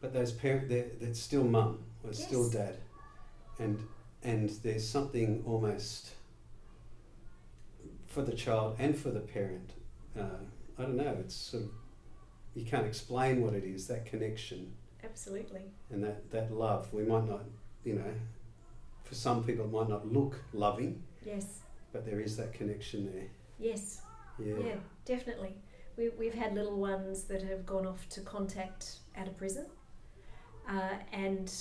But 0.00 0.12
those 0.12 0.32
parents, 0.32 0.68
they're, 0.68 0.86
they're 1.00 1.14
still 1.14 1.44
mum 1.44 1.78
or 2.04 2.12
still 2.12 2.48
dad, 2.50 2.76
and 3.58 3.78
and 4.22 4.50
there's 4.62 4.86
something 4.86 5.42
almost 5.46 6.10
for 8.06 8.22
the 8.22 8.32
child 8.32 8.76
and 8.78 8.96
for 8.96 9.10
the 9.10 9.20
parent. 9.20 9.70
Uh, 10.18 10.40
I 10.78 10.82
don't 10.82 10.96
know. 10.96 11.16
It's 11.20 11.34
sort 11.34 11.64
of 11.64 11.70
you 12.54 12.64
can't 12.64 12.86
explain 12.86 13.40
what 13.42 13.54
it 13.54 13.64
is. 13.64 13.86
That 13.88 14.06
connection 14.06 14.72
Absolutely. 15.02 15.62
and 15.90 16.02
that, 16.04 16.30
that 16.30 16.52
love. 16.52 16.92
We 16.92 17.02
might 17.04 17.28
not, 17.28 17.42
you 17.84 17.94
know, 17.94 18.14
for 19.04 19.14
some 19.14 19.42
people 19.44 19.64
it 19.64 19.72
might 19.72 19.88
not 19.88 20.10
look 20.12 20.36
loving, 20.52 21.02
Yes. 21.24 21.60
but 21.92 22.06
there 22.06 22.20
is 22.20 22.36
that 22.36 22.52
connection 22.54 23.12
there. 23.12 23.28
Yes. 23.58 24.00
Yeah. 24.38 24.54
Yeah, 24.64 24.74
definitely. 25.04 25.54
We, 25.96 26.08
we've 26.18 26.34
had 26.34 26.54
little 26.54 26.76
ones 26.78 27.24
that 27.24 27.42
have 27.42 27.64
gone 27.64 27.86
off 27.86 28.08
to 28.10 28.20
contact 28.20 28.96
out 29.16 29.28
of 29.28 29.36
prison, 29.36 29.66
uh, 30.68 30.94
and 31.12 31.52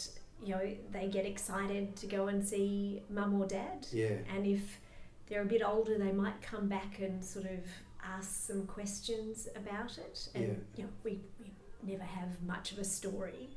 you 0.43 0.55
know 0.55 0.62
they 0.91 1.07
get 1.07 1.25
excited 1.25 1.95
to 1.97 2.07
go 2.07 2.27
and 2.27 2.43
see 2.45 3.03
mum 3.09 3.39
or 3.39 3.45
dad. 3.45 3.88
Yeah. 3.91 4.15
And 4.36 4.45
if 4.47 4.79
they're 5.27 5.43
a 5.43 5.45
bit 5.45 5.62
older, 5.63 5.97
they 5.97 6.12
might 6.12 6.41
come 6.41 6.67
back 6.67 6.99
and 6.99 7.24
sort 7.24 7.45
of 7.45 7.59
ask 8.03 8.47
some 8.47 8.65
questions 8.65 9.47
about 9.55 9.97
it. 9.97 10.28
And 10.36 10.43
Yeah. 10.43 10.53
you 10.78 10.84
know, 10.84 10.89
we, 11.03 11.21
we 11.39 11.51
never 11.84 12.03
have 12.03 12.41
much 12.43 12.71
of 12.71 12.80
a 12.80 12.84
story, 12.84 13.49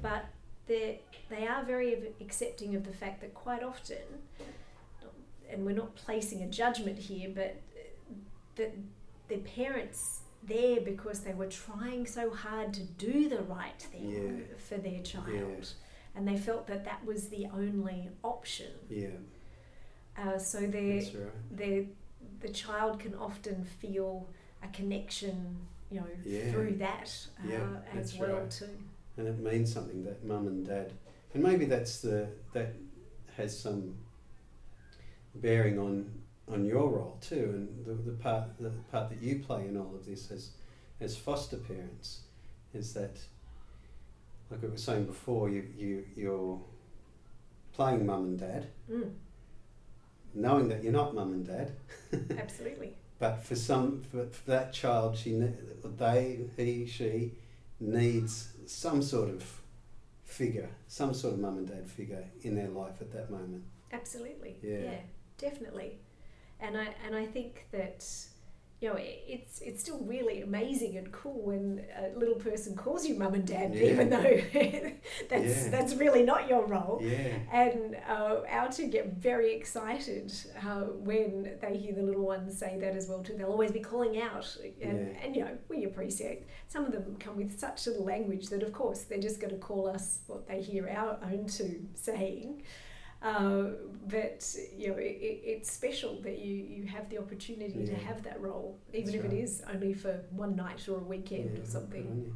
but 0.00 0.24
they 0.66 1.00
they 1.28 1.46
are 1.46 1.62
very 1.64 2.12
accepting 2.22 2.74
of 2.74 2.84
the 2.84 2.92
fact 2.92 3.20
that 3.20 3.34
quite 3.34 3.62
often, 3.62 3.98
and 5.50 5.64
we're 5.64 5.74
not 5.76 5.94
placing 5.94 6.42
a 6.42 6.48
judgment 6.48 6.98
here, 6.98 7.30
but 7.34 7.54
that 8.56 8.74
the 9.28 9.36
parents 9.38 10.20
there 10.42 10.80
because 10.80 11.20
they 11.20 11.34
were 11.34 11.48
trying 11.48 12.06
so 12.06 12.30
hard 12.30 12.72
to 12.74 12.82
do 12.82 13.28
the 13.28 13.42
right 13.42 13.80
thing 13.80 14.10
Yeah. 14.10 14.56
for 14.58 14.76
their 14.78 15.02
child, 15.02 15.28
Yeah. 15.60 15.64
and 16.14 16.26
they 16.28 16.36
felt 16.36 16.66
that 16.68 16.84
that 16.84 17.04
was 17.04 17.28
the 17.28 17.46
only 17.46 18.10
option. 18.22 18.72
Yeah. 18.88 19.08
Uh, 20.16 20.38
so 20.38 20.66
they 20.66 20.98
right. 21.14 21.56
the 21.56 21.86
the 22.40 22.48
child 22.48 23.00
can 23.00 23.14
often 23.14 23.64
feel 23.64 24.28
a 24.62 24.68
connection, 24.68 25.56
you 25.90 26.00
know, 26.00 26.06
Yeah. 26.24 26.50
through 26.52 26.76
that 26.76 27.10
uh, 27.44 27.98
as 27.98 28.16
well 28.18 28.40
right. 28.40 28.50
too. 28.50 28.68
and 29.16 29.26
it 29.28 29.38
means 29.38 29.72
something 29.72 30.04
that 30.04 30.24
mum 30.24 30.46
and 30.46 30.66
dad, 30.66 30.92
and 31.34 31.42
maybe 31.42 31.64
that's 31.64 32.00
the 32.00 32.28
that 32.52 32.74
has 33.36 33.58
some 33.58 33.96
bearing 35.34 35.78
on 35.78 36.10
on 36.50 36.64
your 36.64 36.88
role 36.88 37.18
too, 37.20 37.50
and 37.54 37.84
the, 37.84 38.10
the 38.10 38.16
part 38.16 38.44
the 38.58 38.70
part 38.90 39.10
that 39.10 39.20
you 39.20 39.40
play 39.40 39.66
in 39.66 39.76
all 39.76 39.94
of 39.94 40.06
this 40.06 40.30
as 40.30 40.50
as 41.00 41.16
foster 41.16 41.56
parents 41.56 42.20
is 42.72 42.94
that, 42.94 43.18
like 44.50 44.62
I 44.64 44.68
was 44.68 44.82
saying 44.82 45.04
before, 45.06 45.48
you 45.48 45.64
you 45.76 46.04
you're 46.14 46.60
playing 47.72 48.06
mum 48.06 48.24
and 48.24 48.38
dad, 48.38 48.66
Mm, 48.90 49.10
knowing 50.34 50.68
that 50.68 50.82
you're 50.82 50.92
not 50.92 51.14
mum 51.14 51.32
and 51.32 51.46
dad. 51.46 51.72
absolutely. 52.38 52.94
But 53.18 53.42
for 53.42 53.54
some, 53.56 54.02
for, 54.10 54.26
for 54.26 54.50
that 54.50 54.72
child, 54.74 55.16
she, 55.16 55.32
they, 55.96 56.40
he, 56.56 56.86
she 56.86 57.32
needs 57.80 58.48
some 58.66 59.00
sort 59.02 59.30
of 59.30 59.42
figure, 60.24 60.68
some 60.86 61.14
sort 61.14 61.34
of 61.34 61.40
mum 61.40 61.56
and 61.58 61.66
dad 61.68 61.88
figure 61.88 62.24
in 62.42 62.54
their 62.54 62.68
life 62.68 63.00
at 63.00 63.12
that 63.12 63.30
moment. 63.30 63.64
Absolutely. 63.92 64.56
Yeah. 64.62 64.98
definitely. 65.38 65.98
And 66.60 66.76
I 66.76 66.88
and 67.04 67.14
I 67.14 67.26
think 67.26 67.66
that 67.72 68.06
you 68.80 68.88
know 68.90 68.96
it, 68.96 69.22
it's 69.26 69.60
it's 69.60 69.80
still 69.82 69.98
really 70.04 70.42
amazing 70.42 70.96
and 70.98 71.10
cool 71.12 71.40
when 71.42 71.82
a 71.98 72.18
little 72.18 72.34
person 72.34 72.74
calls 72.76 73.06
you 73.06 73.14
mum 73.14 73.34
and 73.34 73.46
dad, 73.46 73.74
Yeah. 73.74 73.84
even 73.92 74.10
though 74.10 74.22
that's 75.30 75.64
Yeah. 75.64 75.68
that's 75.70 75.94
really 75.94 76.22
not 76.22 76.48
your 76.48 76.66
role. 76.66 76.98
Yeah, 77.02 77.38
And 77.52 77.96
uh, 78.08 78.42
our 78.48 78.70
two 78.70 78.88
get 78.88 79.14
very 79.14 79.54
excited 79.54 80.32
uh, 80.62 80.82
when 81.10 81.58
they 81.62 81.76
hear 81.76 81.94
the 81.94 82.02
little 82.02 82.24
ones 82.26 82.58
say 82.58 82.78
that 82.80 82.94
as 82.96 83.08
well 83.08 83.22
too. 83.22 83.34
They'll 83.36 83.48
always 83.50 83.72
be 83.72 83.80
calling 83.80 84.20
out, 84.20 84.46
and, 84.62 84.74
Yeah. 85.08 85.24
and 85.24 85.36
you 85.36 85.44
know 85.44 85.56
we 85.68 85.84
appreciate. 85.84 86.44
Some 86.68 86.84
of 86.84 86.92
them 86.92 87.16
come 87.18 87.36
with 87.36 87.58
such 87.58 87.86
little 87.86 88.04
language 88.04 88.48
that 88.48 88.62
of 88.62 88.72
course 88.72 89.00
they're 89.04 89.18
just 89.28 89.40
going 89.40 89.52
to 89.52 89.58
call 89.60 89.88
us 89.88 90.20
what 90.26 90.46
they 90.48 90.60
hear 90.60 90.88
our 90.88 91.18
own 91.22 91.46
two 91.46 91.86
saying. 91.94 92.62
Uh, 93.22 93.64
but 94.08 94.54
you 94.76 94.88
know 94.88 94.94
it, 94.94 95.16
it, 95.20 95.40
it's 95.44 95.72
special 95.72 96.20
that 96.22 96.38
you, 96.38 96.54
you 96.54 96.86
have 96.86 97.08
the 97.10 97.18
opportunity 97.18 97.84
to 97.84 97.94
have 97.96 98.22
that 98.22 98.40
role, 98.40 98.78
even 98.92 99.06
That's 99.06 99.16
if 99.16 99.22
right. 99.24 99.32
it 99.32 99.36
is 99.36 99.62
only 99.72 99.94
for 99.94 100.20
one 100.30 100.54
night 100.54 100.86
or 100.88 100.98
a 100.98 101.02
weekend 101.02 101.52
yeah, 101.56 101.62
or 101.62 101.66
something. 101.66 102.34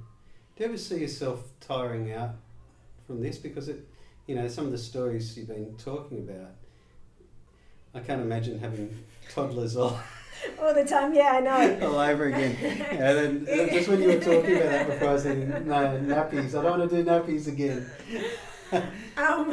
Do 0.57 0.65
you 0.65 0.67
ever 0.71 0.79
see 0.79 0.99
yourself 0.99 1.45
tiring 1.61 2.13
out 2.13 2.31
from 3.07 3.23
this? 3.23 3.39
Because 3.39 3.69
it, 3.69 3.87
you 4.27 4.35
know, 4.35 4.49
some 4.49 4.65
of 4.65 4.73
the 4.73 4.79
stories 4.79 5.37
you've 5.37 5.49
been 5.49 5.77
talking 5.77 6.19
about, 6.19 6.53
I 7.95 8.01
can't 8.01 8.23
imagine 8.23 8.59
having 8.59 9.05
toddlers 9.35 9.77
all, 9.77 10.01
All 10.61 10.75
the 10.75 10.85
time, 10.85 11.13
yeah, 11.15 11.33
I 11.35 11.41
know. 11.41 11.79
all 11.89 11.99
over 11.99 12.25
again. 12.27 12.57
And 12.91 13.47
then 13.47 13.61
uh, 13.61 13.73
just 13.73 13.89
when 13.89 14.01
you 14.01 14.09
were 14.09 14.21
talking 14.21 14.57
about 14.57 14.71
that 14.71 14.87
before, 14.89 15.09
I 15.09 15.13
was 15.13 15.23
thinking, 15.23 15.49
no, 15.51 16.01
nappies. 16.03 16.59
I 16.59 16.63
don't 16.63 16.79
want 16.79 16.91
to 16.91 16.97
do 17.03 17.09
nappies 17.09 17.47
again. 17.47 17.91
Um, 19.17 19.53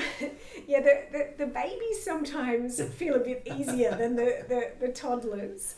yeah, 0.68 0.82
the, 0.82 1.02
the, 1.12 1.46
the 1.46 1.48
babies 1.48 2.04
sometimes 2.04 2.82
feel 2.82 3.16
a 3.16 3.20
bit 3.20 3.48
easier 3.58 3.96
than 3.96 4.18
the, 4.18 4.46
the, 4.50 4.72
the 4.86 4.92
toddlers. 4.92 5.76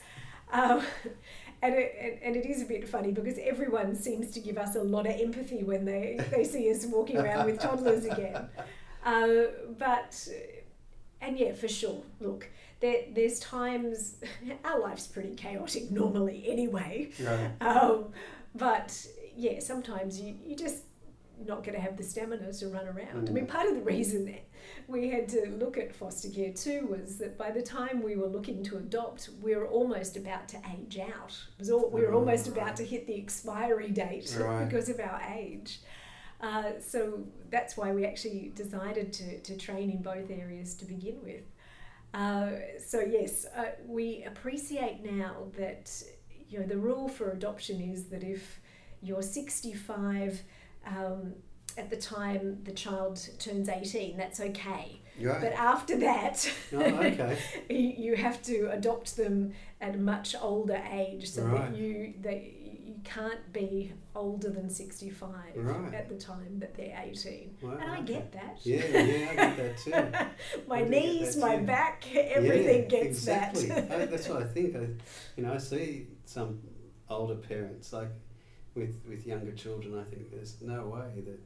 Um, 0.52 0.82
and, 1.62 1.76
it, 1.76 2.20
and, 2.24 2.36
it 2.36 2.46
is 2.48 2.64
a 2.64 2.66
bit 2.66 2.90
funny 2.90 3.12
because 3.12 3.38
everyone 3.40 3.96
seems 3.96 4.32
to 4.32 4.40
give 4.40 4.58
us 4.58 4.76
a 4.76 4.82
lot 4.82 5.06
of 5.06 5.14
empathy 5.14 5.64
when 5.64 5.86
they, 5.86 6.20
they 6.32 6.44
see 6.44 6.72
us 6.72 6.86
walking 6.88 7.18
around 7.18 7.46
with 7.46 7.60
toddlers 7.60 8.06
again. 8.06 8.50
Uh, 9.06 9.30
but, 9.78 10.28
and 11.22 11.38
yeah, 11.38 11.54
for 11.54 11.68
sure, 11.68 12.02
look, 12.20 12.50
there, 12.80 13.04
there's 13.14 13.40
times, 13.40 14.16
our 14.66 14.80
life's 14.80 15.06
pretty 15.06 15.36
chaotic 15.36 15.92
normally 15.92 16.46
anyway. 16.48 17.12
Right. 17.22 17.52
Um, 17.62 18.06
but 18.56 19.06
yeah, 19.38 19.60
sometimes 19.60 20.20
you, 20.20 20.36
you 20.44 20.56
just 20.56 20.84
not 21.46 21.64
going 21.64 21.76
to 21.76 21.82
have 21.82 21.98
the 21.98 22.04
stamina 22.04 22.52
to 22.54 22.68
run 22.70 22.88
around. 22.88 23.30
I 23.30 23.32
mean, 23.32 23.46
Mm. 23.46 23.50
part 23.50 23.68
of 23.68 23.76
the 23.76 23.82
reason 23.82 24.26
that 24.26 24.44
we 24.88 25.10
had 25.10 25.28
to 25.30 25.50
look 25.50 25.78
at 25.78 25.96
foster 25.96 26.30
care 26.30 26.52
too 26.54 26.88
was 26.88 27.18
that 27.18 27.38
by 27.38 27.52
the 27.52 27.62
time 27.62 28.02
we 28.04 28.16
were 28.16 28.28
looking 28.28 28.64
to 28.66 28.78
adopt, 28.78 29.30
we 29.42 29.56
were 29.56 29.68
almost 29.68 30.18
about 30.18 30.48
to 30.50 30.58
age 30.78 30.98
out. 31.00 31.38
All, 31.72 31.90
we 31.90 32.02
were 32.02 32.14
Oh, 32.14 32.20
almost 32.20 32.48
right. 32.48 32.58
about 32.58 32.76
to 32.78 32.84
hit 32.86 33.08
the 33.08 33.16
expiry 33.16 33.90
date 33.92 34.36
Right. 34.40 34.66
because 34.70 34.90
of 34.90 35.00
our 35.00 35.22
age. 35.34 35.82
Uh, 36.42 36.72
so 36.80 37.26
that's 37.50 37.76
why 37.78 37.92
we 37.92 38.06
actually 38.06 38.52
decided 38.56 39.12
to, 39.14 39.40
to 39.42 39.58
train 39.58 39.90
in 39.90 40.02
both 40.02 40.30
areas 40.32 40.74
to 40.76 40.86
begin 40.86 41.22
with. 41.24 41.44
Uh, 42.14 42.52
so 42.86 43.00
yes, 43.02 43.46
uh, 43.56 43.66
we 43.86 44.24
appreciate 44.24 45.04
now 45.04 45.36
that 45.58 46.02
you 46.48 46.60
know 46.60 46.66
the 46.66 46.78
rule 46.78 47.08
for 47.08 47.30
adoption 47.32 47.80
is 47.82 48.06
that 48.06 48.24
if 48.24 48.60
you're 49.02 49.22
65 49.22 50.42
um, 50.90 51.34
at 51.78 51.90
the 51.90 51.98
time 51.98 52.60
the 52.64 52.72
child 52.72 53.26
turns 53.40 53.70
18, 53.70 54.18
that's 54.18 54.40
okay. 54.40 55.02
Right. 55.22 55.42
But 55.42 55.54
after 55.54 55.98
that, 56.00 56.50
oh, 56.74 56.78
okay. 56.82 57.38
you 57.70 58.16
have 58.16 58.42
to 58.44 58.70
adopt 58.72 59.18
them 59.18 59.54
at 59.82 59.96
a 59.96 59.98
much 59.98 60.34
older 60.40 60.82
age, 60.92 61.30
so 61.30 61.44
Right. 61.44 61.72
that 61.72 61.78
you 61.78 62.14
that 62.22 62.42
you 62.44 62.96
can't 63.04 63.52
be 63.54 63.92
older 64.16 64.50
than 64.50 64.70
65 64.70 65.30
Right. 65.56 65.94
at 65.94 66.10
the 66.10 66.16
time 66.16 66.60
that 66.60 66.74
they're 66.76 66.98
18. 67.02 67.58
Wow, 67.62 67.72
And 67.82 67.92
I 67.92 67.96
okay. 68.00 68.06
get 68.14 68.32
that. 68.34 68.58
Yeah, 68.64 68.86
yeah, 68.86 69.30
I 69.32 69.36
get 69.36 69.58
that 69.58 69.78
too. 69.78 70.62
my 70.68 70.82
knees, 70.84 71.36
that 71.36 71.42
my 71.42 71.58
too. 71.58 71.66
back, 71.66 72.06
everything 72.16 72.84
yeah, 72.84 72.88
gets 72.88 73.18
exactly. 73.20 73.66
that. 73.68 73.92
I, 73.92 74.06
that's 74.06 74.28
what 74.30 74.42
I 74.44 74.46
think. 74.46 74.76
I, 74.76 74.88
you 75.36 75.44
know, 75.44 75.54
I 75.54 75.58
see 75.58 76.08
some 76.26 76.60
older 77.10 77.36
parents 77.36 77.92
like 77.94 78.10
with 78.80 78.96
with 79.08 79.28
younger 79.28 79.52
children. 79.52 79.98
I 80.00 80.04
think 80.10 80.32
there's 80.32 80.56
no 80.62 80.88
way 80.88 81.22
that. 81.26 81.40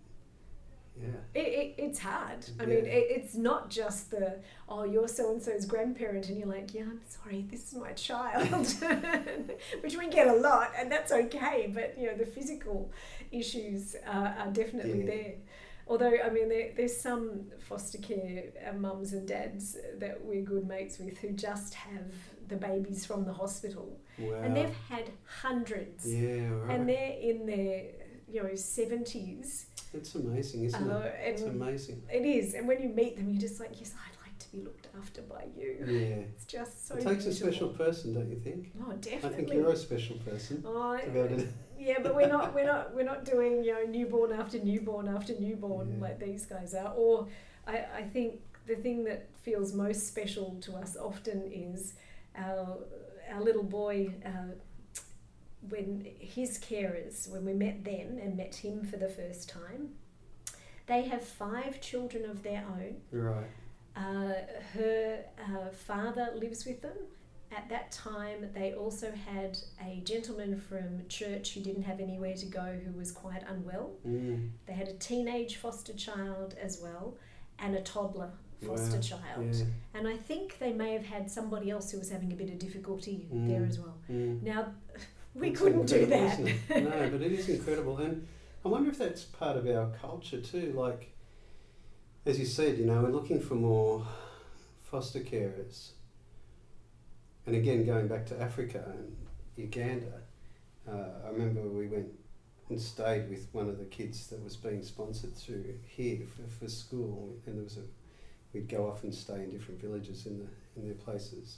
Yeah. 0.95 1.07
It, 1.33 1.47
it, 1.47 1.75
it's 1.79 1.97
hard. 1.97 2.45
I 2.59 2.67
mean, 2.67 2.85
it, 2.85 3.07
it's 3.09 3.33
not 3.33 3.71
just 3.71 4.11
the, 4.11 4.35
oh, 4.69 4.83
you're 4.83 5.07
so 5.07 5.31
and 5.31 5.41
so's 5.41 5.65
grandparent, 5.65 6.29
and 6.29 6.37
you're 6.37 6.47
like, 6.47 6.71
yeah, 6.71 6.83
I'm 6.83 7.01
sorry, 7.07 7.47
this 7.49 7.73
is 7.73 7.79
my 7.79 7.93
child, 7.93 8.47
which 9.81 9.97
we 9.97 10.07
get 10.09 10.27
a 10.27 10.35
lot, 10.35 10.69
and 10.77 10.91
that's 10.91 11.11
okay. 11.11 11.71
But, 11.73 11.95
you 11.97 12.05
know, 12.05 12.15
the 12.15 12.27
physical 12.27 12.91
issues 13.31 13.95
are, 14.05 14.35
are 14.37 14.51
definitely 14.51 14.99
Yeah. 14.99 15.05
there. 15.07 15.33
Although, 15.87 16.13
I 16.23 16.29
mean, 16.29 16.47
there, 16.49 16.71
there's 16.75 16.95
some 16.95 17.51
foster 17.59 17.97
care 17.97 18.45
uh, 18.67 18.73
mums 18.73 19.13
and 19.13 19.27
dads 19.27 19.77
that 19.99 20.23
we're 20.23 20.41
good 20.43 20.65
mates 20.67 20.97
with 20.99 21.17
who 21.17 21.31
just 21.31 21.73
have 21.73 22.11
the 22.47 22.55
babies 22.55 23.05
from 23.05 23.25
the 23.25 23.33
hospital. 23.33 23.99
Wow. 24.17 24.35
And 24.43 24.55
they've 24.55 24.73
had 24.89 25.09
hundreds. 25.25 26.05
yeah. 26.11 26.47
Right. 26.49 26.75
And 26.79 26.87
they're 26.89 27.17
in 27.19 27.45
their, 27.45 27.83
you 28.29 28.43
know, 28.43 28.49
70s. 28.49 29.65
it's 29.93 30.15
amazing, 30.15 30.63
isn't 30.65 30.89
Uh, 30.89 30.99
it? 30.99 31.15
It's 31.23 31.41
amazing. 31.43 32.01
it 32.11 32.25
is, 32.25 32.53
and 32.53 32.67
when 32.67 32.81
you 32.81 32.89
meet 32.89 33.15
them, 33.17 33.29
you're 33.29 33.41
just 33.41 33.59
like, 33.59 33.71
yes, 33.79 33.93
I'd 33.93 34.17
be 34.53 34.61
looked 34.61 34.87
after 34.99 35.21
by 35.21 35.45
you. 35.57 35.77
Yeah. 35.85 36.15
It's 36.33 36.45
just 36.45 36.87
so. 36.87 36.95
it 36.95 37.03
takes 37.03 37.25
a 37.25 37.33
special 37.33 37.69
person, 37.69 38.13
don't 38.13 38.29
you 38.29 38.39
think? 38.39 38.71
Oh, 38.81 38.93
definitely. 38.93 39.29
I 39.29 39.33
think 39.33 39.53
you're 39.53 39.71
a 39.71 39.75
special 39.75 40.17
person. 40.19 40.63
Oh, 40.65 40.97
to 40.97 41.09
be 41.09 41.19
able 41.19 41.37
to- 41.37 41.47
yeah, 41.77 41.97
but 42.01 42.15
we're 42.15 42.27
not. 42.27 42.53
We're 42.53 42.65
not. 42.65 42.95
We're 42.95 43.03
not 43.13 43.25
doing 43.25 43.63
you 43.63 43.73
know 43.73 43.83
newborn 43.85 44.31
after 44.31 44.57
newborn 44.59 45.07
after 45.09 45.33
newborn 45.39 45.95
Yeah. 45.95 46.01
like 46.01 46.19
these 46.19 46.45
guys 46.45 46.73
are. 46.73 46.93
Or, 46.95 47.27
I, 47.67 47.85
I 47.97 48.03
think 48.03 48.39
the 48.67 48.75
thing 48.75 49.03
that 49.05 49.27
feels 49.41 49.73
most 49.73 50.07
special 50.07 50.57
to 50.61 50.75
us 50.75 50.95
often 50.95 51.51
is 51.51 51.95
our 52.35 52.77
our 53.31 53.41
little 53.41 53.63
boy. 53.63 54.13
Uh, 54.25 54.53
when 55.69 56.05
his 56.19 56.59
carers, 56.59 57.29
when 57.29 57.45
we 57.45 57.53
met 57.53 57.85
them 57.85 58.17
and 58.21 58.35
met 58.35 58.53
him 58.55 58.83
for 58.83 58.97
the 58.97 59.07
first 59.07 59.47
time, 59.49 59.91
they 60.87 61.03
have 61.03 61.23
five 61.23 61.79
children 61.79 62.29
of 62.29 62.43
their 62.43 62.65
own. 62.69 62.97
Right. 63.11 63.47
Uh, 63.95 64.33
her 64.73 65.23
uh, 65.39 65.69
father 65.71 66.29
lives 66.35 66.65
with 66.65 66.81
them. 66.81 66.97
At 67.55 67.69
that 67.69 67.91
time, 67.91 68.49
they 68.55 68.73
also 68.73 69.11
had 69.11 69.59
a 69.85 70.01
gentleman 70.03 70.59
from 70.59 71.07
church 71.07 71.53
who 71.53 71.61
didn't 71.61 71.83
have 71.83 71.99
anywhere 71.99 72.33
to 72.33 72.45
go 72.47 72.79
who 72.83 72.91
was 72.97 73.11
quite 73.11 73.43
unwell. 73.47 73.91
Mm. 74.07 74.49
They 74.65 74.73
had 74.73 74.87
a 74.87 74.93
teenage 74.93 75.57
foster 75.57 75.93
child 75.93 76.55
as 76.59 76.79
well 76.81 77.15
and 77.59 77.75
a 77.75 77.81
toddler 77.81 78.31
foster 78.65 78.95
Wow. 78.95 79.01
child. 79.01 79.55
Yeah. 79.55 79.65
And 79.93 80.07
I 80.07 80.17
think 80.17 80.57
they 80.57 80.73
may 80.73 80.93
have 80.93 81.05
had 81.05 81.29
somebody 81.29 81.69
else 81.69 81.91
who 81.91 81.99
was 81.99 82.09
having 82.09 82.31
a 82.33 82.35
bit 82.35 82.49
of 82.49 82.57
difficulty 82.57 83.27
Mm. 83.31 83.47
there 83.47 83.63
as 83.65 83.77
well. 83.79 83.97
Mm. 84.09 84.41
Now, 84.41 84.73
we 85.35 85.49
That's 85.49 85.61
couldn't 85.61 85.85
do 85.85 86.07
that. 86.07 86.39
No, 86.39 87.09
but 87.11 87.21
it 87.21 87.31
is 87.33 87.49
incredible, 87.49 87.97
and 87.99 88.27
I 88.65 88.67
wonder 88.69 88.89
if 88.89 88.97
that's 88.97 89.25
part 89.25 89.57
of 89.57 89.67
our 89.67 89.91
culture 90.01 90.41
too. 90.41 90.73
Like, 90.75 91.12
as 92.25 92.39
you 92.39 92.45
said, 92.45 92.77
you 92.77 92.85
know, 92.85 93.01
we're 93.01 93.09
looking 93.09 93.39
for 93.39 93.55
more 93.55 94.05
foster 94.83 95.19
carers. 95.19 95.89
And 97.45 97.55
again, 97.55 97.85
going 97.85 98.07
back 98.07 98.25
to 98.27 98.41
Africa 98.41 98.83
and 98.87 99.15
Uganda, 99.57 100.21
uh, 100.89 101.25
I 101.25 101.29
remember 101.29 101.61
we 101.61 101.87
went 101.87 102.07
and 102.69 102.79
stayed 102.79 103.29
with 103.29 103.47
one 103.51 103.67
of 103.67 103.77
the 103.77 103.85
kids 103.85 104.27
that 104.27 104.41
was 104.41 104.55
being 104.55 104.83
sponsored 104.83 105.35
through 105.35 105.65
here 105.85 106.21
for, 106.35 106.65
for 106.65 106.69
school, 106.69 107.35
and 107.45 107.57
there 107.57 107.63
was 107.63 107.77
a 107.77 107.81
we'd 108.53 108.69
go 108.69 108.87
off 108.87 109.03
and 109.03 109.13
stay 109.13 109.35
in 109.35 109.49
different 109.49 109.81
villages 109.81 110.25
in 110.25 110.39
the 110.39 110.79
in 110.79 110.87
their 110.87 110.95
places. 110.95 111.57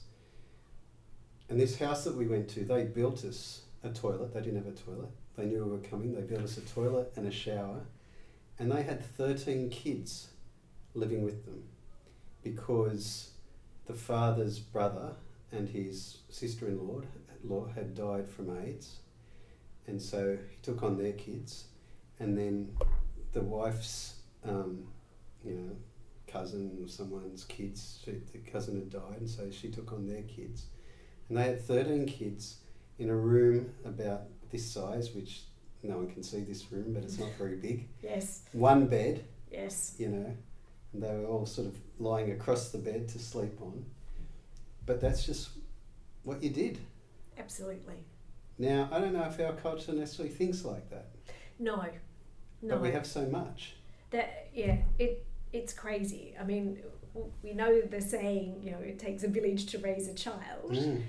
And 1.48 1.60
this 1.60 1.78
house 1.78 2.04
that 2.06 2.16
we 2.16 2.26
went 2.26 2.50
to, 2.50 2.66
they 2.66 2.86
built 2.86 3.24
us 3.24 3.62
a 3.84 3.90
toilet. 3.90 4.34
They 4.34 4.42
didn't 4.42 4.66
have 4.66 4.74
a 4.74 4.78
toilet. 4.78 5.12
They 5.38 5.46
knew 5.46 5.64
we 5.64 5.72
were 5.72 5.78
coming. 5.78 6.16
They 6.16 6.22
built 6.22 6.42
us 6.42 6.58
a 6.58 6.62
toilet 6.62 7.14
and 7.16 7.28
a 7.28 7.32
shower, 7.32 7.82
and 8.58 8.72
they 8.72 8.82
had 8.82 9.06
13 9.06 9.70
kids 9.70 10.30
living 10.96 11.24
with 11.24 11.46
them 11.46 11.64
because 12.44 13.32
the 13.86 13.94
father's 13.94 14.60
brother 14.60 15.14
and 15.52 15.70
his 15.70 16.18
sister 16.30 16.68
in 16.68 16.80
law 17.44 17.68
had 17.76 17.94
died 17.94 18.28
from 18.28 18.58
AIDS, 18.58 18.98
and 19.88 20.02
so 20.02 20.38
he 20.50 20.58
took 20.62 20.84
on 20.84 20.98
their 20.98 21.14
kids, 21.14 21.66
and 22.20 22.38
then 22.38 22.76
the 23.34 23.42
wife's, 23.42 24.16
um, 24.44 24.88
you 25.44 25.54
know, 25.54 25.76
cousin 26.28 26.78
or 26.82 26.88
someone's 26.88 27.44
kids, 27.44 28.00
she, 28.04 28.12
the 28.32 28.40
cousin 28.52 28.76
had 28.76 28.90
died, 28.90 29.20
and 29.20 29.30
so 29.30 29.50
she 29.52 29.70
took 29.70 29.92
on 29.94 30.08
their 30.08 30.24
kids. 30.24 30.66
And 31.30 31.38
they 31.38 31.44
had 31.44 31.62
13 31.62 32.06
kids 32.06 32.58
in 33.00 33.10
a 33.10 33.16
room 33.16 33.74
about 33.84 34.24
this 34.52 34.66
size, 34.66 35.14
which 35.14 35.44
no 35.84 35.98
one 35.98 36.10
can 36.10 36.24
see 36.24 36.42
this 36.42 36.72
room, 36.72 36.94
but 36.94 37.04
it's 37.04 37.20
not 37.20 37.30
very 37.38 37.56
big. 37.56 37.88
Yes. 38.02 38.42
One 38.54 38.88
bed. 38.88 39.26
Yes. 39.52 39.96
You 39.98 40.10
know, 40.10 40.38
and 40.96 41.04
they 41.04 41.14
were 41.14 41.26
all 41.26 41.46
sort 41.46 41.68
of 41.68 41.76
lying 42.00 42.32
across 42.32 42.70
the 42.70 42.78
bed 42.78 43.08
to 43.10 43.20
sleep 43.20 43.62
on. 43.62 43.86
But 44.86 45.02
that's 45.02 45.26
just 45.26 45.50
what 46.24 46.42
you 46.42 46.50
did. 46.50 46.80
Absolutely. 47.38 47.96
Now, 48.58 48.88
I 48.92 49.00
don't 49.00 49.14
know 49.14 49.24
if 49.24 49.40
our 49.40 49.54
culture 49.54 49.92
necessarily 49.92 50.34
thinks 50.34 50.64
like 50.64 50.90
that. 50.90 51.08
No. 51.60 51.84
No. 52.62 52.76
But 52.76 52.82
we 52.82 52.92
have 52.92 53.06
so 53.06 53.26
much. 53.26 53.76
That 54.12 54.50
yeah, 54.54 54.78
it 54.98 55.26
it's 55.52 55.74
crazy. 55.74 56.34
I 56.40 56.44
mean, 56.44 56.80
we 57.44 57.54
know 57.54 57.82
the 57.82 58.00
saying, 58.02 58.62
you 58.64 58.72
know, 58.72 58.80
it 58.80 58.98
takes 58.98 59.24
a 59.24 59.28
village 59.28 59.66
to 59.68 59.78
raise 59.80 60.08
a 60.08 60.14
child. 60.14 60.72
Mm. 60.72 61.02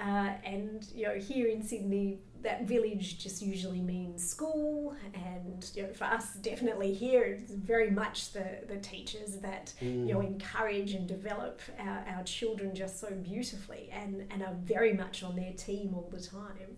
Uh, 0.00 0.32
and 0.44 0.86
you 0.94 1.06
know, 1.06 1.14
here 1.14 1.48
in 1.48 1.62
Sydney, 1.62 2.20
that 2.44 2.64
village 2.68 3.18
just 3.18 3.42
usually 3.42 3.80
means 3.80 4.22
school, 4.26 4.94
and 5.14 5.68
you 5.74 5.82
know, 5.82 5.92
for 5.92 6.04
us, 6.04 6.34
definitely 6.34 6.92
here, 6.94 7.24
it's 7.24 7.50
very 7.52 7.90
much 7.90 8.32
the, 8.32 8.46
the 8.68 8.76
teachers 8.78 9.36
that 9.38 9.72
Mm. 9.82 10.06
you 10.08 10.14
know 10.14 10.20
encourage 10.20 10.92
and 10.98 11.06
develop 11.08 11.60
our, 11.80 12.04
our 12.16 12.22
children 12.24 12.74
just 12.74 13.00
so 13.00 13.10
beautifully, 13.30 13.90
and, 13.92 14.24
and 14.30 14.42
are 14.42 14.54
very 14.62 14.92
much 14.94 15.22
on 15.22 15.34
their 15.36 15.52
team 15.52 15.94
all 15.94 16.08
the 16.12 16.20
time. 16.20 16.76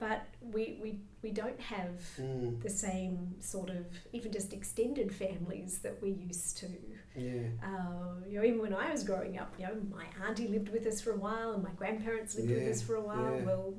But 0.00 0.20
we, 0.54 0.78
we, 0.80 1.00
we 1.22 1.30
don't 1.32 1.60
have 1.60 1.96
Mm. 2.20 2.62
the 2.62 2.70
same 2.70 3.34
sort 3.40 3.70
of 3.70 3.84
even 4.12 4.30
just 4.32 4.52
extended 4.52 5.12
families 5.14 5.78
that 5.84 6.00
we 6.02 6.10
used 6.10 6.56
to. 6.58 6.68
Yeah. 7.16 7.48
Uh, 7.62 8.14
you 8.28 8.38
know, 8.38 8.44
even 8.44 8.60
when 8.60 8.74
I 8.74 8.92
was 8.92 9.02
growing 9.02 9.38
up, 9.38 9.54
you 9.58 9.66
know, 9.66 9.74
my 9.90 10.04
auntie 10.24 10.46
lived 10.48 10.68
with 10.68 10.86
us 10.86 11.00
for 11.00 11.12
a 11.12 11.16
while, 11.26 11.52
and 11.54 11.62
my 11.64 11.72
grandparents 11.80 12.36
lived 12.36 12.50
with 12.50 12.68
us 12.68 12.80
for 12.82 12.94
a 12.94 13.00
while. 13.00 13.34
yeah. 13.38 13.44
Well, 13.48 13.74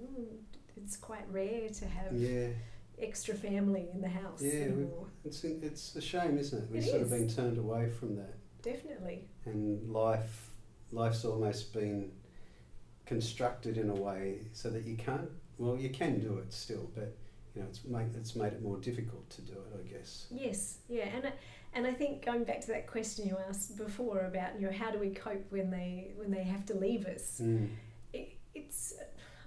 it's 0.84 0.98
quite 0.98 1.26
rare 1.32 1.70
to 1.70 1.86
have 1.88 2.14
Yeah. 2.14 2.50
extra 2.98 3.34
family 3.36 3.88
in 3.94 4.02
the 4.02 4.10
house 4.10 4.42
Yeah, 4.42 4.62
anymore. 4.66 5.08
It's, 5.24 5.44
it's 5.44 5.96
a 5.96 6.02
shame, 6.02 6.38
isn't 6.38 6.64
it? 6.64 6.70
We've 6.72 6.84
It 6.84 6.90
sort 6.90 7.02
is. 7.02 7.12
of 7.12 7.18
been 7.18 7.30
turned 7.30 7.58
away 7.58 7.90
from 7.90 8.16
that. 8.18 8.36
Definitely. 8.62 9.30
and 9.46 9.90
life 9.90 10.50
life's 10.92 11.24
almost 11.24 11.72
been 11.74 12.12
constructed 13.06 13.78
in 13.78 13.90
a 13.90 13.96
way 13.96 14.40
so 14.54 14.70
that 14.70 14.84
you 14.86 14.96
can't 14.98 15.30
well 15.58 15.78
you 15.78 15.90
can 15.90 16.20
do 16.20 16.38
it 16.38 16.52
still 16.52 16.90
but 16.94 17.16
you 17.56 17.62
know 17.62 17.68
it's 17.68 17.84
made 17.86 18.14
it's 18.16 18.36
made 18.36 18.54
it 18.54 18.62
more 18.62 18.78
difficult 18.78 19.30
to 19.30 19.42
do 19.42 19.54
it 19.54 19.80
I 19.80 19.88
guess 19.88 20.28
Yes, 20.30 20.80
yeah, 20.88 21.06
and 21.16 21.26
I, 21.28 21.34
and 21.74 21.88
I 21.88 21.94
think 21.94 22.24
going 22.26 22.44
back 22.44 22.62
to 22.62 22.68
that 22.68 22.86
question 22.86 23.28
you 23.28 23.38
asked 23.48 23.78
before 23.78 24.20
about 24.26 24.60
you 24.60 24.68
know 24.68 24.74
how 24.74 24.92
do 24.92 25.00
we 25.00 25.12
cope 25.12 25.46
when 25.52 25.70
they 25.72 26.12
when 26.18 26.32
they 26.32 26.44
have 26.44 26.66
to 26.68 26.74
leave 26.76 27.06
us, 27.08 27.40
mm. 27.42 27.70
it, 28.14 28.34
it's 28.54 28.94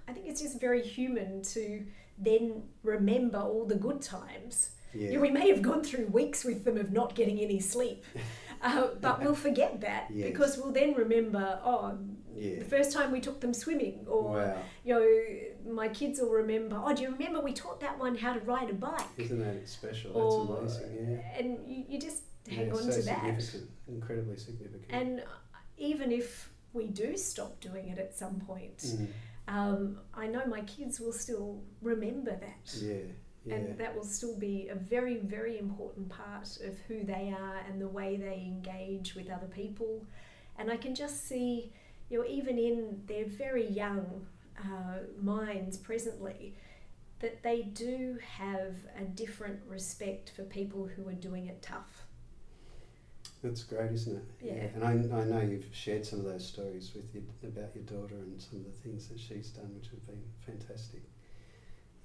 I 0.07 0.11
think 0.13 0.27
it's 0.27 0.41
just 0.41 0.59
very 0.59 0.81
human 0.81 1.41
to 1.43 1.85
then 2.17 2.63
remember 2.83 3.39
all 3.39 3.65
the 3.65 3.75
good 3.75 4.01
times. 4.01 4.71
yeah. 4.93 5.17
We 5.19 5.31
may 5.31 5.49
have 5.49 5.61
gone 5.61 5.83
through 5.83 6.07
weeks 6.07 6.43
with 6.43 6.63
them 6.65 6.77
of 6.77 6.91
not 6.91 7.15
getting 7.15 7.39
any 7.39 7.59
sleep, 7.59 8.03
uh, 8.61 8.87
but 9.01 9.21
we'll 9.21 9.33
forget 9.35 9.81
that 9.81 10.07
Yes. 10.13 10.29
because 10.29 10.57
we'll 10.57 10.71
then 10.71 10.93
remember 10.93 11.59
oh 11.65 11.97
yeah. 12.35 12.59
the 12.59 12.65
first 12.65 12.91
time 12.91 13.11
we 13.11 13.19
took 13.19 13.39
them 13.41 13.53
swimming 13.53 14.05
or 14.07 14.23
wow. 14.37 14.57
you 14.85 14.93
know 14.93 15.73
my 15.73 15.87
kids 15.87 16.19
will 16.19 16.29
remember 16.31 16.79
oh 16.83 16.93
do 16.95 17.01
you 17.03 17.09
remember 17.11 17.39
we 17.41 17.53
taught 17.53 17.79
that 17.81 17.97
one 17.99 18.15
how 18.15 18.33
to 18.33 18.39
ride 18.41 18.69
a 18.69 18.73
bike? 18.73 19.01
Isn't 19.17 19.39
that 19.39 19.67
special? 19.67 20.11
Or- 20.15 20.61
that's 20.61 20.77
amazing 20.77 21.09
yeah. 21.11 21.37
and 21.39 21.47
you, 21.67 21.85
you 21.89 21.99
just 21.99 22.21
hang 22.47 22.67
yeah, 22.67 22.73
on 22.73 22.83
so 22.83 22.91
to 22.91 23.01
that. 23.03 23.19
significant 23.41 23.69
incredibly 23.87 24.37
significant. 24.37 24.85
And 24.89 25.23
even 25.77 26.11
if 26.11 26.49
we 26.73 26.87
do 26.87 27.17
stop 27.17 27.59
doing 27.59 27.89
it 27.89 27.97
at 27.97 28.15
some 28.15 28.39
point 28.41 28.77
Mm. 28.77 29.07
Um, 29.47 29.99
I 30.13 30.27
know 30.27 30.45
my 30.45 30.61
kids 30.61 30.99
will 30.99 31.13
still 31.13 31.61
remember 31.81 32.31
that. 32.31 32.77
Yeah 32.81 33.11
yeah. 33.45 33.55
And 33.55 33.77
that 33.77 33.95
will 33.95 34.05
still 34.05 34.37
be 34.37 34.69
a 34.69 34.75
very 34.75 35.17
very 35.17 35.59
important 35.59 36.09
part 36.09 36.57
of 36.63 36.77
who 36.87 37.03
they 37.03 37.33
are 37.37 37.57
and 37.67 37.81
the 37.81 37.87
way 37.87 38.15
they 38.15 38.35
engage 38.35 39.15
with 39.15 39.29
other 39.29 39.47
people. 39.47 40.05
And 40.57 40.71
i 40.71 40.77
can 40.77 40.95
just 40.95 41.27
see 41.27 41.73
you 42.09 42.19
know 42.19 42.25
even 42.27 42.57
in 42.57 43.01
their 43.07 43.25
very 43.25 43.67
young 43.67 44.27
uh, 44.59 44.99
minds 45.19 45.77
presently 45.77 46.55
that 47.19 47.41
they 47.41 47.63
do 47.63 48.19
have 48.37 48.75
a 48.99 49.03
different 49.03 49.59
respect 49.67 50.31
for 50.35 50.43
people 50.43 50.87
who 50.95 51.07
are 51.07 51.13
doing 51.13 51.47
it 51.47 51.61
tough 51.61 52.05
That's 53.43 53.63
great, 53.63 53.91
isn't 53.91 54.15
it? 54.15 54.23
Yeah. 54.41 54.67
And 54.73 54.83
I, 54.85 54.91
I 55.19 55.23
know 55.25 55.41
you've 55.41 55.65
shared 55.73 56.05
some 56.05 56.19
of 56.19 56.25
those 56.25 56.47
stories 56.47 56.91
with 56.95 57.13
you 57.13 57.23
about 57.43 57.75
your 57.75 57.83
daughter 57.83 58.15
and 58.15 58.41
some 58.41 58.59
of 58.59 58.65
the 58.65 58.71
things 58.71 59.07
that 59.09 59.19
she's 59.19 59.49
done, 59.49 59.69
which 59.75 59.89
have 59.89 60.05
been 60.07 60.23
fantastic. 60.45 61.03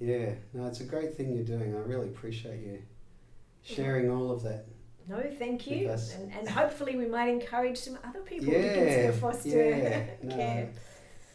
Yeah, 0.01 0.35
no, 0.53 0.67
it's 0.67 0.81
a 0.81 0.85
great 0.85 1.17
thing 1.17 1.35
you're 1.35 1.45
doing. 1.45 1.75
I 1.75 1.79
really 1.79 2.09
appreciate 2.09 2.61
you 2.65 2.83
sharing 3.63 4.11
all 4.11 4.31
of 4.31 4.43
that. 4.45 4.67
no 5.09 5.23
thank 5.39 5.67
you 5.67 5.91
and, 5.91 6.33
and 6.33 6.49
hopefully 6.49 6.97
we 6.97 7.07
might 7.07 7.29
encourage 7.29 7.79
some 7.79 7.99
other 8.05 8.21
people 8.21 8.47
to 8.47 8.59
Yeah, 8.59 8.75
consider 8.75 9.13
foster 9.13 9.49
yeah, 9.49 10.07
no, 10.23 10.37
care 10.37 10.69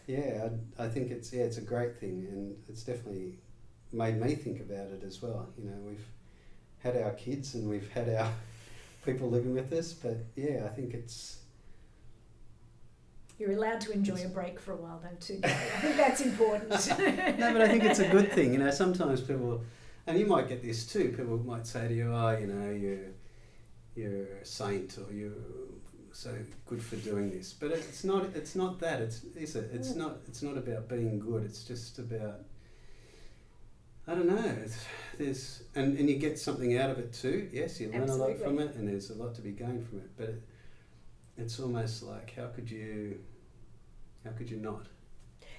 Yeah, 0.08 0.50
I, 0.80 0.86
I 0.86 0.90
think 0.90 1.12
it's 1.12 1.32
yeah, 1.34 1.44
it's 1.44 1.58
a 1.58 1.62
great 1.62 1.98
thing, 1.98 2.28
and 2.32 2.56
it's 2.68 2.84
definitely 2.84 3.40
made 3.92 4.20
me 4.20 4.36
think 4.36 4.60
about 4.60 4.88
it 4.88 5.04
as 5.06 5.22
well. 5.22 5.48
You 5.58 5.66
know, 5.70 5.78
we've 5.88 6.06
had 6.80 6.98
our 6.98 7.12
kids 7.12 7.56
and 7.56 7.70
we've 7.70 7.90
had 7.92 8.10
our 8.10 8.30
people 9.06 9.30
living 9.30 9.54
with 9.54 9.70
this, 9.70 9.94
but 9.94 10.18
yeah, 10.36 10.64
I 10.66 10.70
think 10.70 10.94
it's 10.94 11.38
You're 13.40 13.52
allowed 13.52 13.82
to 13.82 13.92
enjoy 13.92 14.24
a 14.24 14.28
break 14.30 14.60
for 14.60 14.74
a 14.74 14.76
while 14.78 15.02
though 15.04 15.18
too. 15.20 15.40
I 15.44 15.48
think 15.82 15.98
that's 15.98 16.22
important. 16.32 16.70
no, 17.40 17.54
but 17.54 17.62
I 17.62 17.68
think 17.68 17.84
it's 17.84 18.00
a 18.00 18.10
good 18.10 18.32
thing. 18.32 18.54
You 18.54 18.60
know, 18.60 18.72
sometimes 18.72 19.22
people, 19.22 19.64
and 20.08 20.18
you 20.20 20.26
might 20.26 20.48
get 20.48 20.62
this 20.62 20.86
too. 20.86 21.14
People 21.18 21.38
might 21.40 21.66
say 21.68 21.88
to 21.88 21.94
you, 21.94 22.12
"Oh, 22.14 22.38
you 22.38 22.48
know, 22.48 22.72
you're 22.72 23.12
you're 23.96 24.38
a 24.42 24.46
saint, 24.46 24.98
or 24.98 25.12
you're 25.14 25.32
so 26.12 26.32
good 26.66 26.82
for 26.82 26.96
doing 26.98 27.32
this." 27.32 27.54
But 27.54 27.72
it's 27.72 28.04
not. 28.04 28.26
It's 28.36 28.56
not 28.56 28.80
that. 28.80 29.02
It's 29.02 29.24
is 29.36 29.56
it? 29.56 29.70
It's 29.74 29.90
Mm. 29.94 29.98
not. 29.98 30.18
It's 30.28 30.42
not 30.44 30.58
about 30.58 30.88
being 30.88 31.20
good. 31.20 31.44
It's 31.44 31.64
just 31.64 32.00
about. 32.00 32.42
I 34.08 34.16
don't 34.16 34.28
know. 34.28 34.56
It's, 34.64 34.86
there's 35.18 35.64
and, 35.76 35.98
and 35.98 36.10
you 36.10 36.18
get 36.18 36.38
something 36.40 36.78
out 36.78 36.90
of 36.90 37.00
it 37.00 37.14
too. 37.14 37.50
Yes, 37.54 37.80
you 37.80 37.90
learn 37.92 38.10
a 38.10 38.16
lot 38.16 38.38
from 38.40 38.60
it, 38.60 38.76
and 38.76 38.88
there's 38.88 39.10
a 39.10 39.16
lot 39.16 39.34
to 39.36 39.42
be 39.42 39.52
gained 39.52 39.88
from 39.88 40.00
it. 40.00 40.10
But 40.18 40.30
it, 40.30 40.44
it's 41.38 41.60
almost 41.60 42.04
like 42.04 42.34
how 42.36 42.48
could 42.48 42.70
you, 42.70 43.20
how 44.26 44.32
could 44.32 44.50
you 44.50 44.58
not? 44.58 44.88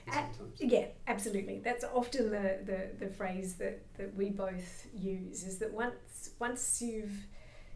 At- 0.06 0.36
Yeah, 0.58 0.86
absolutely. 1.06 1.60
That's 1.64 1.84
often 1.84 2.30
the, 2.30 2.58
the, 2.64 3.06
the 3.06 3.12
phrase 3.12 3.54
that, 3.54 3.82
that 3.96 4.14
we 4.14 4.30
both 4.30 4.86
use 4.94 5.44
is 5.44 5.58
that 5.58 5.72
once 5.72 6.30
once 6.38 6.82
you've 6.82 7.26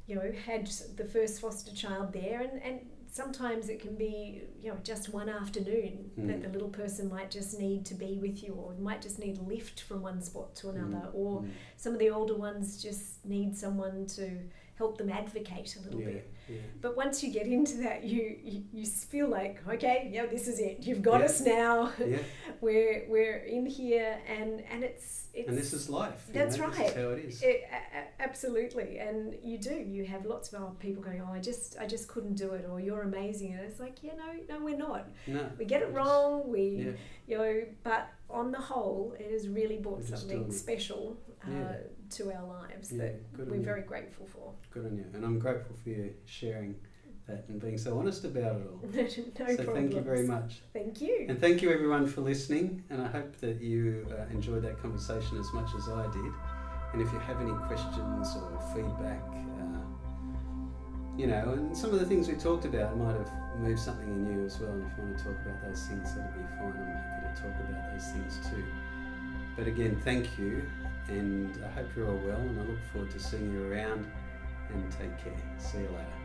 you 0.07 0.14
know 0.16 0.33
had 0.47 0.66
the 0.97 1.05
first 1.05 1.41
foster 1.41 1.75
child 1.75 2.12
there 2.12 2.41
and, 2.41 2.62
and 2.62 2.81
sometimes 3.11 3.68
it 3.68 3.80
can 3.80 3.94
be 3.94 4.42
you 4.61 4.70
know 4.70 4.76
just 4.84 5.09
one 5.12 5.28
afternoon 5.28 6.11
that 6.16 6.38
Mm. 6.40 6.42
the 6.42 6.48
little 6.48 6.68
person 6.68 7.09
might 7.09 7.30
just 7.30 7.59
need 7.59 7.84
to 7.86 7.94
be 7.94 8.18
with 8.18 8.42
you 8.42 8.52
or 8.54 8.74
might 8.78 9.00
just 9.02 9.18
need 9.18 9.38
a 9.38 9.42
lift 9.42 9.80
from 9.82 10.02
one 10.02 10.20
spot 10.22 10.54
to 10.56 10.68
another 10.70 11.06
Mm, 11.09 11.14
or 11.14 11.40
mm. 11.42 11.50
some 11.76 11.92
of 11.94 11.98
the 11.98 12.11
older 12.11 12.34
ones 12.34 12.82
just 12.82 13.24
need 13.24 13.56
someone 13.56 14.06
to 14.06 14.30
help 14.76 14.98
them 14.98 15.11
advocate 15.11 15.76
a 15.76 15.80
little 15.84 16.00
yeah, 16.00 16.06
bit 16.06 16.32
yeah. 16.49 16.59
but 16.80 16.96
once 16.96 17.22
you 17.22 17.32
get 17.32 17.46
into 17.46 17.76
that, 17.78 18.05
you, 18.05 18.36
you, 18.42 18.62
you 18.72 18.86
feel 18.86 19.28
like, 19.28 19.61
okay, 19.68 20.11
yeah, 20.12 20.26
this 20.26 20.49
is 20.49 20.59
it. 20.61 20.78
You've 20.80 21.03
got 21.03 21.20
Yeah. 21.20 21.26
us 21.26 21.40
now. 21.40 21.92
yeah. 22.05 22.18
we're 22.61 23.05
we're 23.09 23.36
in 23.38 23.66
here, 23.66 24.18
and 24.28 24.62
and 24.70 24.82
it's 24.84 25.28
it's 25.34 25.49
and 25.49 25.57
this 25.57 25.72
is 25.72 25.88
life. 25.88 26.24
you 26.28 26.34
that's 26.34 26.57
know, 26.59 26.68
This 26.70 26.78
right. 26.78 26.88
is 26.88 26.94
how 26.94 27.09
it 27.11 27.18
is. 27.24 27.42
it, 27.42 27.62
a- 27.72 28.22
absolutely, 28.22 28.99
and 28.99 29.34
you 29.42 29.59
do. 29.59 29.74
You 29.74 30.05
have 30.07 30.24
lots 30.26 30.53
of 30.53 30.61
other 30.62 30.74
people 30.78 31.03
going, 31.03 31.22
oh, 31.26 31.32
I 31.32 31.38
just 31.40 31.76
I 31.78 31.86
just 31.86 32.09
couldn't 32.09 32.34
do 32.34 32.53
it, 32.53 32.66
or 32.70 32.80
you're 32.80 33.03
amazing, 33.03 33.53
and 33.53 33.61
it's 33.62 33.80
like, 33.80 33.96
yeah, 34.03 34.12
no, 34.16 34.57
no, 34.59 34.64
we're 34.64 34.76
not. 34.76 35.09
no, 35.26 35.49
We 35.59 35.64
get 35.64 35.82
it 35.82 35.92
wrong. 35.92 36.49
We 36.51 36.62
Yeah, 36.68 36.90
you 37.26 37.38
know, 37.38 37.62
but 37.84 38.09
on 38.30 38.51
the 38.53 38.59
whole, 38.61 39.14
it 39.18 39.30
has 39.30 39.49
really 39.49 39.78
brought 39.78 40.01
We're 40.01 40.16
something 40.16 40.53
special 40.53 41.16
uh, 41.46 41.74
to 42.11 42.32
our 42.32 42.44
lives 42.46 42.88
that 42.90 43.14
we're 43.38 43.61
very 43.61 43.82
grateful 43.82 44.26
for. 44.26 44.53
good 44.70 44.84
on 44.86 44.96
you. 44.96 45.05
And 45.14 45.24
I'm 45.24 45.38
grateful 45.38 45.76
for 45.82 45.88
you 45.88 46.12
sharing 46.39 46.74
that 47.26 47.45
and 47.49 47.61
being 47.61 47.78
so 47.78 47.99
honest 47.99 48.24
about 48.24 48.57
it 48.57 48.66
all. 48.70 48.80
no 48.95 49.07
so 49.07 49.22
problems. 49.32 49.59
thank 49.74 49.95
you 49.95 50.01
very 50.01 50.26
much. 50.26 50.61
Thank 50.72 51.01
you. 51.01 51.26
And 51.28 51.41
thank 51.41 51.62
you 51.62 51.70
everyone 51.70 52.07
for 52.07 52.22
listening. 52.22 52.82
And 52.91 53.03
I 53.03 53.09
hope 53.09 53.36
that 53.39 53.61
you 53.61 54.07
uh, 54.11 54.32
enjoyed 54.32 54.62
that 54.62 54.80
conversation 54.80 55.39
as 55.39 55.53
much 55.53 55.68
as 55.76 55.89
I 55.89 56.05
did. 56.12 56.32
And 56.93 57.03
if 57.03 57.12
you 57.12 57.18
have 57.18 57.41
any 57.41 57.53
questions 57.66 58.34
or 58.34 58.61
feedback, 58.74 59.20
uh, 59.61 59.78
you 61.18 61.26
know, 61.26 61.53
and 61.53 61.76
some 61.76 61.93
of 61.93 62.01
the 62.01 62.07
things 62.07 62.28
we 62.28 62.34
talked 62.34 62.64
about 62.64 62.97
might 62.97 63.14
have 63.14 63.30
moved 63.59 63.80
something 63.80 64.09
in 64.09 64.32
you 64.32 64.47
as 64.47 64.59
well. 64.59 64.72
And 64.72 64.86
if 64.91 64.97
you 64.97 65.05
want 65.05 65.18
to 65.18 65.24
talk 65.24 65.36
about 65.45 65.62
those 65.66 65.86
things, 65.86 66.14
that'll 66.14 66.32
be 66.32 66.47
fine. 66.57 66.72
I'm 66.72 66.86
happy 66.86 67.36
to 67.36 67.43
talk 67.43 67.61
about 67.61 67.93
those 67.93 68.09
things 68.09 68.39
too. 68.49 68.64
But 69.55 69.66
again, 69.66 70.01
thank 70.05 70.39
you, 70.39 70.62
and 71.09 71.61
I 71.64 71.68
hope 71.70 71.89
you're 71.97 72.09
all 72.09 72.20
well, 72.24 72.39
and 72.39 72.61
I 72.61 72.62
look 72.62 72.78
forward 72.93 73.11
to 73.11 73.18
seeing 73.18 73.53
you 73.53 73.70
around. 73.70 74.11
And 74.70 74.93
take 74.93 75.16
care. 75.18 75.32
See 75.59 75.78
you 75.78 75.89
later. 75.89 76.18